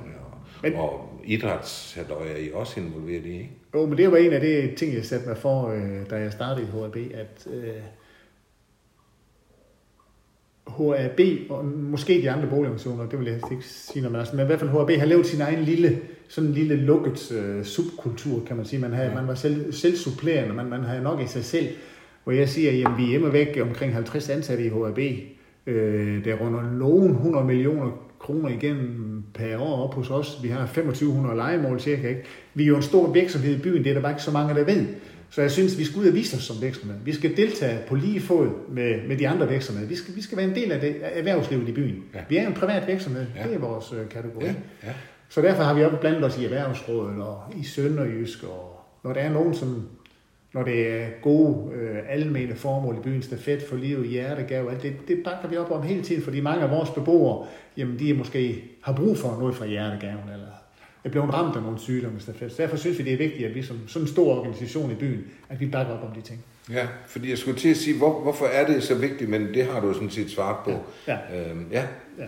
Men- 0.63 0.75
Og, 0.75 0.93
og 0.93 1.07
idrætshalløj 1.25 2.27
er 2.35 2.37
I 2.39 2.51
også 2.55 2.81
involveret 2.81 3.27
i, 3.27 3.33
ikke? 3.33 3.51
Jo, 3.75 3.87
men 3.87 3.99
det 3.99 4.11
var 4.11 4.17
en 4.17 4.33
af 4.33 4.41
de 4.41 4.71
ting, 4.77 4.95
jeg 4.95 5.05
satte 5.05 5.29
mig 5.29 5.37
for, 5.37 5.69
øh, 5.69 6.11
da 6.11 6.17
jeg 6.17 6.33
startede 6.33 6.67
i 6.67 6.71
HAB, 6.81 6.97
at 6.97 7.47
øh, 7.55 7.63
HAB, 10.79 11.21
og 11.51 11.65
måske 11.65 12.13
de 12.23 12.31
andre 12.31 12.49
boligorganisationer, 12.49 13.07
det 13.09 13.19
vil 13.19 13.27
jeg 13.27 13.37
ikke 13.53 13.65
sige 13.65 14.03
noget, 14.03 14.13
men, 14.13 14.19
altså, 14.19 14.37
men 14.37 14.45
i 14.45 14.47
hvert 14.47 14.59
fald 14.61 14.71
HAB 14.71 14.91
har 14.99 15.07
lavet 15.07 15.27
sin 15.27 15.41
egen 15.41 15.63
lille, 15.65 15.99
sådan 16.29 16.49
en 16.51 16.55
lille 16.55 16.77
lukket 16.77 17.33
øh, 17.33 17.65
subkultur, 17.65 18.43
kan 18.47 18.57
man 18.57 18.65
sige. 18.65 18.81
Man, 18.81 18.93
havde, 18.93 19.09
Ja. 19.09 19.15
man 19.15 19.29
var 19.29 19.35
selv, 19.35 19.73
selvsupplerende, 19.73 20.55
man, 20.55 20.67
man 20.67 20.81
havde 20.85 21.03
nok 21.03 21.21
i 21.21 21.27
sig 21.27 21.45
selv, 21.45 21.67
hvor 22.25 22.33
jeg 22.33 22.49
siger, 22.49 22.89
at 22.89 22.99
vi 22.99 23.03
er 23.05 23.09
hjemme 23.09 23.33
væk 23.33 23.59
omkring 23.63 23.95
50 23.95 24.29
ansatte 24.29 24.65
i 24.65 24.69
HAB, 24.69 24.99
øh, 25.67 26.25
der 26.25 26.35
runder 26.35 26.73
nogen 26.73 27.11
100 27.11 27.45
millioner 27.45 28.07
kroner 28.19 28.49
igennem 28.49 29.23
per 29.35 29.59
år 29.59 29.85
op 29.89 29.95
hos 29.95 30.11
os. 30.11 30.39
Vi 30.43 30.49
har 30.49 30.67
2500 30.67 31.37
legemål 31.37 31.81
cirka. 31.81 32.09
Ikke? 32.09 32.23
Vi 32.55 32.63
er 32.63 32.67
jo 32.67 32.77
en 32.77 32.83
stor 32.83 33.13
virksomhed 33.13 33.57
i 33.57 33.59
byen, 33.63 33.85
det 33.85 33.91
er 33.91 33.95
der 33.95 34.01
bare 34.01 34.13
ikke 34.13 34.23
så 34.23 34.31
mange, 34.31 34.55
der 34.55 34.65
ved. 34.65 34.87
Så 35.31 35.43
jeg 35.43 35.51
synes, 35.51 35.79
vi 35.79 35.85
skal 35.85 36.01
ud 36.01 36.07
og 36.07 36.15
vise 36.15 36.37
os 36.37 36.43
som 36.43 36.63
virksomhed. 36.63 36.97
Vi 37.05 37.13
skal 37.13 37.37
deltage 37.37 37.79
på 37.89 37.95
lige 37.95 38.21
fod 38.21 38.49
med, 38.69 39.09
med 39.09 39.17
de 39.17 39.29
andre 39.29 39.49
virksomheder. 39.49 39.89
Vi 39.89 39.97
skal, 39.97 40.17
vi 40.17 40.23
skal 40.23 40.39
være 40.39 40.47
en 40.47 40.55
del 40.55 40.73
af 40.73 40.81
det 40.81 40.95
af 41.03 41.19
erhvervslivet 41.19 41.69
i 41.69 41.73
byen. 41.73 42.05
Ja. 42.15 42.21
Vi 42.29 42.37
er 42.37 42.47
en 42.47 42.55
privat 42.55 42.87
virksomhed. 42.87 43.27
Ja. 43.37 43.43
Det 43.49 43.55
er 43.55 43.59
vores 43.59 43.93
øh, 43.93 44.09
kategori. 44.09 44.45
Ja, 44.45 44.55
ja. 44.85 44.93
Så 45.29 45.43
derfor 45.43 45.63
har 45.63 45.75
vi 45.75 45.85
også 45.85 45.97
blandet 45.97 46.25
os 46.25 46.39
i 46.39 46.45
erhvervsrådet 46.45 47.23
og 47.23 47.43
i 47.61 47.65
Sønderjysk, 47.65 48.45
og 48.45 48.81
når 49.05 49.13
der 49.13 49.21
er 49.21 49.33
nogen, 49.33 49.55
som 49.55 49.89
når 50.55 50.63
det 50.63 50.89
er 50.89 51.07
gode 51.23 51.75
øh, 51.75 51.99
almene 52.09 52.55
formål 52.55 52.97
i 52.97 53.03
byen, 53.03 53.23
stafet 53.23 53.63
for 53.63 53.77
livet, 53.77 54.09
hjertegave, 54.09 54.71
alt 54.71 54.83
det, 54.83 54.97
det 55.09 55.19
bakker 55.25 55.49
vi 55.49 55.57
op 55.57 55.71
om 55.71 55.83
hele 55.83 56.03
tiden, 56.03 56.23
fordi 56.23 56.41
mange 56.41 56.63
af 56.63 56.71
vores 56.71 56.91
beboere, 56.91 57.47
jamen 57.77 57.99
de 57.99 58.11
er 58.11 58.15
måske 58.15 58.65
har 58.83 58.93
brug 58.93 59.19
for 59.19 59.37
noget 59.39 59.55
fra 59.55 59.67
hjertegaven, 59.67 60.29
eller 60.33 60.47
er 61.05 61.09
blevet 61.09 61.35
ramt 61.35 61.57
af 61.57 61.63
nogle 61.63 61.79
sygdomme 61.79 62.19
i 62.19 62.21
stafet. 62.21 62.53
Så 62.53 62.63
derfor 62.63 62.77
synes 62.77 62.99
vi, 62.99 63.05
det 63.05 63.13
er 63.13 63.17
vigtigt, 63.19 63.49
at 63.49 63.55
vi 63.55 63.63
som 63.63 63.89
sådan 63.89 64.05
en 64.07 64.13
stor 64.13 64.37
organisation 64.39 64.91
i 64.91 64.95
byen, 64.95 65.25
at 65.49 65.61
vi 65.61 65.67
bakker 65.67 65.95
op 65.95 66.09
om 66.09 66.15
de 66.15 66.21
ting. 66.21 66.45
Ja, 66.71 66.87
fordi 67.07 67.31
jeg 67.31 67.39
skulle 67.39 67.59
til 67.59 67.69
at 67.69 67.77
sige, 67.77 67.99
hvor, 67.99 68.21
hvorfor 68.21 68.47
er 68.47 68.67
det 68.67 68.83
så 68.83 68.95
vigtigt, 68.95 69.31
men 69.31 69.55
det 69.55 69.65
har 69.65 69.81
du 69.81 69.95
sådan 69.95 70.11
set 70.11 70.31
svaret 70.31 70.57
på. 70.65 70.71
Ja. 71.09 71.17
Øhm, 71.35 71.67
ja. 71.73 71.85
Ja. 72.19 72.25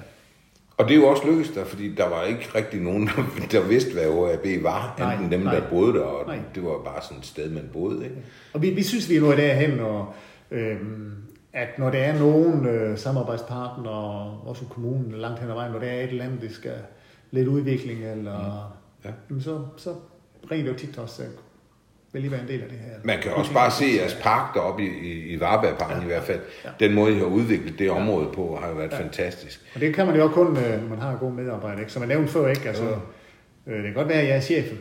Og 0.76 0.88
det 0.88 0.94
er 0.94 0.98
jo 1.00 1.06
også 1.08 1.22
lykkedes 1.26 1.50
der, 1.50 1.64
fordi 1.64 1.94
der 1.94 2.08
var 2.08 2.24
ikke 2.24 2.48
rigtig 2.54 2.80
nogen, 2.80 3.06
der, 3.06 3.22
der 3.50 3.68
vidste, 3.68 3.92
hvad 3.92 4.06
OAB 4.06 4.46
var, 4.62 4.94
Nej, 4.98 5.14
enten 5.14 5.32
dem, 5.32 5.40
nej. 5.40 5.54
der 5.54 5.68
boede 5.70 5.92
der, 5.94 6.00
og 6.00 6.26
Nej. 6.26 6.38
det 6.54 6.64
var 6.64 6.78
bare 6.84 7.02
sådan 7.02 7.18
et 7.18 7.26
sted, 7.26 7.50
man 7.50 7.70
boede. 7.72 8.04
Ikke? 8.04 8.16
Og 8.52 8.62
vi, 8.62 8.70
vi 8.70 8.82
synes, 8.82 9.10
vi 9.10 9.16
er 9.16 9.20
nået 9.20 9.38
derhen, 9.38 9.80
og, 9.80 10.14
øhm, 10.50 11.12
at 11.52 11.78
når 11.78 11.90
der 11.90 11.98
er 11.98 12.18
nogen 12.18 12.66
øh, 12.66 12.98
samarbejdspartnere, 12.98 14.38
også 14.44 14.64
kommunen 14.64 15.12
langt 15.12 15.40
hen 15.40 15.48
ad 15.50 15.54
vejen, 15.54 15.72
når 15.72 15.78
der 15.78 15.86
er 15.86 16.04
et 16.04 16.10
eller 16.10 16.24
andet, 16.24 16.40
det 16.42 16.54
skal 16.54 16.72
lidt 17.32 17.48
udvikling, 17.48 18.04
eller, 18.04 18.68
Ja. 19.04 19.10
jamen 19.30 19.42
så, 19.42 19.60
så 19.76 19.94
ringer 20.50 20.64
det 20.66 20.72
jo 20.72 20.78
tit 20.78 20.94
til 20.94 21.02
os, 21.02 21.20
vil 22.12 22.22
lige 22.22 22.32
være 22.32 22.40
en 22.42 22.48
del 22.48 22.62
af 22.62 22.68
det 22.68 22.78
her. 22.78 22.92
Man 23.04 23.18
kan 23.22 23.32
også 23.32 23.52
bare 23.52 23.70
se 23.70 23.84
jeres 24.00 24.18
park 24.22 24.54
deroppe 24.54 24.82
i, 24.82 24.86
i, 24.86 25.32
i 25.34 25.40
Varbergparken 25.40 25.96
ja. 25.96 26.02
i 26.02 26.06
hvert 26.06 26.22
fald. 26.22 26.40
Ja. 26.64 26.70
Den 26.80 26.94
måde, 26.94 27.16
I 27.16 27.18
har 27.18 27.24
udviklet 27.24 27.78
det 27.78 27.90
område 27.90 28.28
på, 28.34 28.58
har 28.62 28.68
jo 28.68 28.74
været 28.74 28.92
ja. 28.92 28.98
fantastisk. 29.00 29.70
Og 29.74 29.80
det 29.80 29.94
kan 29.94 30.06
man 30.06 30.16
jo 30.16 30.22
også 30.22 30.34
kun, 30.34 30.56
øh, 30.56 30.80
når 30.82 30.88
man 30.88 30.98
har 30.98 31.16
gode 31.16 31.34
medarbejdere, 31.34 31.80
ikke? 31.80 31.92
Som 31.92 32.02
jeg 32.02 32.08
nævnte 32.08 32.32
før, 32.32 32.48
ikke? 32.48 32.68
Altså, 32.68 32.96
øh, 33.66 33.74
det 33.76 33.84
kan 33.84 33.94
godt 33.94 34.08
være, 34.08 34.20
at 34.20 34.28
jeg 34.28 34.36
er 34.36 34.40
chefen, 34.40 34.78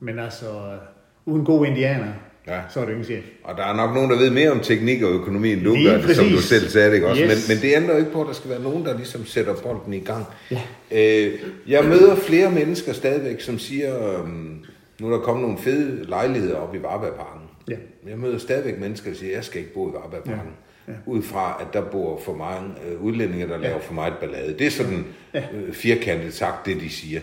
men 0.00 0.18
altså, 0.18 0.46
øh, 0.46 0.78
uden 1.24 1.44
gode 1.44 1.68
indianer, 1.68 2.12
Ja. 2.48 2.60
så 2.70 2.80
er 2.80 2.84
det 2.84 2.92
ingen 2.92 3.04
chef. 3.04 3.24
Og 3.44 3.56
der 3.56 3.64
er 3.64 3.76
nok 3.76 3.94
nogen, 3.94 4.10
der 4.10 4.16
ved 4.18 4.30
mere 4.30 4.50
om 4.50 4.60
teknik 4.60 5.02
og 5.02 5.10
økonomi, 5.10 5.52
end 5.52 5.64
du 5.64 5.74
Lige 5.74 5.90
gør, 5.90 6.00
det, 6.06 6.16
som 6.16 6.28
du 6.28 6.36
selv 6.42 6.68
sagde 6.68 6.94
ikke 6.94 7.06
også? 7.08 7.22
Yes. 7.22 7.48
Men, 7.48 7.56
men 7.56 7.62
det 7.62 7.76
ændrer 7.76 7.92
jo 7.92 7.98
ikke 7.98 8.12
på, 8.12 8.20
at 8.20 8.26
der 8.26 8.32
skal 8.34 8.50
være 8.50 8.62
nogen, 8.62 8.84
der 8.84 8.96
ligesom 8.96 9.26
sætter 9.26 9.54
bolden 9.54 9.94
i 9.94 10.00
gang. 10.00 10.24
Ja. 10.50 10.60
Øh, 10.90 11.32
jeg 11.68 11.84
møder 11.84 12.16
flere 12.16 12.50
mennesker 12.50 12.92
stadigvæk, 12.92 13.40
som 13.40 13.58
siger, 13.58 14.18
øhm, 14.20 14.64
nu 15.00 15.06
er 15.06 15.10
der 15.16 15.18
kommet 15.18 15.42
nogle 15.42 15.58
fede 15.58 16.04
lejligheder 16.08 16.56
op 16.56 16.74
i 16.74 16.82
Varbergparken. 16.82 17.42
Ja. 17.70 17.76
Jeg 18.08 18.18
møder 18.18 18.38
stadigvæk 18.38 18.80
mennesker, 18.80 19.10
der 19.10 19.16
siger, 19.16 19.34
jeg 19.34 19.44
skal 19.44 19.60
ikke 19.60 19.74
bo 19.74 19.88
i 19.90 19.92
Varbergparken. 19.92 20.52
Ja. 20.88 20.92
Ja. 20.92 20.98
Ud 21.06 21.22
fra, 21.22 21.58
at 21.60 21.66
der 21.72 21.80
bor 21.90 22.20
for 22.24 22.34
mange 22.36 22.70
øh, 22.90 23.02
udlændinge, 23.04 23.48
der 23.48 23.58
laver 23.58 23.80
for 23.80 23.94
meget 23.94 24.12
ballade. 24.20 24.54
Det 24.58 24.66
er 24.66 24.70
sådan 24.70 25.04
Ja. 25.34 25.42
øh, 25.54 25.72
firkantet 25.72 26.34
sagt, 26.34 26.66
det 26.66 26.80
de 26.80 26.90
siger. 26.90 27.20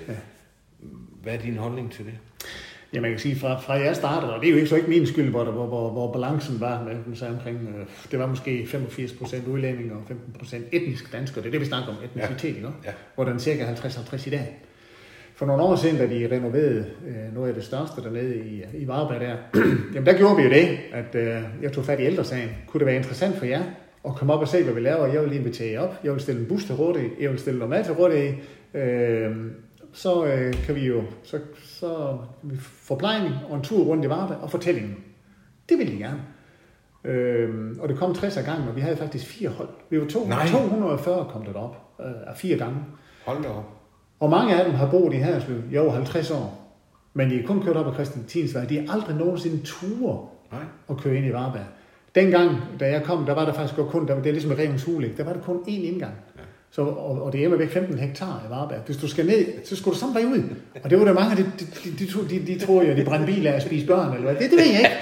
Hvad 1.24 1.34
er 1.34 1.38
din 1.38 1.58
holdning 1.58 1.92
til 1.92 2.06
det? 2.06 2.14
Ja, 2.96 3.02
man 3.02 3.12
kan 3.12 3.20
sige, 3.20 3.36
fra, 3.36 3.60
fra 3.60 3.74
jeg 3.74 3.96
startede, 3.96 4.34
og 4.34 4.42
det 4.42 4.48
er 4.48 4.52
jo 4.52 4.58
ikke 4.58 4.70
så 4.70 4.76
ikke 4.76 4.90
min 4.90 5.08
skyld, 5.08 5.30
hvor, 5.30 5.44
der, 5.44 5.52
hvor, 5.52 5.66
hvor, 5.66 5.90
hvor 5.90 6.14
balancen 6.14 6.62
var 6.62 6.84
med, 6.84 7.16
sagde 7.16 7.34
omkring, 7.34 7.58
øh, 7.58 7.86
det 8.12 8.20
var 8.20 8.28
måske 8.28 8.68
85 8.68 9.14
procent 9.14 9.48
udlændinge 9.48 9.94
og 9.94 10.02
15 10.08 10.34
procent 10.40 10.66
etniske 10.72 11.08
danskere. 11.14 11.42
Det 11.42 11.48
er 11.48 11.52
det, 11.52 11.62
vi 11.62 11.66
snakker 11.66 11.90
om, 11.90 11.96
etnicitet, 12.04 12.56
ikke? 12.56 12.70
Ja. 12.86 12.92
Hvor 13.16 13.24
den 13.24 13.34
er 13.34 13.40
cirka 13.40 13.74
50-50 13.74 14.28
i 14.28 14.30
dag. 14.30 14.58
For 15.36 15.46
nogle 15.46 15.64
år 15.64 15.76
siden, 15.76 15.98
da 15.98 16.08
de 16.08 16.30
renoverede 16.32 16.86
øh, 17.08 17.34
noget 17.34 17.48
af 17.48 17.54
det 17.56 17.64
største 17.64 18.02
dernede 18.04 18.38
i, 18.38 18.64
i 18.74 18.88
Varberg 18.88 19.22
der, 19.22 19.36
jamen 19.94 20.06
der 20.06 20.18
gjorde 20.18 20.36
vi 20.36 20.44
jo 20.44 20.50
det, 20.50 20.78
at 20.94 21.16
øh, 21.16 21.44
jeg 21.62 21.72
tog 21.74 21.86
fat 21.86 22.00
i 22.00 22.04
ældresagen. 22.04 22.50
Kunne 22.68 22.80
det 22.80 22.88
være 22.88 22.96
interessant 22.96 23.36
for 23.38 23.46
jer 23.46 23.64
at 24.08 24.16
komme 24.16 24.34
op 24.34 24.42
og 24.42 24.48
se, 24.48 24.64
hvad 24.64 24.74
vi 24.74 24.80
laver? 24.80 25.08
Jeg 25.08 25.22
vil 25.22 25.30
lige 25.30 25.40
invitere 25.40 25.72
jer 25.72 25.80
op. 25.80 26.00
Jeg 26.04 26.14
vil 26.14 26.22
stille 26.22 26.42
en 26.42 26.48
bus 26.48 26.66
til 26.66 26.76
rådighed. 26.76 27.12
Jeg 27.20 27.32
vil 27.32 27.40
stille 27.40 27.60
noget 27.60 27.70
mad 27.70 27.84
til 27.84 27.94
rådighed. 27.94 28.34
Øh, 28.74 29.36
så 29.96 30.26
øh, 30.26 30.54
kan 30.54 30.76
vi 30.76 30.86
jo 30.88 31.04
så, 31.24 31.40
så 31.64 32.18
kan 32.42 32.52
vi 32.52 32.58
forplejning 32.60 33.34
og 33.50 33.56
en 33.56 33.62
tur 33.62 33.84
rundt 33.84 34.06
i 34.06 34.10
Varberg 34.10 34.38
og 34.38 34.52
fortællingen. 34.52 34.96
Det 35.70 35.78
vil 35.78 35.92
de 35.92 35.98
gerne. 35.98 36.22
Øh, 37.04 37.76
og 37.80 37.90
det 37.90 37.98
kom 37.98 38.14
60 38.14 38.38
af 38.38 38.46
gangen, 38.46 38.68
og 38.68 38.76
vi 38.76 38.82
havde 38.82 38.98
faktisk 38.98 39.28
fire 39.28 39.50
hold. 39.50 39.70
Vi 39.90 40.00
var 40.00 40.08
to, 40.08 40.28
Nej. 40.28 40.48
240 40.48 41.26
kom 41.32 41.46
det 41.46 41.56
op 41.56 41.78
øh, 42.00 42.06
af 42.28 42.38
fire 42.38 42.58
gange. 42.58 42.78
Hold 43.26 43.44
da 43.44 43.50
op. 43.50 43.64
Og 44.20 44.30
mange 44.30 44.60
af 44.60 44.66
dem 44.66 44.74
har 44.74 44.92
boet 44.92 45.14
i 45.14 45.18
Haderslev 45.18 45.62
i 45.72 45.78
over 45.78 45.92
50 45.92 46.32
år. 46.32 46.62
Men 47.14 47.30
de 47.30 47.40
er 47.40 47.48
kun 47.48 47.64
kørt 47.64 47.76
op 47.76 47.88
ad 47.88 47.94
Christian 47.94 48.26
Tinsvej. 48.26 48.66
De 48.66 48.88
har 48.88 48.94
aldrig 48.94 49.16
nogensinde 49.16 49.66
ture 49.66 50.28
Nej. 50.52 50.62
at 50.90 50.98
køre 50.98 51.16
ind 51.16 51.26
i 51.26 51.34
Varberg. 51.34 51.66
Dengang, 52.16 52.58
da 52.80 52.92
jeg 52.92 53.04
kom, 53.04 53.26
der 53.26 53.34
var 53.34 53.46
der 53.46 53.54
faktisk 53.54 53.80
kun, 53.90 54.08
der, 54.08 54.16
det 54.16 54.28
er 54.28 54.32
ligesom 54.32 54.52
Revens 54.52 54.88
ikke? 54.88 55.18
der 55.18 55.24
var 55.24 55.34
der 55.34 55.42
kun 55.42 55.58
én 55.68 55.72
indgang. 55.72 56.14
Så, 56.76 56.82
og, 56.82 57.22
og 57.22 57.34
det 57.34 57.44
er 57.44 57.56
væk 57.56 57.70
15 57.70 58.00
hektar 58.00 58.44
i 58.48 58.50
Varberg. 58.50 58.80
Hvis 58.86 58.98
du 58.98 59.08
skal 59.08 59.26
ned, 59.26 59.66
så 59.66 59.76
skulle 59.76 59.94
du 59.94 60.00
samme 60.00 60.16
vej 60.16 60.24
ud. 60.24 60.44
Og 60.84 60.90
det 60.90 61.00
var 61.00 61.06
der 61.06 61.14
mange, 61.14 61.36
de, 61.36 61.52
de, 61.60 61.90
de, 62.00 62.30
de, 62.30 62.48
de, 62.48 62.66
troede 62.66 62.90
jo, 62.90 62.96
de 62.96 63.06
brændte 63.06 63.34
biler 63.34 63.52
af 63.52 63.56
at 63.56 63.62
spise 63.62 63.88
børn, 63.88 64.14
eller 64.14 64.32
hvad. 64.32 64.42
Det, 64.42 64.52
det 64.52 64.60
ved 64.60 64.66
jeg 64.66 64.80
ikke. 64.80 64.96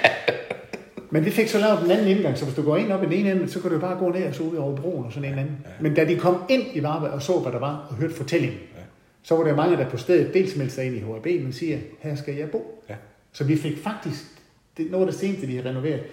Men 1.11 1.25
vi 1.25 1.31
fik 1.31 1.47
så 1.47 1.59
lavet 1.59 1.79
den 1.83 1.91
anden 1.91 2.07
indgang, 2.07 2.37
så 2.37 2.45
hvis 2.45 2.55
du 2.55 2.61
går 2.61 2.77
ind 2.77 2.91
op 2.91 3.03
i 3.03 3.05
den 3.05 3.13
ene 3.13 3.31
ende, 3.31 3.49
så 3.49 3.59
kan 3.59 3.71
du 3.71 3.79
bare 3.79 3.99
gå 3.99 4.09
ned 4.11 4.27
og 4.27 4.35
så 4.35 4.43
ud 4.43 4.55
over 4.55 4.75
broen 4.75 5.05
og 5.05 5.11
sådan 5.13 5.33
en 5.33 5.39
anden. 5.39 5.57
Men 5.81 5.93
da 5.93 6.05
de 6.05 6.15
kom 6.15 6.43
ind 6.49 6.63
i 6.73 6.83
Varberg 6.83 7.11
og 7.11 7.21
så, 7.21 7.39
hvad 7.39 7.51
der 7.51 7.59
var, 7.59 7.87
og 7.89 7.95
hørte 7.95 8.13
fortællingen, 8.13 8.59
så 9.23 9.35
var 9.35 9.43
der 9.43 9.55
mange, 9.55 9.77
der 9.77 9.89
på 9.89 9.97
stedet 9.97 10.33
dels 10.33 10.55
meldte 10.55 10.75
sig 10.75 10.85
ind 10.85 10.95
i 10.95 10.99
HAB, 10.99 11.25
men 11.25 11.53
siger, 11.53 11.77
her 11.99 12.15
skal 12.15 12.35
jeg 12.35 12.51
bo. 12.51 12.83
Ja. 12.89 12.95
Så 13.31 13.43
vi 13.43 13.55
fik 13.55 13.77
faktisk, 13.77 14.23
det 14.77 14.91
noget 14.91 15.05
af 15.05 15.11
det 15.11 15.19
seneste, 15.19 15.47
vi 15.47 15.55
har 15.55 15.65
renoveret, 15.65 16.03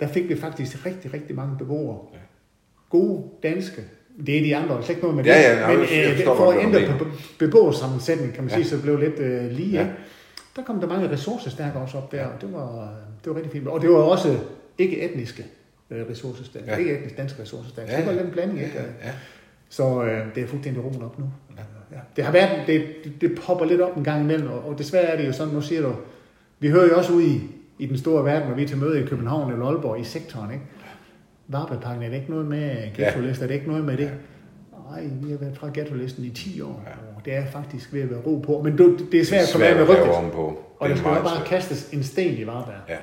der 0.00 0.08
fik 0.08 0.28
vi 0.28 0.36
faktisk 0.36 0.86
rigtig, 0.86 1.14
rigtig 1.14 1.36
mange 1.36 1.58
beboere. 1.58 1.98
Ja. 2.12 2.18
Gode, 2.90 3.24
danske, 3.42 3.82
Det 4.26 4.38
er 4.38 4.42
de 4.42 4.56
andre, 4.56 4.76
slet 4.82 4.88
ikke 4.90 5.02
noget 5.02 5.16
med 5.16 5.24
Ja, 5.24 5.38
det. 5.38 5.44
ja, 5.44 5.66
jeg 5.68 5.78
Men 5.78 6.16
forstår 6.16 6.32
øh, 6.32 6.36
for 6.38 6.52
at 6.52 6.62
ændre 6.64 6.98
på 6.98 7.06
beboersammensætning, 7.38 8.32
kan 8.34 8.44
man 8.44 8.50
Ja. 8.50 8.56
sige, 8.56 8.66
så 8.68 8.74
det 8.76 8.82
blev 8.82 8.98
lidt 8.98 9.18
øh, 9.18 9.50
lige. 9.50 9.70
Ja. 9.72 9.80
Ja. 9.82 9.88
Der 10.56 10.62
kom 10.64 10.80
der 10.80 10.88
mange 10.88 11.10
ressourcestærke 11.10 11.78
også 11.78 11.98
op 11.98 12.12
der, 12.12 12.26
og 12.26 12.40
det 12.40 12.52
var, 12.52 12.88
det 13.24 13.30
var 13.30 13.36
rigtig 13.36 13.52
fint. 13.52 13.68
Og 13.68 13.80
det 13.80 13.90
var 13.90 13.96
også 13.96 14.36
ikke 14.78 15.00
etniske 15.02 15.46
øh, 15.90 16.04
ressourcestærke, 16.10 16.66
Ja. 16.66 16.72
ja. 16.72 16.78
ikke 16.78 16.94
etnisk 16.98 17.16
danske 17.16 17.42
ressourcestærke. 17.42 17.88
Ja, 17.90 17.94
Ja, 17.94 18.00
det 18.00 18.06
var 18.06 18.12
ja. 18.12 18.18
lidt 18.18 18.26
en 18.28 18.32
blanding, 18.32 18.58
ikke? 18.60 18.72
Ja. 19.04 19.10
Så 19.68 20.02
øh, 20.04 20.34
det 20.34 20.42
er 20.42 20.46
fuldstændig 20.46 20.84
roen 20.84 21.02
op 21.02 21.18
nu. 21.18 21.24
Ja. 21.92 21.96
Det 22.16 22.24
har 22.24 22.32
været, 22.32 22.50
det, 22.66 22.84
det, 23.04 23.12
det 23.20 23.38
popper 23.46 23.64
lidt 23.66 23.80
op 23.80 23.96
en 23.96 24.04
gang 24.04 24.22
imellem, 24.22 24.48
og, 24.50 24.68
og 24.68 24.78
desværre 24.78 25.04
er 25.04 25.16
det 25.16 25.26
jo 25.26 25.32
sådan, 25.32 25.54
nu 25.54 25.60
siger 25.60 25.82
du, 25.82 25.92
vi 26.58 26.68
hører 26.68 26.86
jo 26.88 26.96
også 26.96 27.12
ud 27.12 27.22
i, 27.22 27.40
i 27.78 27.86
den 27.86 27.98
store 27.98 28.24
verden, 28.24 28.48
når 28.48 28.54
vi 28.56 28.62
er 28.62 28.68
til 28.68 28.76
møde 28.78 29.00
i 29.02 29.06
København 29.06 29.52
eller 29.52 29.66
Aalborg 29.66 30.00
i 30.00 30.04
sektoren, 30.04 30.50
ikke? 30.52 30.64
Varpepakken, 31.48 32.02
er 32.02 32.08
det 32.08 32.16
ikke 32.16 32.30
noget 32.30 32.46
med 32.46 32.94
ghetto-liste, 32.94 33.42
er 33.44 33.46
det 33.46 33.54
ikke 33.54 33.68
noget 33.68 33.84
med 33.84 33.96
det? 33.96 34.10
Nej, 34.90 35.08
vi 35.22 35.30
har 35.30 35.38
været 35.38 35.56
fra 35.58 35.70
ghetto-listen 35.74 36.24
i 36.24 36.30
10 36.30 36.60
år, 36.60 36.84
og 37.16 37.24
det 37.24 37.34
er 37.34 37.46
faktisk 37.46 37.92
ved 37.92 38.00
at 38.02 38.10
være 38.10 38.18
ro 38.20 38.38
på. 38.46 38.60
Men 38.64 38.76
du, 38.76 38.96
det 39.12 39.20
er 39.20 39.24
svært 39.24 39.42
at 39.42 39.48
komme 39.52 39.66
af 39.66 39.76
med 39.76 39.88
rygtet, 39.88 40.08
og 40.08 40.54
Det 40.80 40.88
der 40.88 40.92
er 40.92 40.96
skal 40.96 41.04
bare 41.04 41.36
svært. 41.36 41.46
kastes 41.46 41.90
en 41.92 42.02
sten 42.02 42.34
i 42.38 42.46
Varberg. 42.46 42.74
Ja. 42.88 42.96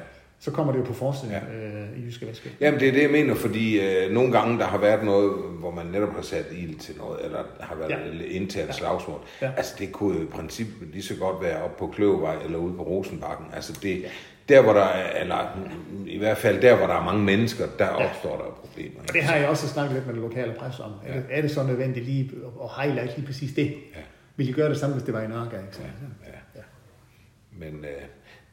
Så 0.45 0.51
kommer 0.51 0.73
det 0.73 0.79
jo 0.79 0.83
på 0.83 0.93
forsiden 0.93 1.31
Ja. 1.33 1.39
ja. 1.57 1.81
øh, 1.81 1.99
i 1.99 2.05
Jyske 2.05 2.27
Vestkyst. 2.27 2.55
Jamen, 2.61 2.79
det 2.79 2.87
er 2.87 2.91
det, 2.91 3.01
jeg 3.01 3.11
mener, 3.11 3.35
fordi 3.35 3.79
øh, 3.79 4.11
nogle 4.11 4.31
gange, 4.31 4.59
der 4.59 4.65
har 4.65 4.77
været 4.77 5.03
noget, 5.03 5.33
hvor 5.59 5.71
man 5.71 5.85
netop 5.85 6.15
har 6.15 6.21
sat 6.21 6.45
ild 6.51 6.79
til 6.79 6.97
noget, 6.97 7.25
eller 7.25 7.39
har 7.59 7.75
været 7.75 7.89
ja. 7.89 7.97
Ja. 7.97 8.23
internt 8.29 8.75
slagsmål. 8.75 9.19
Ja. 9.41 9.51
Altså, 9.57 9.75
det 9.79 9.91
kunne 9.91 10.21
i 10.23 10.25
princippet 10.25 10.87
lige 10.87 11.03
så 11.03 11.15
godt 11.15 11.43
være 11.43 11.63
op 11.63 11.77
på 11.77 11.87
Kløvevej 11.87 12.35
eller 12.45 12.57
ude 12.57 12.73
på 12.77 12.83
Rosenbakken. 12.83 13.45
Altså, 13.53 13.79
det, 13.83 14.05
der 14.49 14.61
hvor 14.61 14.73
der 14.73 14.83
er, 14.83 15.21
eller 15.21 15.57
i 16.07 16.17
hvert 16.17 16.37
fald 16.37 16.61
der, 16.61 16.75
hvor 16.77 16.87
der 16.87 16.93
er 16.93 17.03
mange 17.03 17.23
mennesker, 17.23 17.65
der 17.79 17.87
opstår 17.87 18.37
der 18.37 18.67
problemer. 18.67 18.99
Og 19.07 19.13
det 19.13 19.23
har 19.23 19.35
jeg 19.35 19.47
også 19.47 19.67
snakket 19.67 19.93
lidt 19.93 20.05
med 20.05 20.13
den 20.13 20.21
lokale 20.21 20.53
presse 20.59 20.83
om. 20.83 20.91
Er, 21.05 21.13
det, 21.13 21.25
er 21.29 21.41
det 21.41 21.51
så 21.51 21.63
nødvendigt 21.63 22.05
lige 22.05 22.31
at 22.63 22.83
highlight 22.83 23.17
lige 23.17 23.25
præcis 23.27 23.53
det? 23.55 23.65
Ja. 23.65 23.99
Vil 24.35 24.49
I 24.49 24.51
gøre 24.51 24.69
det 24.69 24.77
samme, 24.77 24.95
hvis 24.95 25.05
det 25.05 25.13
var 25.13 25.21
i 25.21 25.27
Nørregade? 25.27 25.61
Ikke? 25.63 25.75
sant? 25.75 25.87
Ja. 26.25 26.61
Men 27.59 27.85
øh, 27.85 28.01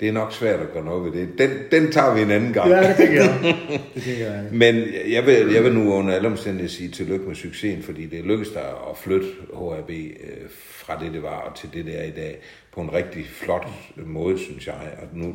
det 0.03 0.09
er 0.09 0.13
nok 0.13 0.33
svært 0.33 0.61
at 0.61 0.73
gøre 0.73 0.85
noget 0.85 1.05
ved 1.05 1.21
det. 1.21 1.39
Den, 1.39 1.51
den 1.71 1.93
tager 1.93 2.15
vi 2.15 2.23
en 2.23 2.31
anden 2.31 2.53
gang. 2.53 2.71
Ja, 2.71 2.89
det 2.89 2.97
tænker 2.97 3.23
jeg. 3.23 3.57
Det 3.95 4.03
tænker 4.03 4.33
jeg. 4.33 4.45
Men 4.53 4.85
jeg 5.09 5.27
vil, 5.27 5.53
jeg 5.53 5.65
vil 5.65 5.73
nu 5.73 5.93
under 5.93 6.15
alle 6.15 6.29
omstændigheder 6.29 6.73
sige 6.73 6.89
tillykke 6.89 7.27
med 7.27 7.35
succesen, 7.35 7.83
fordi 7.83 8.07
det 8.07 8.25
lykkedes 8.25 8.53
dig 8.53 8.63
at 8.63 8.99
flytte 8.99 9.27
HAB 9.55 9.91
øh, 9.91 10.49
fra 10.51 11.05
det, 11.05 11.13
det 11.13 11.23
var, 11.23 11.37
og 11.37 11.57
til 11.57 11.69
det, 11.75 11.85
det 11.85 12.01
er 12.01 12.05
i 12.05 12.11
dag, 12.11 12.39
på 12.73 12.81
en 12.81 12.93
rigtig 12.93 13.27
flot 13.27 13.69
måde, 13.97 14.39
synes 14.39 14.67
jeg. 14.67 14.99
Og 15.03 15.09
nu 15.19 15.35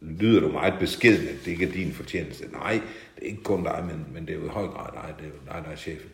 lyder 0.00 0.40
du 0.40 0.48
meget 0.48 0.74
beskeden, 0.80 1.28
at 1.28 1.34
det 1.44 1.50
ikke 1.50 1.66
er 1.66 1.72
din 1.72 1.92
fortjeneste. 1.92 2.44
Nej, 2.52 2.80
det 3.16 3.22
er 3.22 3.26
ikke 3.26 3.42
kun 3.42 3.64
dig, 3.64 3.84
men, 3.86 4.06
men 4.14 4.26
det 4.26 4.34
er 4.34 4.38
jo 4.38 4.44
i 4.44 4.48
høj 4.48 4.66
grad 4.66 4.92
dig, 4.92 5.14
det 5.18 5.24
er 5.24 5.28
jo 5.28 5.52
dig, 5.52 5.64
der 5.66 5.72
er 5.72 5.76
chefen. 5.76 6.10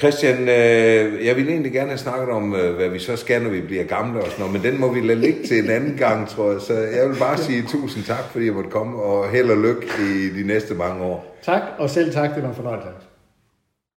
Christian, 0.00 0.48
øh, 0.48 1.26
jeg 1.26 1.36
ville 1.36 1.50
egentlig 1.50 1.72
gerne 1.72 1.88
have 1.88 1.98
snakket 1.98 2.28
om, 2.28 2.54
øh, 2.54 2.76
hvad 2.76 2.88
vi 2.88 2.98
så 2.98 3.16
skal, 3.16 3.42
når 3.42 3.50
vi 3.50 3.60
bliver 3.60 3.84
gamle 3.84 4.20
og 4.20 4.26
sådan 4.26 4.46
noget, 4.46 4.52
men 4.52 4.72
den 4.72 4.80
må 4.80 4.92
vi 4.92 5.00
lade 5.00 5.20
ligge 5.20 5.42
til 5.46 5.64
en 5.64 5.70
anden 5.70 5.96
gang, 5.96 6.28
tror 6.28 6.52
jeg. 6.52 6.60
Så 6.60 6.74
jeg 6.74 7.08
vil 7.08 7.16
bare 7.18 7.38
sige 7.38 7.62
tusind 7.68 8.04
tak, 8.04 8.24
fordi 8.32 8.44
jeg 8.44 8.54
måtte 8.54 8.70
komme, 8.70 9.02
og 9.02 9.30
held 9.30 9.50
og 9.50 9.56
lykke 9.56 9.86
i 10.00 10.40
de 10.42 10.46
næste 10.46 10.74
mange 10.74 11.04
år. 11.04 11.36
Tak, 11.42 11.62
og 11.78 11.90
selv 11.90 12.12
tak. 12.12 12.34
Det 12.34 12.42
var 12.42 12.48
en 12.48 12.54
fornøjelse. 12.54 13.09